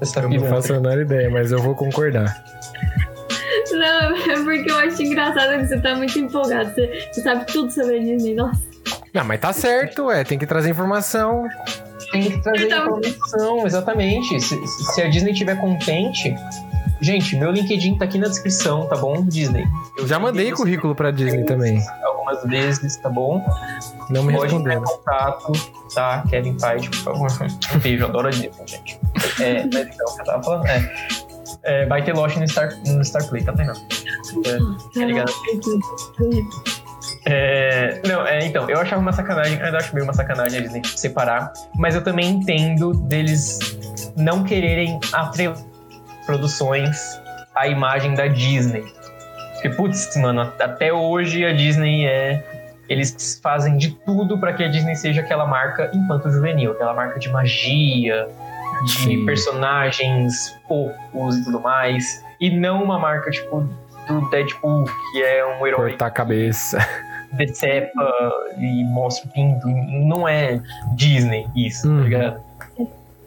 [0.00, 2.44] Você tá eu não faço a menor ideia, mas eu vou concordar.
[3.72, 6.72] Não, é porque eu acho engraçado que você tá muito empolgado.
[6.74, 8.62] Você, você sabe tudo sobre a Disney, nossa.
[9.12, 10.24] Não, mas tá certo, é.
[10.24, 11.48] Tem que trazer informação.
[12.12, 12.98] Tem que trazer então...
[12.98, 14.40] informação, exatamente.
[14.40, 16.34] Se, se a Disney estiver contente,
[17.00, 19.22] Gente, meu LinkedIn tá aqui na descrição, tá bom?
[19.22, 19.64] Disney.
[19.98, 21.78] Eu já mandei currículo pra Disney também.
[22.26, 23.44] Algumas vezes, tá bom?
[24.10, 24.82] Não me Pode respondendo.
[24.82, 25.52] contato,
[25.94, 26.24] tá?
[26.28, 27.28] Kevin Feige, por favor.
[27.74, 29.00] Um beijo, adoro a Disney, gente.
[29.40, 30.96] É, mas então, o que eu tava falando é,
[31.62, 33.72] é, vai ter Lost no Star, no Star Play, tá vendo?
[33.72, 34.58] É,
[34.98, 35.32] tá ligado?
[37.26, 41.52] É, não, é, então, eu achava uma sacanagem, ainda acho meio uma sacanagem eles separar,
[41.76, 43.58] mas eu também entendo deles
[44.16, 45.58] não quererem atrelar
[46.24, 47.20] produções
[47.54, 48.84] a imagem da Disney.
[49.66, 52.44] Porque, putz, mano, até hoje a Disney é.
[52.88, 57.28] Eles fazem de tudo para que a Disney seja aquela marca infanto-juvenil, aquela marca de
[57.28, 58.28] magia,
[58.84, 59.26] de Sim.
[59.26, 62.24] personagens fofos e tudo mais.
[62.40, 63.68] E não uma marca, tipo,
[64.06, 65.90] do Deadpool, que é um herói.
[65.90, 66.78] Cortar a cabeça.
[67.32, 69.66] Decepa e mostra o pinto.
[69.66, 70.62] Não é
[70.94, 71.98] Disney isso, uhum.
[71.98, 72.40] tá ligado?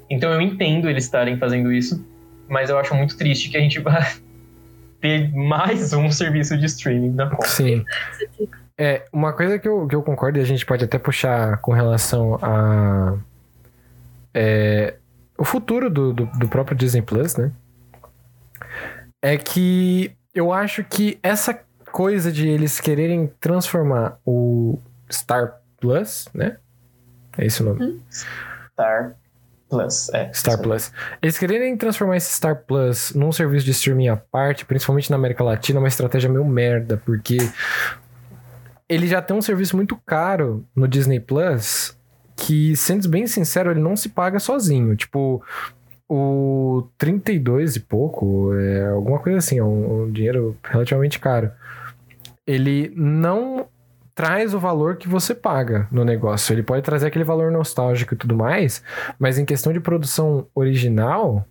[0.09, 2.01] Então eu entendo eles estarem fazendo isso
[2.49, 4.03] mas eu acho muito triste que a gente vai
[5.01, 7.47] ter mais um serviço de streaming na conta.
[7.47, 7.85] Sim.
[8.77, 11.71] É, uma coisa que eu, que eu concordo, e a gente pode até puxar com
[11.71, 13.17] relação a.
[14.33, 14.95] É,
[15.37, 17.51] o futuro do, do, do próprio Disney Plus, né?
[19.21, 21.59] É que eu acho que essa
[21.91, 24.79] coisa de eles quererem transformar o
[25.11, 26.57] Star Plus, né?
[27.37, 28.01] É esse o nome?
[28.73, 29.15] Star
[29.69, 30.31] Plus, é.
[30.33, 30.91] Star Plus.
[31.21, 35.43] Eles quererem transformar esse Star Plus num serviço de streaming à parte, principalmente na América
[35.43, 37.37] Latina, é uma estratégia meio merda, porque
[38.87, 41.95] ele já tem um serviço muito caro no Disney Plus,
[42.35, 44.95] que, sendo bem sincero, ele não se paga sozinho.
[44.95, 45.43] Tipo,
[46.09, 51.51] o 32 e pouco, é alguma coisa assim, é um, um dinheiro relativamente caro.
[52.47, 53.67] Ele não
[54.19, 56.51] traz o valor que você paga no negócio.
[56.51, 58.83] Ele pode trazer aquele valor nostálgico e tudo mais,
[59.17, 61.47] mas em questão de produção original,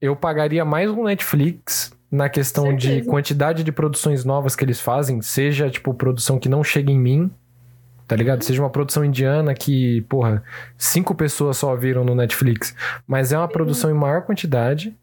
[0.00, 3.02] eu pagaria mais um Netflix na questão Certeza.
[3.02, 6.98] de quantidade de produções novas que eles fazem, seja tipo produção que não chega em
[6.98, 7.30] mim,
[8.08, 8.42] tá ligado?
[8.44, 10.42] Seja uma produção indiana que, porra,
[10.78, 12.74] cinco pessoas só viram no Netflix,
[13.06, 14.96] mas é uma produção em maior quantidade,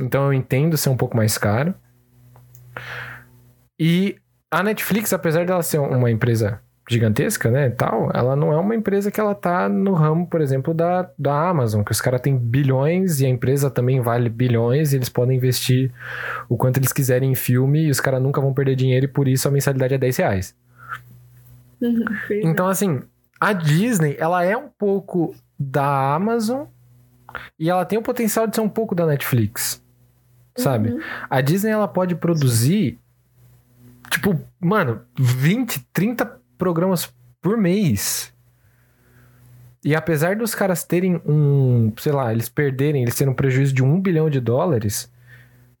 [0.00, 1.74] então eu entendo ser um pouco mais caro.
[3.78, 4.16] E
[4.50, 9.12] a Netflix, apesar dela ser uma empresa gigantesca, né, tal, ela não é uma empresa
[9.12, 13.20] que ela tá no ramo, por exemplo, da, da Amazon, que os caras têm bilhões
[13.20, 15.92] e a empresa também vale bilhões e eles podem investir
[16.48, 19.28] o quanto eles quiserem em filme e os caras nunca vão perder dinheiro e por
[19.28, 20.54] isso a mensalidade é 10 reais.
[21.80, 22.04] Uhum,
[22.42, 23.00] então, assim,
[23.40, 26.64] a Disney, ela é um pouco da Amazon
[27.56, 29.80] e ela tem o potencial de ser um pouco da Netflix,
[30.56, 30.90] sabe?
[30.90, 31.00] Uhum.
[31.30, 32.98] A Disney, ela pode produzir
[34.10, 38.32] Tipo, mano, 20, 30 programas por mês.
[39.84, 43.82] E apesar dos caras terem um, sei lá, eles perderem, eles terem um prejuízo de
[43.82, 45.10] um bilhão de dólares,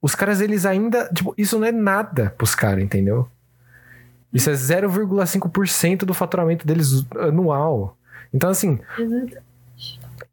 [0.02, 3.28] os caras, eles ainda, tipo, isso não é nada pros caras, entendeu?
[4.32, 7.98] Isso é 0,5% do faturamento deles anual.
[8.32, 8.78] Então, assim,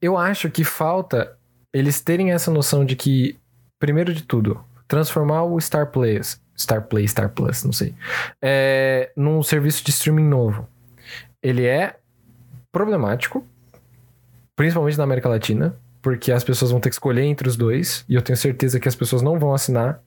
[0.01, 1.35] eu acho que falta
[1.73, 3.37] eles terem essa noção de que,
[3.77, 6.21] primeiro de tudo, transformar o Star Play,
[6.57, 7.93] Star Play, Star Plus, não sei,
[8.41, 10.67] é, num serviço de streaming novo.
[11.41, 11.97] Ele é
[12.71, 13.45] problemático,
[14.55, 18.15] principalmente na América Latina, porque as pessoas vão ter que escolher entre os dois, e
[18.15, 20.01] eu tenho certeza que as pessoas não vão assinar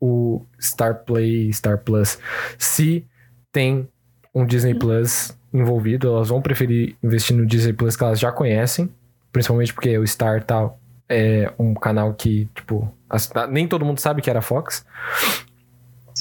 [0.00, 2.18] o Star Play, Star Plus,
[2.58, 3.06] se
[3.52, 3.88] tem
[4.34, 8.92] um Disney Plus envolvido, elas vão preferir investir no Disney Plus que elas já conhecem,
[9.30, 12.92] principalmente porque o Star tal é um canal que, tipo,
[13.50, 14.84] nem todo mundo sabe que era Fox.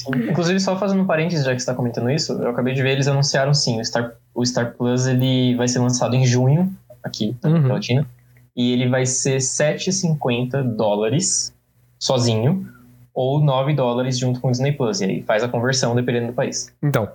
[0.04, 0.30] Sim.
[0.30, 2.92] Inclusive, só fazendo um parênteses, já que você está comentando isso, eu acabei de ver,
[2.92, 6.74] eles anunciaram sim, o Star, o Star Plus ele vai ser lançado em junho,
[7.04, 7.74] aqui na América Uhum.
[7.76, 8.08] Latina,
[8.56, 11.54] e ele vai ser 7,50 dólares
[12.00, 12.68] sozinho,
[13.14, 16.34] ou 9 dólares junto com o Disney Plus, e aí faz a conversão dependendo do
[16.34, 16.74] país.
[16.82, 17.10] Então,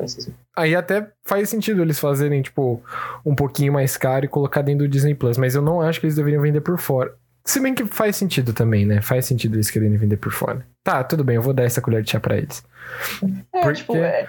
[0.00, 0.32] assim.
[0.56, 2.80] aí até faz sentido eles fazerem, tipo,
[3.24, 6.06] um pouquinho mais caro e colocar dentro do Disney Plus, mas eu não acho que
[6.06, 7.14] eles deveriam vender por fora.
[7.46, 9.00] Se bem que faz sentido também, né?
[9.00, 10.66] Faz sentido eles quererem vender por fora.
[10.82, 12.62] Tá, tudo bem, eu vou dar essa colher de chá pra eles.
[13.54, 14.26] É, Por tipo, é,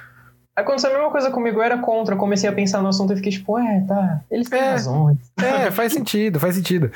[0.55, 3.15] aconteceu a mesma coisa comigo, eu era contra, eu comecei a pensar no assunto e
[3.15, 4.69] fiquei tipo, é, tá, eles têm É.
[4.71, 5.17] razões.
[5.37, 6.91] É, faz sentido, faz sentido.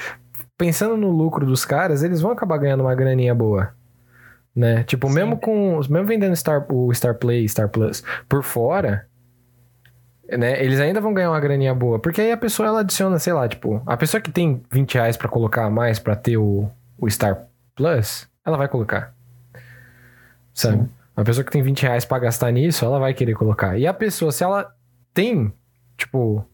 [0.57, 3.73] Pensando no lucro dos caras, eles vão acabar ganhando uma graninha boa.
[4.55, 4.83] Né?
[4.83, 5.13] Tipo, Sim.
[5.15, 5.77] mesmo com.
[5.89, 9.07] Mesmo vendendo Star, o Star Play, Star Plus por fora,
[10.37, 10.63] né?
[10.63, 11.99] Eles ainda vão ganhar uma graninha boa.
[11.99, 15.17] Porque aí a pessoa ela adiciona, sei lá, tipo, a pessoa que tem 20 reais
[15.17, 19.13] pra colocar a mais pra ter o, o Star Plus, ela vai colocar.
[20.53, 20.83] Sabe?
[20.83, 20.89] Sim.
[21.15, 23.77] A pessoa que tem 20 reais pra gastar nisso, ela vai querer colocar.
[23.77, 24.73] E a pessoa, se ela
[25.13, 25.51] tem,
[25.97, 26.45] tipo,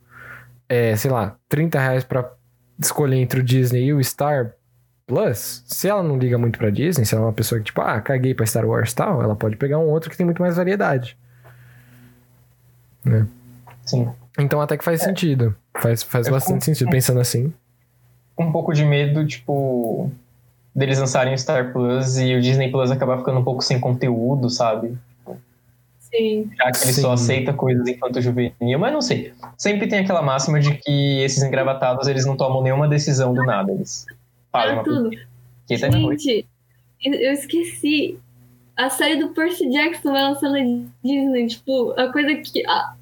[0.68, 2.32] é, sei lá, 30 reais pra
[2.80, 4.54] escolher entre o Disney e o Star
[5.06, 7.80] Plus, se ela não liga muito pra Disney, se ela é uma pessoa que, tipo,
[7.82, 10.41] ah, caguei pra Star Wars e tal, ela pode pegar um outro que tem muito
[10.41, 11.18] mais variedade.
[13.88, 14.08] Sim.
[14.38, 15.56] Então até que faz sentido.
[15.82, 17.52] Faz, faz Eu bastante com- sentido pensando assim.
[18.38, 20.12] um pouco de medo, tipo,
[20.76, 24.50] deles lançarem o Star Plus e o Disney Plus acabar ficando um pouco sem conteúdo,
[24.50, 24.96] sabe?
[26.00, 26.50] Sim.
[26.56, 27.02] Já que ele Sim.
[27.02, 29.34] só aceita coisas enquanto juvenil, mas não sei.
[29.58, 33.72] Sempre tem aquela máxima de que esses engravatados, eles não tomam nenhuma decisão do nada,
[33.74, 34.06] eles
[34.52, 35.10] fazem É uma tudo.
[35.68, 36.46] Que tá na Gente,
[37.04, 38.18] eu esqueci.
[38.76, 40.60] A série do Percy Jackson vai lançar na
[41.04, 41.48] Disney.
[41.48, 42.66] Tipo, a coisa que.
[42.68, 42.94] a-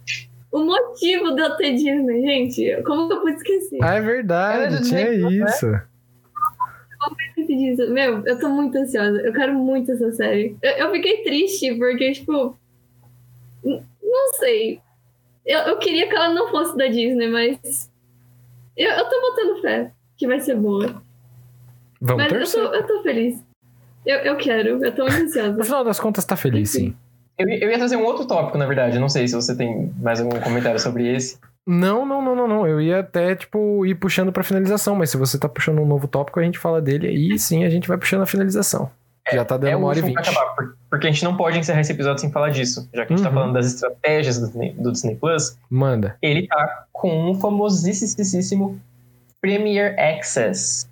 [0.56, 2.84] o motivo de eu ter Disney, gente.
[2.84, 3.80] Como que eu pude esquecer?
[3.84, 5.16] Ah, é verdade, tinha né?
[5.16, 5.68] isso.
[7.92, 9.20] Meu, eu tô muito ansiosa.
[9.22, 10.56] Eu quero muito essa série.
[10.62, 12.58] Eu, eu fiquei triste porque, tipo.
[13.64, 14.80] Não sei.
[15.46, 17.92] Eu, eu queria que ela não fosse da Disney, mas.
[18.78, 21.04] Eu, eu tô botando fé que vai ser boa.
[22.00, 22.64] Vamos mas eu torcer.
[22.64, 23.44] tô, eu tô feliz.
[24.06, 25.58] Eu, eu quero, eu tô muito ansiosa.
[25.58, 26.96] No final das contas, tá feliz, sim.
[27.38, 28.98] Eu, eu ia trazer um outro tópico, na verdade.
[29.00, 31.38] Não sei se você tem mais algum comentário sobre esse.
[31.68, 32.68] Não, não, não, não, não.
[32.68, 36.08] Eu ia até, tipo, ir puxando pra finalização, mas se você tá puxando um novo
[36.08, 38.90] tópico, a gente fala dele aí sim a gente vai puxando a finalização.
[39.34, 40.22] Já tá dando é uma hora e vinte.
[40.88, 42.88] porque a gente não pode encerrar esse episódio sem falar disso.
[42.94, 43.34] Já que a gente Uhum.
[43.34, 46.16] tá falando das estratégias do Disney, do Disney Plus, Manda.
[46.22, 48.80] ele tá com um famosíssimo
[49.42, 50.88] Premier Access.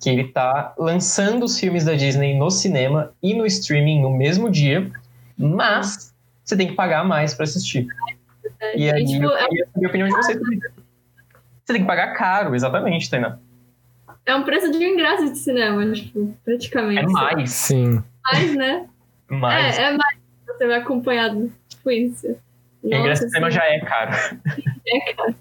[0.00, 4.50] Que ele tá lançando os filmes da Disney no cinema e no streaming no mesmo
[4.50, 4.90] dia,
[5.42, 6.14] mas
[6.44, 7.86] você tem que pagar mais pra assistir.
[8.74, 10.82] E aí, tipo, eu é, queria saber a opinião de vocês isso.
[11.64, 13.38] Você tem que pagar caro, exatamente, Tainá.
[14.26, 17.04] é um preço de um ingresso de cinema, tipo, praticamente.
[17.04, 17.50] É mais.
[17.50, 18.02] Sim.
[18.24, 18.88] Mais, né?
[19.28, 19.78] mais.
[19.78, 20.18] É, é mais.
[20.46, 21.52] Você vai acompanhado.
[21.68, 22.36] Tipo isso.
[22.82, 24.12] o ingresso Nossa, de cinema já é caro.
[24.86, 25.34] é, cara.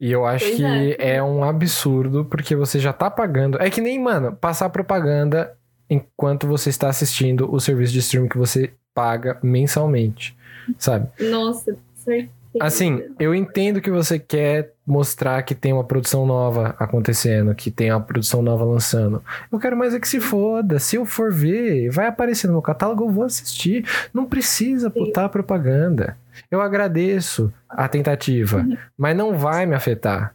[0.00, 1.22] E eu acho Pois que é.
[1.22, 3.60] um absurdo, porque você já tá pagando.
[3.60, 5.57] É que nem, mano, passar propaganda
[5.88, 10.36] enquanto você está assistindo o serviço de streaming que você paga mensalmente,
[10.78, 11.08] sabe?
[11.30, 12.38] Nossa, certeza.
[12.60, 17.92] Assim, eu entendo que você quer mostrar que tem uma produção nova acontecendo, que tem
[17.92, 19.22] uma produção nova lançando.
[19.52, 20.78] Eu quero mais é que se foda.
[20.78, 23.84] Se eu for ver, vai aparecer no meu catálogo, eu vou assistir.
[24.12, 26.16] Não precisa botar propaganda.
[26.50, 28.66] Eu agradeço a tentativa,
[28.96, 30.34] mas não vai me afetar.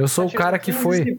[0.00, 1.18] Eu sou o cara que 15 foi.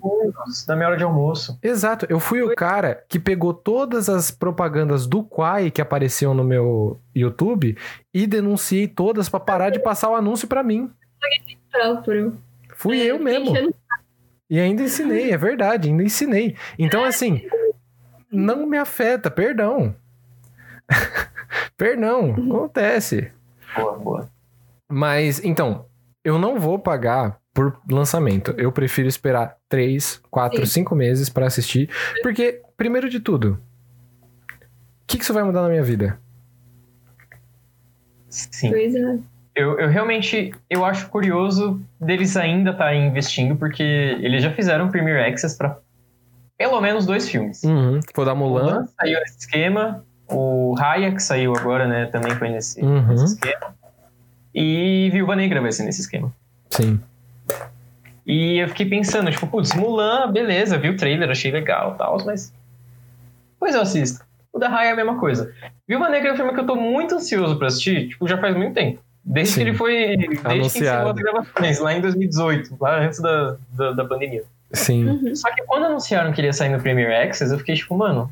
[0.65, 1.59] Da minha hora de almoço.
[1.61, 6.43] Exato, eu fui o cara que pegou todas as propagandas do Quai que apareciam no
[6.43, 7.77] meu YouTube
[8.11, 10.89] e denunciei todas pra parar de passar o anúncio pra mim.
[11.71, 12.35] próprio.
[12.73, 13.53] Fui É, eu mesmo.
[14.49, 16.57] E ainda ensinei, é verdade, ainda ensinei.
[16.79, 17.47] Então, assim,
[18.31, 19.95] não me afeta, perdão.
[21.77, 23.31] perdão, acontece.
[23.75, 24.29] Boa, boa.
[24.89, 25.85] Mas, então,
[26.23, 28.53] eu não vou pagar por lançamento.
[28.57, 30.83] Eu prefiro esperar 3, 4, Sim.
[30.83, 31.89] 5 meses pra assistir.
[32.21, 33.59] Porque, primeiro de tudo,
[34.53, 36.17] o que, que isso vai mudar na minha vida?
[38.29, 38.69] Sim.
[38.69, 39.17] Pois é.
[39.53, 45.27] Eu, eu realmente eu acho curioso deles ainda estarem investindo, porque eles já fizeram Premier
[45.29, 45.77] Access pra.
[46.57, 47.61] pelo menos dois filmes.
[47.63, 47.99] Uhum.
[47.99, 48.63] Tipo, da Mulan.
[48.63, 50.05] Mulan saiu nesse esquema.
[50.29, 53.05] O Raya, que saiu agora, né, também foi nesse, Uhum.
[53.07, 53.75] nesse esquema.
[54.55, 56.33] E Viúva Negra vai ser nesse esquema.
[56.69, 57.01] Sim.
[58.25, 62.23] E eu fiquei pensando, tipo, putz, Mulan, beleza, vi o trailer, achei legal e tal,
[62.25, 62.53] mas.
[63.59, 64.23] Pois eu assisto.
[64.53, 65.53] O da Raya é a mesma coisa.
[65.87, 68.55] Viúva Negra é um filme que eu tô muito ansioso pra assistir, tipo, já faz
[68.55, 68.99] muito tempo.
[69.23, 69.61] Desde Sim.
[69.61, 70.17] que ele foi.
[70.17, 70.55] Desde que Anunciado.
[70.57, 74.43] iniciou as gravações, lá em 2018, lá antes da, da, da pandemia.
[74.73, 75.07] Sim.
[75.07, 75.35] Uhum.
[75.35, 78.31] Só que quando anunciaram que ele ia sair no Premiere Access, eu fiquei tipo, mano,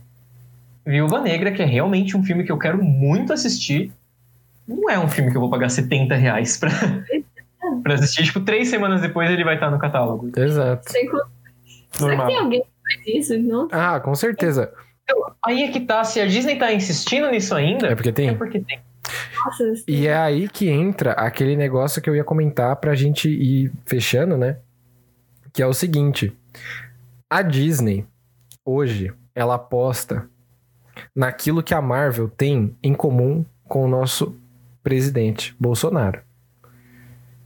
[0.85, 3.91] Viúva Negra, que é realmente um filme que eu quero muito assistir,
[4.67, 6.69] não é um filme que eu vou pagar 70 reais pra,
[7.95, 8.23] pra assistir.
[8.23, 10.31] Tipo, três semanas depois ele vai estar no catálogo.
[10.37, 10.91] Exato.
[10.91, 11.05] Sem.
[11.07, 11.21] Será
[11.91, 12.27] que Normal.
[12.27, 12.67] tem alguém que
[13.03, 13.37] faz isso?
[13.39, 13.67] Não?
[13.71, 14.71] Ah, com certeza.
[15.43, 18.37] Aí é que tá, se a Disney tá insistindo nisso ainda, É porque é tem.
[18.37, 18.79] porque tem.
[19.43, 23.71] Nossa, E é aí que entra aquele negócio que eu ia comentar pra gente ir
[23.85, 24.57] fechando, né?
[25.51, 26.31] Que é o seguinte:
[27.29, 28.05] a Disney,
[28.63, 30.29] hoje, ela aposta
[31.15, 34.37] naquilo que a Marvel tem em comum com o nosso
[34.83, 36.21] presidente Bolsonaro.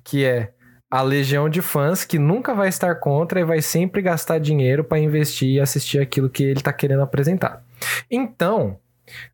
[0.03, 0.51] Que é
[0.89, 4.99] a legião de fãs que nunca vai estar contra e vai sempre gastar dinheiro pra
[4.99, 7.63] investir e assistir aquilo que ele tá querendo apresentar.
[8.11, 8.77] Então,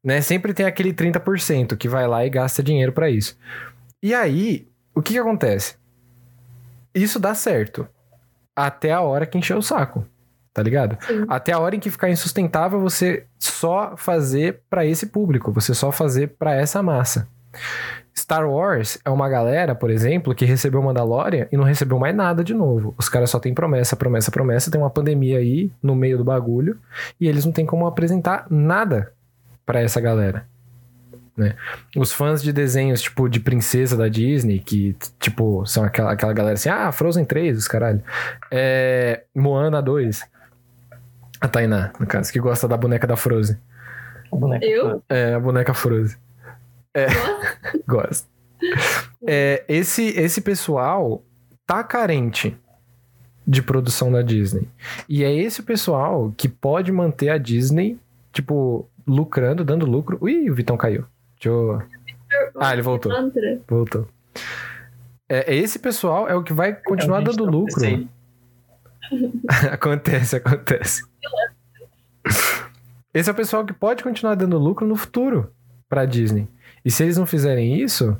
[0.03, 3.37] né, sempre tem aquele 30% que vai lá e gasta dinheiro pra isso.
[4.01, 5.75] E aí, o que que acontece?
[6.93, 7.87] Isso dá certo
[8.55, 10.05] até a hora que encher o saco,
[10.53, 10.97] tá ligado?
[11.05, 11.25] Sim.
[11.27, 15.91] Até a hora em que ficar insustentável você só fazer pra esse público, você só
[15.91, 17.27] fazer pra essa massa.
[18.19, 22.43] Star Wars é uma galera, por exemplo, que recebeu Mandalorian e não recebeu mais nada
[22.43, 22.93] de novo.
[22.97, 24.69] Os caras só têm promessa, promessa, promessa.
[24.69, 26.77] Tem uma pandemia aí no meio do bagulho
[27.19, 29.13] e eles não têm como apresentar nada
[29.65, 30.45] pra essa galera.
[31.37, 31.55] Né?
[31.95, 36.55] Os fãs de desenhos, tipo, de princesa da Disney, que, tipo, são aquela, aquela galera
[36.55, 38.03] assim, ah, Frozen 3, os caralho.
[38.51, 40.27] É, Moana 2.
[41.39, 43.57] A Tainá, no caso, que gosta da boneca da Frozen.
[44.29, 44.65] O boneco.
[44.65, 45.01] Eu?
[45.07, 46.17] É, a boneca Frozen.
[47.07, 48.27] Nossa, Gosto.
[49.25, 51.23] É, esse, esse pessoal
[51.65, 52.57] tá carente
[53.47, 54.67] de produção da Disney.
[55.07, 57.97] E é esse pessoal que pode manter a Disney,
[58.31, 60.17] tipo, lucrando, dando lucro.
[60.21, 61.05] Ui, o Vitão caiu.
[61.35, 61.81] Deixa eu...
[62.59, 63.11] Ah, ele voltou.
[63.67, 64.07] Voltou.
[65.27, 68.09] É, esse pessoal é o que vai continuar Realmente dando não lucro.
[69.71, 71.03] acontece, acontece.
[73.13, 75.51] Esse é o pessoal que pode continuar dando lucro no futuro
[75.87, 76.47] pra Disney.
[76.83, 78.17] E se eles não fizerem isso,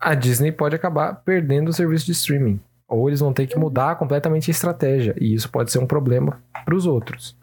[0.00, 2.60] a Disney pode acabar perdendo o serviço de streaming.
[2.88, 5.14] Ou eles vão ter que mudar completamente a estratégia.
[5.20, 7.36] E isso pode ser um problema pros outros,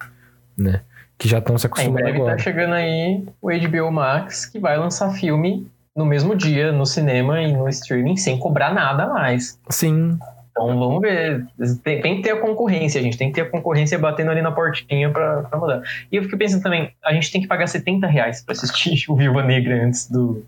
[0.57, 0.81] né?
[1.17, 2.35] Que já estão se É, em acostumando breve agora.
[2.37, 7.41] tá chegando aí o HBO Max, que vai lançar filme no mesmo dia, no cinema
[7.41, 9.57] e no streaming, sem cobrar nada a mais.
[9.69, 10.17] Sim,
[10.55, 11.45] Então vamos ver.
[11.83, 14.53] Tem, tem que ter a concorrência, gente tem que ter a concorrência batendo ali na
[14.53, 15.81] portinha pra mudar.
[16.09, 19.15] E eu fiquei pensando também, a gente tem que pagar 70 reais pra assistir o
[19.17, 20.45] Viúva Negra antes do.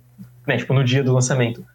[0.47, 1.65] Né, tipo, no dia do lançamento.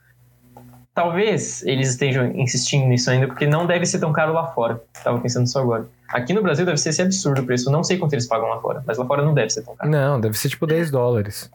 [0.94, 4.82] Talvez eles estejam insistindo nisso ainda, porque não deve ser tão caro lá fora.
[5.04, 5.86] Tava pensando isso agora.
[6.08, 7.70] Aqui no Brasil deve ser esse absurdo o preço.
[7.70, 9.90] Não sei quanto eles pagam lá fora, mas lá fora não deve ser tão caro.
[9.90, 11.50] não, deve ser tipo 10 dólares.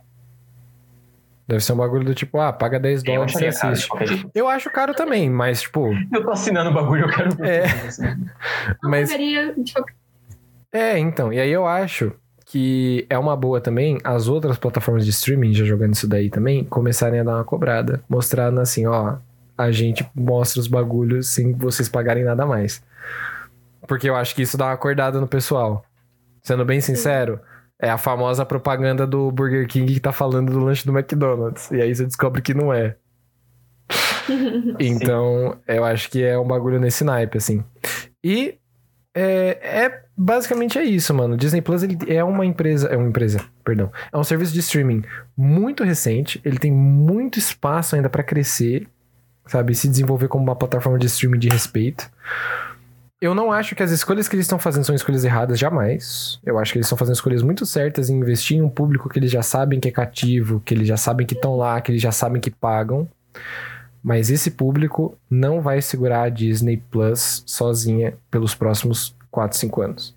[1.48, 4.06] Deve ser um bagulho do tipo, ah, paga 10 Eu dólares e caro, de assiste.
[4.08, 4.32] jeito.
[4.36, 7.48] Eu acho caro também, mas tipo, Eu tô assinando o bagulho, eu quero ver.
[7.48, 7.66] É.
[8.84, 9.86] Mas- tipo,
[10.74, 11.32] É, então.
[11.32, 12.12] E aí eu acho
[12.46, 16.64] que é uma boa também as outras plataformas de streaming, já jogando isso daí também,
[16.66, 18.02] começarem a dar uma cobrada.
[18.10, 19.16] Mostrando assim, ó,
[19.58, 22.84] a gente mostra os bagulhos sem vocês pagarem nada mais.
[23.88, 25.86] Porque eu acho que isso dá uma acordada no pessoal.
[26.44, 27.40] Sendo bem sincero,
[27.80, 31.70] é a famosa propaganda do Burger King que tá falando do lanche do McDonald's.
[31.72, 32.96] E aí você descobre que não é.
[34.80, 37.64] Então, eu acho que é um bagulho nesse naipe, assim.
[38.24, 38.58] E
[39.16, 41.38] é, é- basicamente é isso, mano.
[41.38, 45.04] Disney Plus ele é uma empresa, é uma empresa, perdão, é um serviço de streaming
[45.36, 46.42] muito recente.
[46.44, 48.88] Ele tem muito espaço ainda pra crescer,
[49.46, 52.10] sabe, se desenvolver como uma plataforma de streaming de respeito.
[53.20, 56.40] Eu não acho que as escolhas que eles estão fazendo são escolhas erradas, jamais.
[56.46, 59.18] Eu acho que eles estão fazendo escolhas muito certas em investir em um público que
[59.18, 62.02] eles já sabem que é cativo, que eles já sabem que estão lá, que eles
[62.02, 63.08] já sabem que pagam.
[64.04, 70.16] Mas esse público não vai segurar a Disney Plus sozinha pelos próximos 4, 5 anos.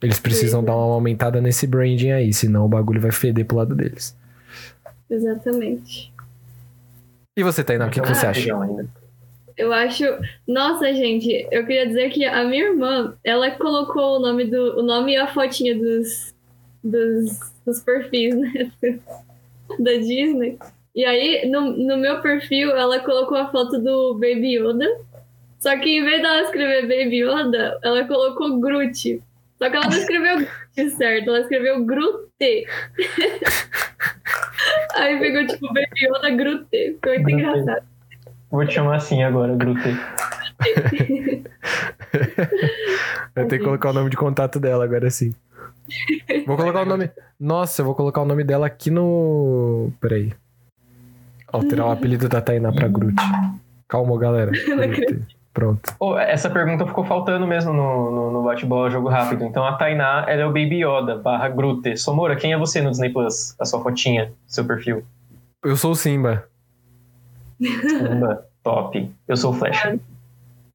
[0.00, 0.66] Eles precisam Sim.
[0.66, 4.14] dar uma aumentada nesse branding aí, senão o bagulho vai feder pro lado deles.
[5.10, 6.12] exatamente.
[7.36, 8.48] E você, Tainá, o que, que você acha?
[9.58, 10.04] Eu acho.
[10.46, 14.78] Nossa, gente, eu queria dizer que a minha irmã, ela colocou o nome do.
[14.78, 16.32] O nome e a fotinha dos.
[16.82, 18.70] dos, dos perfis, né?
[19.80, 20.56] da Disney.
[20.94, 24.86] E aí, no, no meu perfil, ela colocou a foto do Baby Yoda.
[25.58, 29.20] Só que em vez dela escrever Baby Yoda, ela colocou Groot.
[29.58, 32.30] Só que ela não escreveu Groot certo, ela escreveu Grute.
[34.94, 36.94] Aí pegou tipo Baby Yoda Grute.
[36.94, 37.87] Ficou muito engraçado.
[38.50, 39.96] Vou te chamar assim agora, Grute.
[43.34, 45.34] Vai ter que colocar o nome de contato dela agora sim.
[46.46, 47.10] Vou colocar o nome.
[47.38, 49.92] Nossa, eu vou colocar o nome dela aqui no.
[50.00, 50.32] Peraí.
[51.50, 53.16] Alterar o apelido da Tainá pra Groot.
[53.86, 54.52] Calma, galera.
[55.54, 55.94] Pronto.
[55.98, 59.44] Pô, essa pergunta ficou faltando mesmo no, no, no bate-bola jogo rápido.
[59.44, 61.96] Então a Tainá, ela é o Baby Yoda, barra Grute.
[61.96, 63.56] Somora, quem é você no Disney Plus?
[63.58, 65.04] A sua fotinha, seu perfil.
[65.64, 66.44] Eu sou o Simba.
[68.62, 69.10] Top.
[69.26, 69.82] Eu sou o Flash.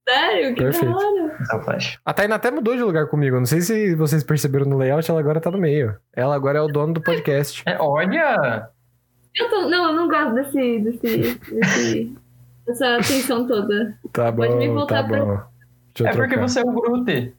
[0.08, 0.56] Sério?
[0.56, 0.92] Que Perfeito.
[0.94, 1.36] da hora.
[1.40, 2.00] Eu sou o Flash.
[2.04, 3.38] A Tainá até mudou de lugar comigo.
[3.38, 5.96] Não sei se vocês perceberam no layout, ela agora tá no meio.
[6.16, 7.64] Ela agora é o dono do podcast.
[7.66, 8.68] É, olha!
[9.36, 12.16] Eu tô, não, eu não gosto desse, desse, desse,
[12.68, 13.98] dessa atenção toda.
[14.12, 15.42] Tá bom, Pode me tá voltar pra- bom.
[16.00, 16.50] Eu É porque trocar.
[16.50, 17.34] você é o Grute.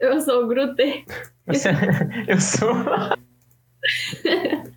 [0.00, 1.04] Eu sou o Grute.
[1.46, 1.68] Você-
[2.26, 2.72] eu sou.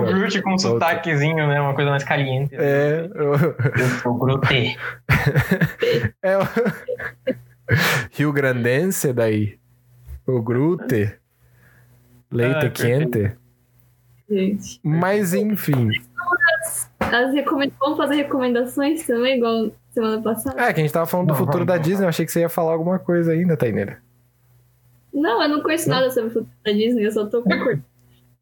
[0.00, 1.60] o Groot com um sotaquezinho, né?
[1.60, 2.54] Uma coisa mais caliente.
[2.54, 4.76] É, eu- Eu sou o Grute.
[6.22, 6.40] é o
[8.12, 9.58] Rio Grandense daí.
[10.26, 11.12] O Grute.
[12.30, 13.32] Leite Ah, quente.
[14.28, 14.80] Gente.
[14.82, 15.90] Mas enfim.
[16.56, 16.90] As.
[17.78, 20.58] Vamos fazer recomendações também, igual semana passada?
[20.62, 21.76] É, que a gente tava falando do Não, futuro da.
[21.76, 22.04] Disney.
[22.06, 23.98] Eu achei que você ia falar alguma coisa ainda, Taineira.
[25.12, 27.84] Não, eu não conheço nada sobre o futuro da Disney, eu só tô concordando.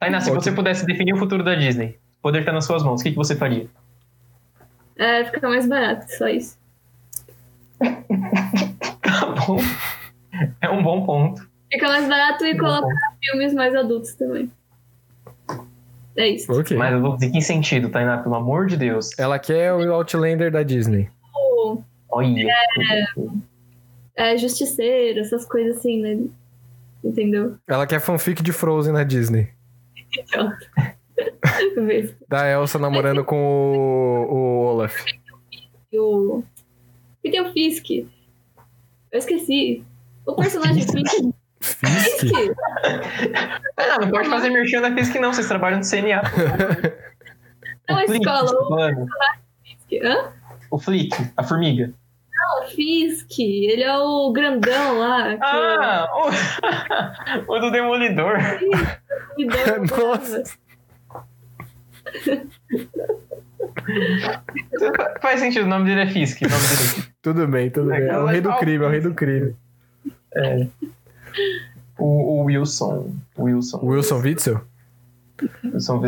[0.01, 0.43] Tainá, se Ótimo.
[0.43, 3.11] você pudesse definir o futuro da Disney, o poder tá nas suas mãos, o que,
[3.11, 3.69] que você faria?
[4.97, 6.59] É, fica mais barato, só isso.
[9.03, 9.59] Tá bom.
[10.61, 11.47] É um bom ponto.
[11.71, 12.97] Fica mais barato e coloca ponto.
[13.23, 14.51] filmes mais adultos também.
[16.17, 16.51] É isso.
[16.53, 16.77] Ok.
[16.77, 19.11] Mas eu vou dizer que em sentido, Tainá, pelo amor de Deus.
[19.19, 21.11] Ela quer o Outlander da Disney.
[21.25, 22.47] Tipo, Olha.
[24.17, 26.25] É, justiceiro, essas coisas assim, né?
[27.03, 27.57] Entendeu?
[27.67, 29.51] Ela quer fanfic de Frozen na Disney.
[32.29, 35.05] Da Elsa namorando com o, o Olaf.
[35.93, 36.43] E o.
[37.23, 37.91] E tem o Fisk.
[37.91, 39.85] Eu esqueci.
[40.27, 41.33] O personagem Fisk.
[41.61, 42.21] Fisk?
[42.21, 42.35] Fisk.
[43.77, 46.23] Ah, não pode fazer merchan da Fisk não, vocês trabalham no CNA.
[47.89, 48.53] Não, a O Flick, escola.
[48.53, 49.07] O.
[49.65, 50.05] Fisk.
[50.05, 50.33] Hã?
[50.71, 51.93] O Flick, a formiga.
[52.41, 53.39] Não, o Fisk.
[53.39, 55.37] Ele é o grandão lá.
[55.37, 56.09] que Ah,
[57.47, 58.39] o, o do Demolidor.
[59.37, 60.43] deu- Nossa.
[65.21, 66.41] Faz sentido, o nome dele é Fisk.
[66.41, 67.03] Dele é.
[67.23, 68.03] Tudo bem, tudo bem.
[68.09, 69.55] É o rei do crime, é o rei do crime.
[71.99, 73.15] O, o Wilson.
[73.39, 73.81] Wilson.
[73.83, 74.61] Wilson Witzel.
[75.65, 76.03] Wilson.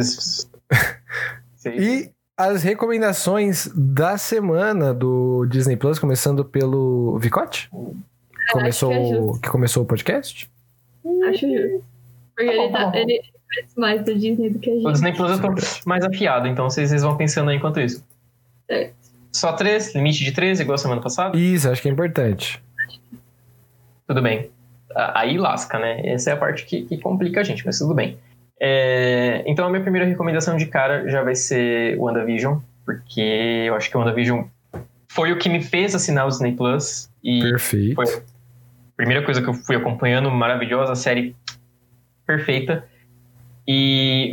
[1.56, 1.78] Sei.
[1.78, 7.70] E as recomendações da semana do Disney Plus, começando pelo Vicote?
[8.50, 10.50] Começou, que é que começou o podcast?
[11.28, 11.84] Acho justo.
[12.34, 12.96] Porque Tá bom, ele, tá tá, bom.
[12.96, 13.22] ele
[13.54, 14.92] conhece mais da Disney do que a O gente.
[14.92, 15.48] Disney Plus eu tô
[15.86, 18.04] mais afiado, então vocês, vocês vão pensando aí enquanto isso.
[18.66, 18.94] Certo.
[19.32, 21.36] Só três, limite de três, igual a semana passada?
[21.38, 22.62] Isso, acho que é importante.
[24.06, 24.50] Tudo bem.
[24.94, 26.06] Aí lasca, né?
[26.06, 28.18] Essa é a parte que, que complica a gente, mas tudo bem.
[28.64, 33.74] É, então a minha primeira recomendação de cara já vai ser o WandaVision, porque eu
[33.74, 34.44] acho que o WandaVision
[35.08, 37.10] foi o que me fez assinar o Disney Plus.
[37.24, 37.96] E Perfeito.
[37.96, 38.06] Foi.
[38.06, 38.22] a
[38.96, 41.34] primeira coisa que eu fui acompanhando, maravilhosa, série
[42.24, 42.84] perfeita.
[43.66, 44.30] E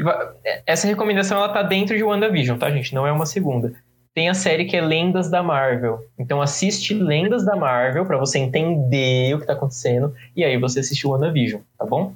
[0.68, 2.93] essa recomendação ela tá dentro de WandaVision, tá, gente?
[2.93, 3.73] Não é uma segunda.
[4.14, 6.06] Tem a série que é Lendas da Marvel.
[6.19, 10.81] Então assiste Lendas da Marvel pra você entender o que tá acontecendo e aí você
[10.81, 12.14] assiste o WandaVision, tá bom?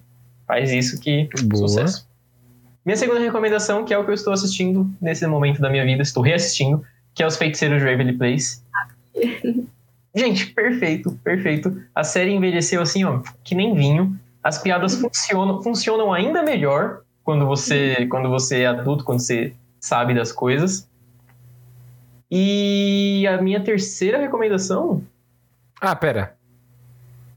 [0.47, 1.67] Faz isso que Boa.
[1.67, 2.07] sucesso.
[2.85, 6.01] Minha segunda recomendação, que é o que eu estou assistindo nesse momento da minha vida,
[6.01, 6.83] estou reassistindo,
[7.13, 8.61] que é Os Feiticeiros de Waverly Place.
[10.15, 11.81] Gente, perfeito, perfeito.
[11.95, 14.19] A série envelheceu assim, ó, que nem vinho.
[14.43, 20.13] As piadas funcionam, funcionam ainda melhor quando você, quando você é adulto, quando você sabe
[20.13, 20.87] das coisas.
[22.29, 25.03] E a minha terceira recomendação,
[25.79, 26.32] Ah, pera.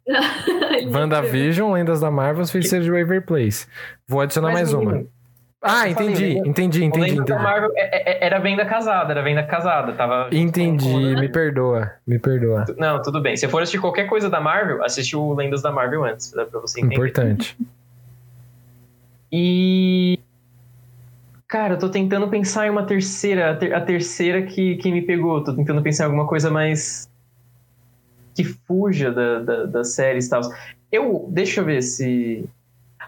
[0.93, 3.67] WandaVision, Lendas da Marvel, Feiticeiro de Waver Place.
[4.07, 4.93] Vou adicionar mais uma.
[4.93, 5.09] menino,
[5.63, 7.43] Ah, entendi, entendi, o entendi, Lendas da entendi.
[7.43, 12.65] Marvel é- é- era venda casada, era venda casada, tava Entendi, me perdoa, me perdoa.
[12.79, 13.37] Não, tudo bem.
[13.37, 16.61] Se for assistir qualquer coisa da Marvel, assiste o Lendas da Marvel antes, pra pra
[16.61, 16.95] você entender.
[16.95, 17.57] Importante.
[19.33, 20.19] E.
[21.49, 25.03] Cara, eu tô tentando pensar em uma terceira, a, ter- a terceira que, que me
[25.03, 25.43] pegou.
[25.43, 27.09] Tô tentando pensar em alguma coisa mais.
[28.37, 30.43] Que fuja da, da, das séries e tal.
[30.93, 31.27] Eu.
[31.31, 32.49] Deixa eu ver se.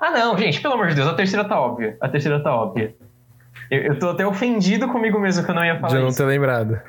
[0.00, 1.96] Ah, não, gente, pelo amor de Deus, a terceira tá óbvia.
[2.00, 2.94] A terceira tá óbvia.
[3.70, 6.16] Eu, eu tô até ofendido comigo mesmo que eu não ia falar De não isso.
[6.16, 6.80] ter lembrado.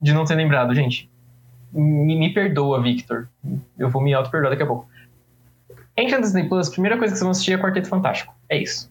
[0.00, 1.08] De não ter lembrado, gente.
[1.72, 3.28] Me, me perdoa, Victor.
[3.78, 4.88] Eu vou me auto-perdoar daqui a pouco.
[5.96, 8.34] Entra no Disney Plus, a primeira coisa que vocês vão assistir é Quarteto Fantástico.
[8.50, 8.90] É isso.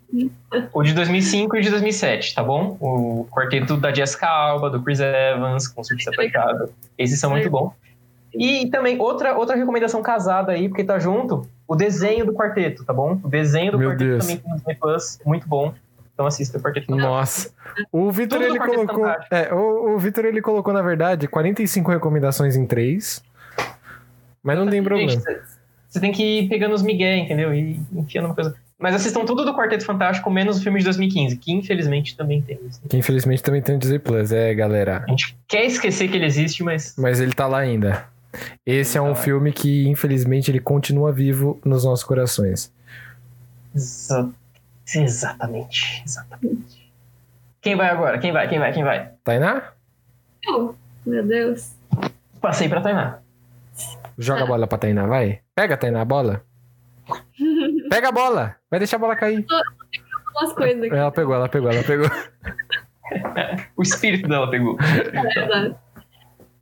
[0.73, 2.77] o de 2005 e o de 2007, tá bom?
[2.79, 6.73] O quarteto da Jessica Alba, do Chris Evans, com Surfista Prateado.
[6.97, 7.73] Esses são muito bons.
[8.37, 12.93] E também, outra, outra recomendação casada aí, porque tá junto, o desenho do quarteto, tá
[12.93, 13.19] bom?
[13.23, 14.23] O desenho do Meu quarteto Deus.
[14.23, 15.73] também tem no Disney Plus, muito bom.
[16.15, 17.11] Então assista o Quarteto Fantástico.
[17.11, 17.51] Nossa.
[17.91, 19.05] O Vitor, ele colocou.
[19.29, 23.21] É, o, o Vitor, ele colocou, na verdade, 45 recomendações em 3.
[24.41, 25.21] Mas não tem problema.
[25.89, 27.53] Você tem que ir pegando os migué, entendeu?
[27.53, 28.55] E enfiando uma coisa.
[28.79, 32.59] Mas assistam tudo do Quarteto Fantástico, menos o filme de 2015, que infelizmente também tem.
[32.67, 32.81] isso.
[32.87, 35.03] Que infelizmente também tem o Disney Plus, é, galera.
[35.05, 38.05] A gente quer esquecer que ele existe, mas Mas ele tá lá ainda.
[38.65, 42.71] Esse é um filme que, infelizmente, ele continua vivo nos nossos corações.
[43.75, 44.29] Exa-
[44.93, 46.91] Exatamente, exatamente.
[47.61, 48.19] Quem vai agora?
[48.19, 48.47] Quem vai?
[48.47, 48.71] Quem vai?
[48.71, 49.09] Quem vai?
[49.23, 49.71] Tainá?
[50.47, 50.73] Oh,
[51.05, 51.71] meu Deus.
[52.39, 53.17] Passei pra Tainá.
[54.17, 55.39] Joga a bola pra Tainá, vai.
[55.55, 56.43] Pega, Tainá, a bola.
[57.89, 58.55] Pega a bola.
[58.69, 59.43] Vai deixar a bola cair.
[60.39, 60.95] Umas coisas aqui.
[60.95, 62.07] Ela pegou, ela pegou, ela pegou.
[63.77, 64.77] O espírito dela pegou.
[64.81, 65.77] Exato.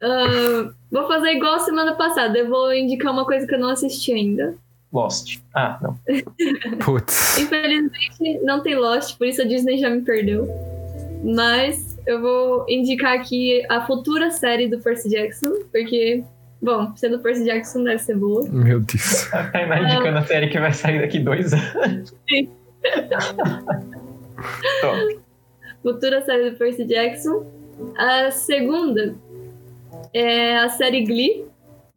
[0.04, 2.38] Ah, vou fazer igual semana passada.
[2.38, 4.56] Eu vou indicar uma coisa que eu não assisti ainda.
[4.92, 5.40] Lost.
[5.56, 5.98] Ah, não.
[6.84, 7.40] Putz.
[7.40, 10.48] Infelizmente, não tem Lost, por isso a Disney já me perdeu.
[11.24, 16.24] Mas eu vou indicar aqui a futura série do Percy Jackson, porque,
[16.62, 18.48] bom, sendo Percy Jackson deve ser boa.
[18.50, 19.34] Meu Deus.
[19.34, 22.14] A Tainá indicando a série que vai sair daqui dois anos.
[22.30, 22.50] Sim.
[24.82, 25.20] Top.
[25.82, 27.46] Futura série do Percy Jackson.
[27.98, 29.16] A segunda
[30.14, 31.46] é a série Glee,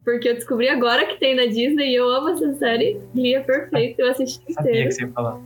[0.03, 2.99] porque eu descobri agora que tem na Disney e eu amo essa série.
[3.13, 4.87] Glee é perfeito, eu assisti Sabia inteiro.
[4.89, 5.39] que você ia falar.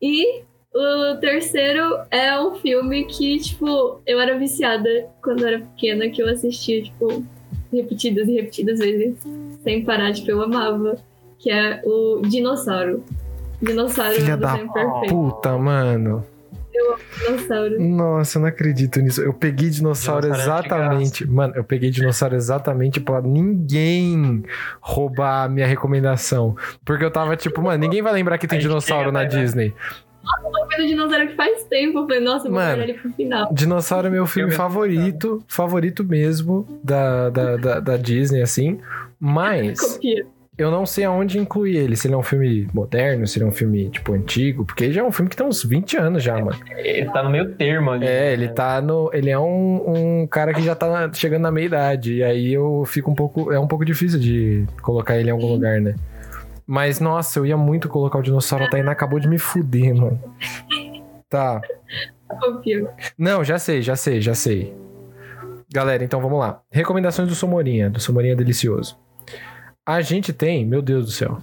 [0.00, 0.42] E
[0.74, 6.22] o terceiro é um filme que, tipo, eu era viciada quando eu era pequena, que
[6.22, 7.24] eu assistia, tipo,
[7.72, 9.16] repetidas e repetidas vezes,
[9.62, 10.98] sem parar, tipo, eu amava.
[11.38, 13.04] Que é o Dinossauro.
[13.62, 15.14] Dinossauro é Filha um da perfeito.
[15.14, 16.24] puta, mano.
[17.18, 17.80] Dinossauro.
[17.80, 19.20] Nossa, eu não acredito nisso.
[19.22, 21.26] Eu peguei dinossauro Dinossauro é exatamente.
[21.28, 24.42] Mano, eu peguei dinossauro exatamente pra ninguém
[24.80, 26.56] roubar a minha recomendação.
[26.84, 29.24] Porque eu tava tipo, mano, ninguém vai lembrar que tem dinossauro na?
[29.24, 29.74] Disney.
[30.44, 31.98] Eu vi o dinossauro que faz tempo.
[32.00, 32.82] Eu falei, nossa, eu vou Mano.
[32.82, 33.52] ele pro final.
[33.52, 38.80] Dinossauro é meu filme vi- favorito, favorito mesmo da, da, da, da Disney, assim.
[39.20, 40.26] Mas Copia.
[40.58, 41.96] Eu não sei aonde incluir ele.
[41.96, 44.64] Se ele é um filme moderno, se ele é um filme, tipo, antigo.
[44.64, 46.58] Porque já é um filme que tem uns 20 anos já, mano.
[46.76, 48.06] Ele tá no meio termo ali.
[48.06, 49.10] É, ele tá no.
[49.12, 52.14] Ele é um, um cara que já tá na- chegando na meia idade.
[52.14, 53.52] E aí eu fico um pouco.
[53.52, 55.94] É um pouco difícil de colocar ele em algum lugar, né?
[56.66, 58.64] Mas, nossa, eu ia muito colocar o dinossauro.
[58.64, 60.18] A Tainá acabou de me fuder, mano.
[61.28, 61.60] Tá.
[63.16, 64.74] Não, já sei, já sei, já sei.
[65.72, 66.60] Galera, então vamos lá.
[66.70, 68.98] Recomendações do Somorinha, do Somorinha Delicioso.
[69.86, 71.38] A gente tem, meu Deus do céu.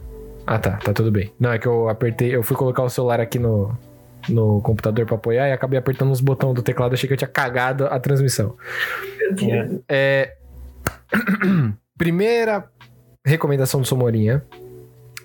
[0.46, 1.32] Ah, tá, tá tudo bem.
[1.40, 3.76] Não, é que eu apertei, eu fui colocar o celular aqui no,
[4.28, 7.30] no computador pra apoiar e acabei apertando os botões do teclado, achei que eu tinha
[7.30, 8.58] cagado a transmissão.
[9.88, 10.36] É...
[11.98, 12.70] Primeira
[13.26, 14.44] recomendação do Somorinha.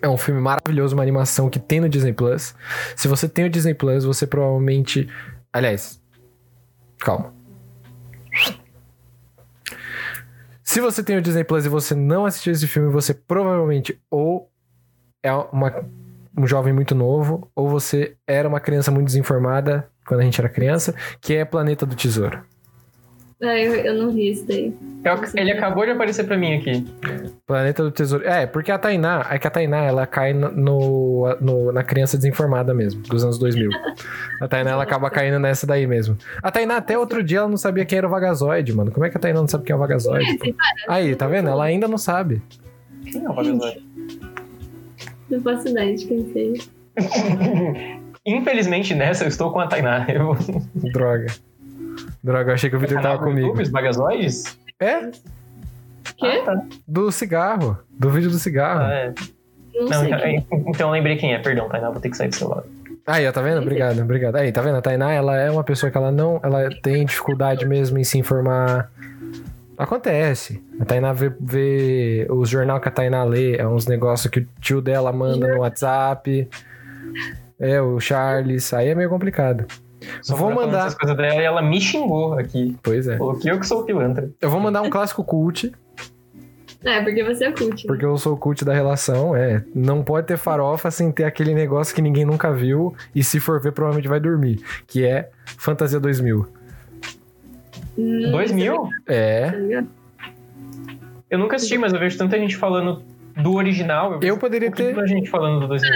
[0.01, 2.55] É um filme maravilhoso, uma animação que tem no Disney Plus.
[2.95, 5.09] Se você tem o Disney Plus, você provavelmente.
[5.53, 6.01] Aliás,
[6.99, 7.35] calma.
[10.69, 14.51] Se você tem o Disney Plus e você não assistiu esse filme, você provavelmente ou
[15.23, 15.83] é uma-
[16.37, 20.47] um jovem muito novo, ou você era uma criança muito desinformada quando a gente era
[20.47, 22.45] criança, que é Planeta do Tesouro.
[23.41, 24.75] Ah, eu, eu não vi isso daí.
[25.05, 26.85] Eu- ele acabou de aparecer pra mim aqui.
[27.47, 28.27] Planeta do Tesouro.
[28.27, 32.17] É, porque a Tainá, é que a Tainá, ela cai no, no- no- na criança
[32.17, 33.71] desinformada mesmo, dos anos 2000.
[34.41, 36.17] A Tainá, ela acaba caindo nessa daí mesmo.
[36.43, 38.91] A Tainá, até outro dia, ela não sabia quem era o Vagazoide, mano.
[38.91, 40.55] Como é que a Tainá não sabe quem é o Vagazoide?
[40.89, 41.49] Aí, tá vendo?
[41.49, 42.43] Ela ainda não sabe.
[43.05, 43.87] Quem é o Vagazoide?
[45.31, 46.63] Não faço ideia de quem seja.
[48.27, 50.05] Infelizmente, nessa eu estou com a Tainá.
[50.09, 50.37] Eu...
[50.93, 51.27] Droga.
[52.23, 53.47] Droga, eu achei que o Victor tava Canal do comigo.
[53.49, 54.59] YouTube, Os Vagazoides?
[54.81, 55.01] É?
[56.17, 56.27] Quê?
[56.27, 56.63] Ah, tá.
[56.87, 57.79] Do cigarro.
[57.91, 58.81] Do vídeo do cigarro.
[58.83, 59.15] Ah, é.
[59.75, 60.47] Não, Não, então, quem.
[60.67, 61.39] então eu lembrei quem é.
[61.39, 62.65] Perdão, Tainá, vou ter que sair do seu lado.
[63.07, 63.63] Aí, ó, tá vendo?
[63.63, 64.37] Obrigado, obrigado.
[64.37, 64.77] Aí, tá vendo?
[64.77, 66.41] A Tainá, ela é uma pessoa que ela não.
[66.43, 68.91] Ela tem dificuldade mesmo em se informar.
[69.79, 70.61] Acontece.
[70.81, 74.47] A Tainá vê, vê os jornal que a Tainá lê, é uns negócios que o
[74.61, 76.49] tio dela manda no WhatsApp.
[77.61, 78.75] É, o Charles.
[78.75, 79.65] Aí é meio complicado.
[80.23, 80.87] Só Vou mandar.
[80.87, 82.77] essas coisas dela e ela me xingou aqui.
[82.83, 83.17] Pois é.
[83.19, 84.31] Falou que eu que sou o pilantra.
[84.41, 85.73] Eu vou mandar um clássico cult,
[86.85, 87.71] É, porque você é cult.
[87.77, 87.83] né?
[87.89, 89.35] porque eu sou o cult da relação.
[89.35, 89.65] É.
[89.75, 92.95] Não pode ter farofa sem ter aquele negócio que ninguém nunca viu.
[93.15, 94.63] E se for ver, provavelmente vai dormir.
[94.87, 96.47] Que é Fantasia 2000.
[97.99, 98.89] Hum, 2000?
[99.09, 99.83] É.
[101.31, 103.03] Eu nunca assisti, mas eu vejo tanta gente falando
[103.37, 104.19] do original.
[104.23, 104.99] Eu poderia ter.
[104.99, 105.91] a gente falando do 2000.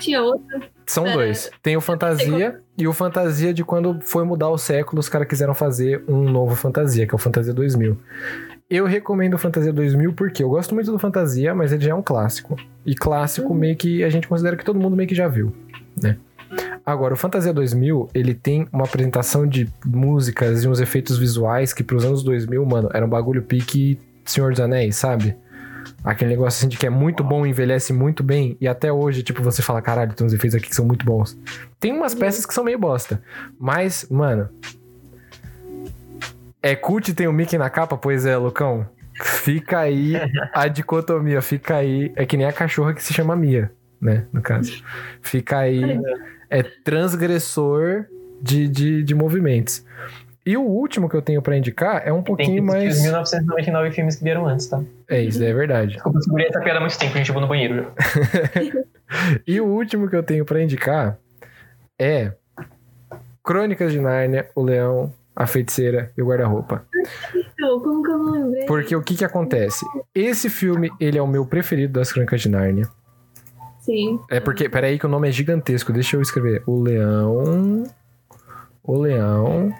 [0.00, 0.60] Tinha outra.
[0.86, 1.12] São É.
[1.12, 1.50] dois.
[1.62, 5.54] Tem o Fantasia e o Fantasia de quando foi mudar o século, os caras quiseram
[5.54, 7.96] fazer um novo Fantasia, que é o Fantasia 2000.
[8.70, 11.94] Eu recomendo o Fantasia 2000 porque eu gosto muito do Fantasia, mas ele já é
[11.94, 12.56] um clássico.
[12.86, 15.52] E clássico meio que a gente considera que todo mundo meio que já viu,
[16.00, 16.16] né?
[16.84, 21.84] Agora, o Fantasia 2000, ele tem uma apresentação de músicas e uns efeitos visuais que
[21.84, 25.36] pros anos 2000, mano, era um bagulho pique Senhor dos Anéis, sabe?
[26.02, 29.42] Aquele negócio assim de que é muito bom, envelhece muito bem, e até hoje, tipo,
[29.42, 31.38] você fala, caralho, tem uns efeitos aqui que são muito bons.
[31.78, 33.22] Tem umas peças que são meio bosta,
[33.58, 34.48] mas, mano.
[36.62, 37.96] É cult e tem o Mickey na capa?
[37.96, 38.86] Pois é, Lucão.
[39.22, 40.14] Fica aí
[40.52, 42.12] a dicotomia, fica aí.
[42.16, 43.70] É que nem a cachorra que se chama Mia,
[44.00, 44.26] né?
[44.32, 44.82] No caso.
[45.20, 46.00] Fica aí.
[46.48, 48.06] É transgressor
[48.42, 49.84] de, de, de movimentos.
[50.44, 52.96] E o último que eu tenho pra indicar é um Tem pouquinho que mais.
[52.96, 54.82] os 1999 filmes que vieram antes, tá?
[55.08, 55.92] É, isso é verdade.
[55.94, 57.86] Desculpa, eu segurei essa piada há muito tempo, a gente vou no banheiro.
[58.54, 58.80] já.
[59.46, 61.18] E o último que eu tenho pra indicar
[61.98, 62.32] é
[63.42, 66.84] Crônicas de Nárnia, o Leão, a Feiticeira e o Guarda-Roupa.
[67.34, 68.66] Então, Como que eu não lembrei?
[68.66, 69.84] Porque o que que acontece?
[70.14, 72.88] Esse filme, ele é o meu preferido das Crônicas de Nárnia.
[73.80, 74.20] Sim.
[74.30, 76.62] É porque, peraí que o nome é gigantesco, deixa eu escrever.
[76.64, 77.82] O Leão,
[78.82, 79.74] o Leão,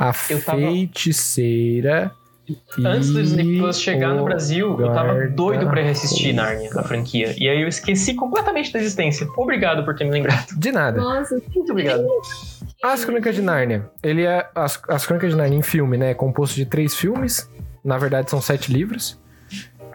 [0.00, 2.10] a Eu tava- Feiticeira
[2.84, 7.32] Antes do Disney Plus chegar no Brasil, eu tava doido pra reassistir Narnia, a franquia.
[7.38, 9.24] E aí eu esqueci completamente da existência.
[9.36, 10.48] Obrigado por ter me lembrado.
[10.58, 11.00] De nada.
[11.00, 12.04] Nossa, Muito obrigado.
[12.82, 13.88] As Crônicas de Nárnia.
[14.02, 14.48] Ele é.
[14.54, 16.10] As, as Crônicas de Nárnia em filme, né?
[16.10, 17.48] É composto de três filmes.
[17.84, 19.16] Na verdade, são sete livros.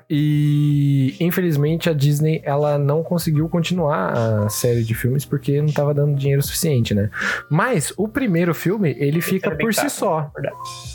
[0.10, 4.14] E infelizmente a Disney ela não conseguiu continuar
[4.46, 7.10] a série de filmes porque não tava dando dinheiro suficiente, né?
[7.50, 10.32] Mas o primeiro filme, ele fica por si só.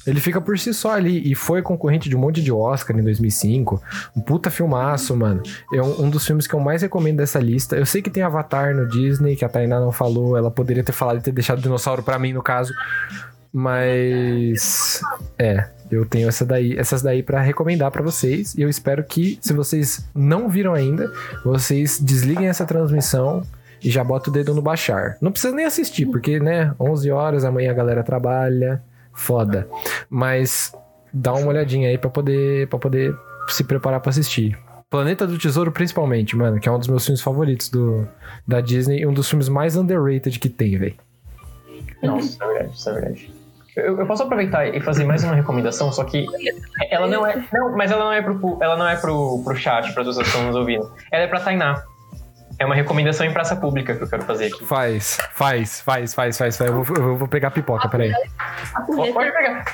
[0.06, 3.02] Ele fica por si só ali e foi concorrente de um monte de Oscar em
[3.02, 3.82] 2005.
[4.16, 5.42] Um puta filmaço, mano.
[5.74, 7.76] É um, um dos filmes que eu mais recomendo dessa lista.
[7.76, 10.36] Eu sei que tem Avatar no Disney, que a Tainá não falou.
[10.36, 12.72] Ela poderia ter falado e ter deixado o dinossauro pra mim, no caso.
[13.52, 15.00] Mas.
[15.38, 18.54] É, eu tenho essa daí, essas daí pra recomendar pra vocês.
[18.54, 21.12] E eu espero que, se vocês não viram ainda,
[21.44, 23.42] vocês desliguem essa transmissão
[23.82, 25.16] e já botam o dedo no baixar.
[25.20, 28.82] Não precisa nem assistir, porque, né, 11 horas, amanhã a galera trabalha.
[29.12, 29.68] Foda.
[30.08, 30.72] Mas
[31.12, 33.14] dá uma olhadinha aí pra poder, pra poder
[33.48, 34.56] se preparar pra assistir.
[34.88, 38.06] Planeta do Tesouro, principalmente, mano, que é um dos meus filmes favoritos do,
[38.46, 40.96] da Disney e um dos filmes mais underrated que tem, velho.
[42.02, 43.39] Nossa, isso é verdade, isso é verdade.
[43.76, 46.26] Eu, eu posso aproveitar e fazer mais uma recomendação, só que
[46.90, 47.42] ela não é.
[47.52, 50.18] Não, mas ela não é pro, ela não é pro, pro chat, para as pessoas
[50.18, 50.90] que estão nos ouvindo.
[51.12, 51.82] Ela é pra Tainá.
[52.58, 54.62] É uma recomendação em praça pública que eu quero fazer aqui.
[54.66, 56.58] Faz, faz, faz, faz, faz.
[56.58, 56.68] faz.
[56.68, 58.12] Eu vou, eu vou pegar a pipoca, peraí.
[58.74, 59.64] papo pode pegar.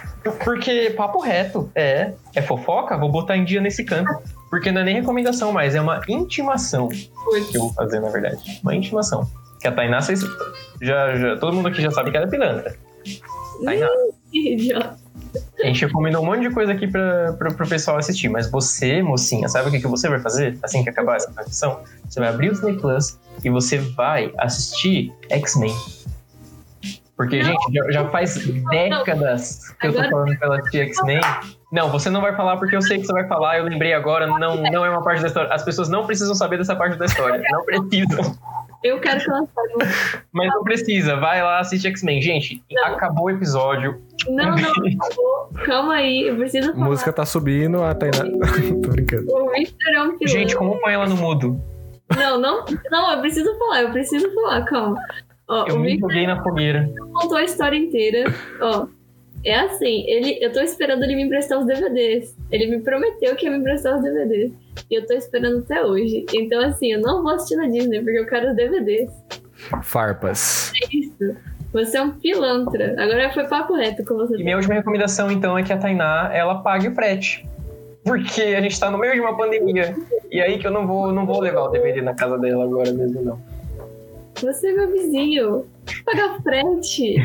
[0.44, 2.12] Porque papo reto, é.
[2.32, 2.97] É fofoca?
[2.97, 4.12] Vou botar em dia nesse canto.
[4.48, 7.10] Porque não é nem recomendação mais, é uma intimação que
[7.55, 8.60] eu vou fazer, na verdade.
[8.62, 9.28] Uma intimação.
[9.60, 10.20] Que a Tainá, vocês.
[10.81, 12.77] Já, já, todo mundo aqui já sabe que ela é pilantra.
[13.65, 13.89] Tainá.
[14.33, 15.07] Idiota.
[15.62, 19.49] A gente recomendou um monte de coisa aqui pra, pro pessoal assistir, mas você, mocinha,
[19.49, 21.81] sabe o que, que você vai fazer assim que acabar essa transmissão?
[22.09, 25.74] Você vai abrir o Disney Plus e você vai assistir X-Men.
[27.16, 27.47] Porque, Não.
[27.47, 28.37] gente, já, já faz
[28.69, 31.20] décadas que eu tô falando pra ela assistir X-Men.
[31.73, 34.27] Não, você não vai falar porque eu sei que você vai falar, eu lembrei agora,
[34.27, 35.53] não, não é uma parte da história.
[35.53, 37.43] As pessoas não precisam saber dessa parte da história.
[37.51, 38.37] Não precisam.
[38.85, 39.93] Eu quero que ela saiba.
[40.32, 41.16] Mas não precisa.
[41.16, 42.20] Vai lá, assiste X-Men.
[42.23, 42.85] Gente, Não.
[42.94, 44.01] acabou o episódio.
[44.28, 44.57] Não, não,
[45.05, 45.51] acabou.
[45.65, 46.85] Calma aí, eu preciso A falar.
[46.86, 48.24] música tá subindo, a Tainá.
[48.82, 49.27] Tô brincando.
[49.32, 50.16] O Victor é um.
[50.27, 51.61] Gente, como põe ela no mudo?
[52.16, 54.97] Não, não, não, eu preciso falar, eu preciso falar, calma.
[55.48, 56.89] Ó, Eu o me Victor joguei na fogueira.
[57.12, 58.32] contou a história inteira.
[58.61, 58.86] Ó,
[59.47, 62.36] é assim, ele, eu tô esperando ele me emprestar os DVDs.
[62.51, 64.52] Ele me prometeu que ia me emprestar os DVDs.
[64.90, 66.27] E eu tô esperando até hoje.
[66.35, 69.09] Então, assim, eu não vou assistir na Disney, porque eu quero os DVDs.
[69.85, 70.73] Farpas.
[70.82, 71.36] É isso.
[71.73, 72.97] Você é um pilantra.
[72.98, 74.35] Agora foi papo reto com você.
[74.35, 77.48] E minha última recomendação, então, é que a Tainá, ela pague o frete.
[78.05, 79.94] Porque a gente tá no meio de uma pandemia.
[80.31, 82.90] E aí que eu não vou, não vou levar o DVD na casa dela agora
[82.90, 83.40] mesmo, não.
[84.43, 85.66] Você é meu vizinho.
[86.05, 87.16] Pagar frete.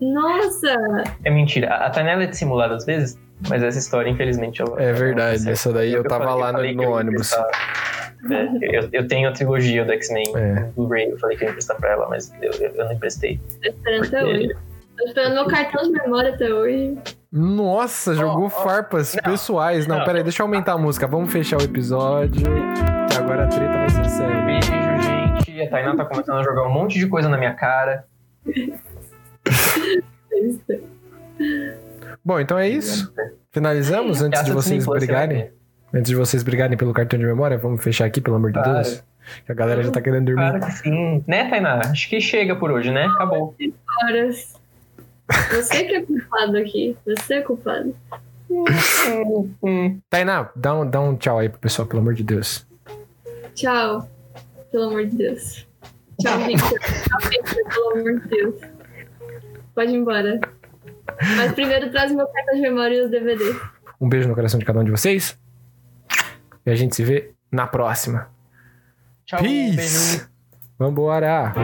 [0.00, 1.04] Nossa!
[1.24, 1.68] É mentira.
[1.74, 3.18] A a Tainá ela é dissimulada às vezes,
[3.48, 4.80] mas essa história, infelizmente, ela...
[4.82, 7.32] É verdade, essa daí eu tava falei- lá no- no eu ônibus.
[7.32, 10.54] É, eu, eu tenho a trilogia do X-Men É.
[10.60, 12.92] no Blu-ray, eu falei que eu ia emprestar pra ela, mas eu, eu, eu não
[12.92, 13.40] emprestei.
[13.62, 14.56] Tô esperando até hoje.
[14.98, 16.98] Tô esperando meu cartão de memória até hoje.
[17.30, 19.86] Nossa, jogou Ó, ó, farpas não, pessoais.
[19.86, 20.04] Não, não.
[20.04, 21.06] peraí, deixa eu aumentar a música.
[21.06, 22.42] Vamos fechar o episódio.
[22.42, 24.42] Que agora a treta vai ser séria.
[24.44, 25.62] Beijo, gente.
[25.62, 28.04] A Tainá tá começando a jogar um monte de coisa na minha cara.
[32.24, 33.12] Bom, então é isso.
[33.50, 35.50] Finalizamos antes de vocês brigarem.
[35.92, 38.74] Antes de vocês brigarem pelo cartão de memória, vamos fechar aqui, pelo amor de Claro.
[38.82, 39.02] Deus.
[39.44, 40.50] Que a galera já tá querendo dormir.
[40.50, 41.24] Claro que sim.
[41.26, 41.80] Né, Tainá?
[41.84, 43.04] Acho que chega por hoje, né?
[43.06, 43.54] Acabou.
[44.04, 44.54] Horas.
[45.50, 46.96] Você que é culpado aqui.
[47.06, 47.94] Você é culpado.
[50.10, 52.66] Tainá, dá um, dá um tchau aí pro pessoal, pelo amor de Deus.
[53.54, 54.08] Tchau.
[54.70, 55.66] Pelo amor de Deus.
[56.20, 56.78] Tchau, Victor.
[56.78, 58.54] Tchau, Victor, pelo amor de Deus.
[59.78, 60.40] Pode ir embora.
[61.36, 63.56] Mas primeiro traz meu cartão de memória e os DVDs.
[64.00, 65.38] Um beijo no coração de cada um de vocês.
[66.66, 68.28] E a gente se vê na próxima.
[69.24, 69.76] Tchau, um beijo.
[69.76, 70.28] Peace!
[70.76, 71.54] Vambora!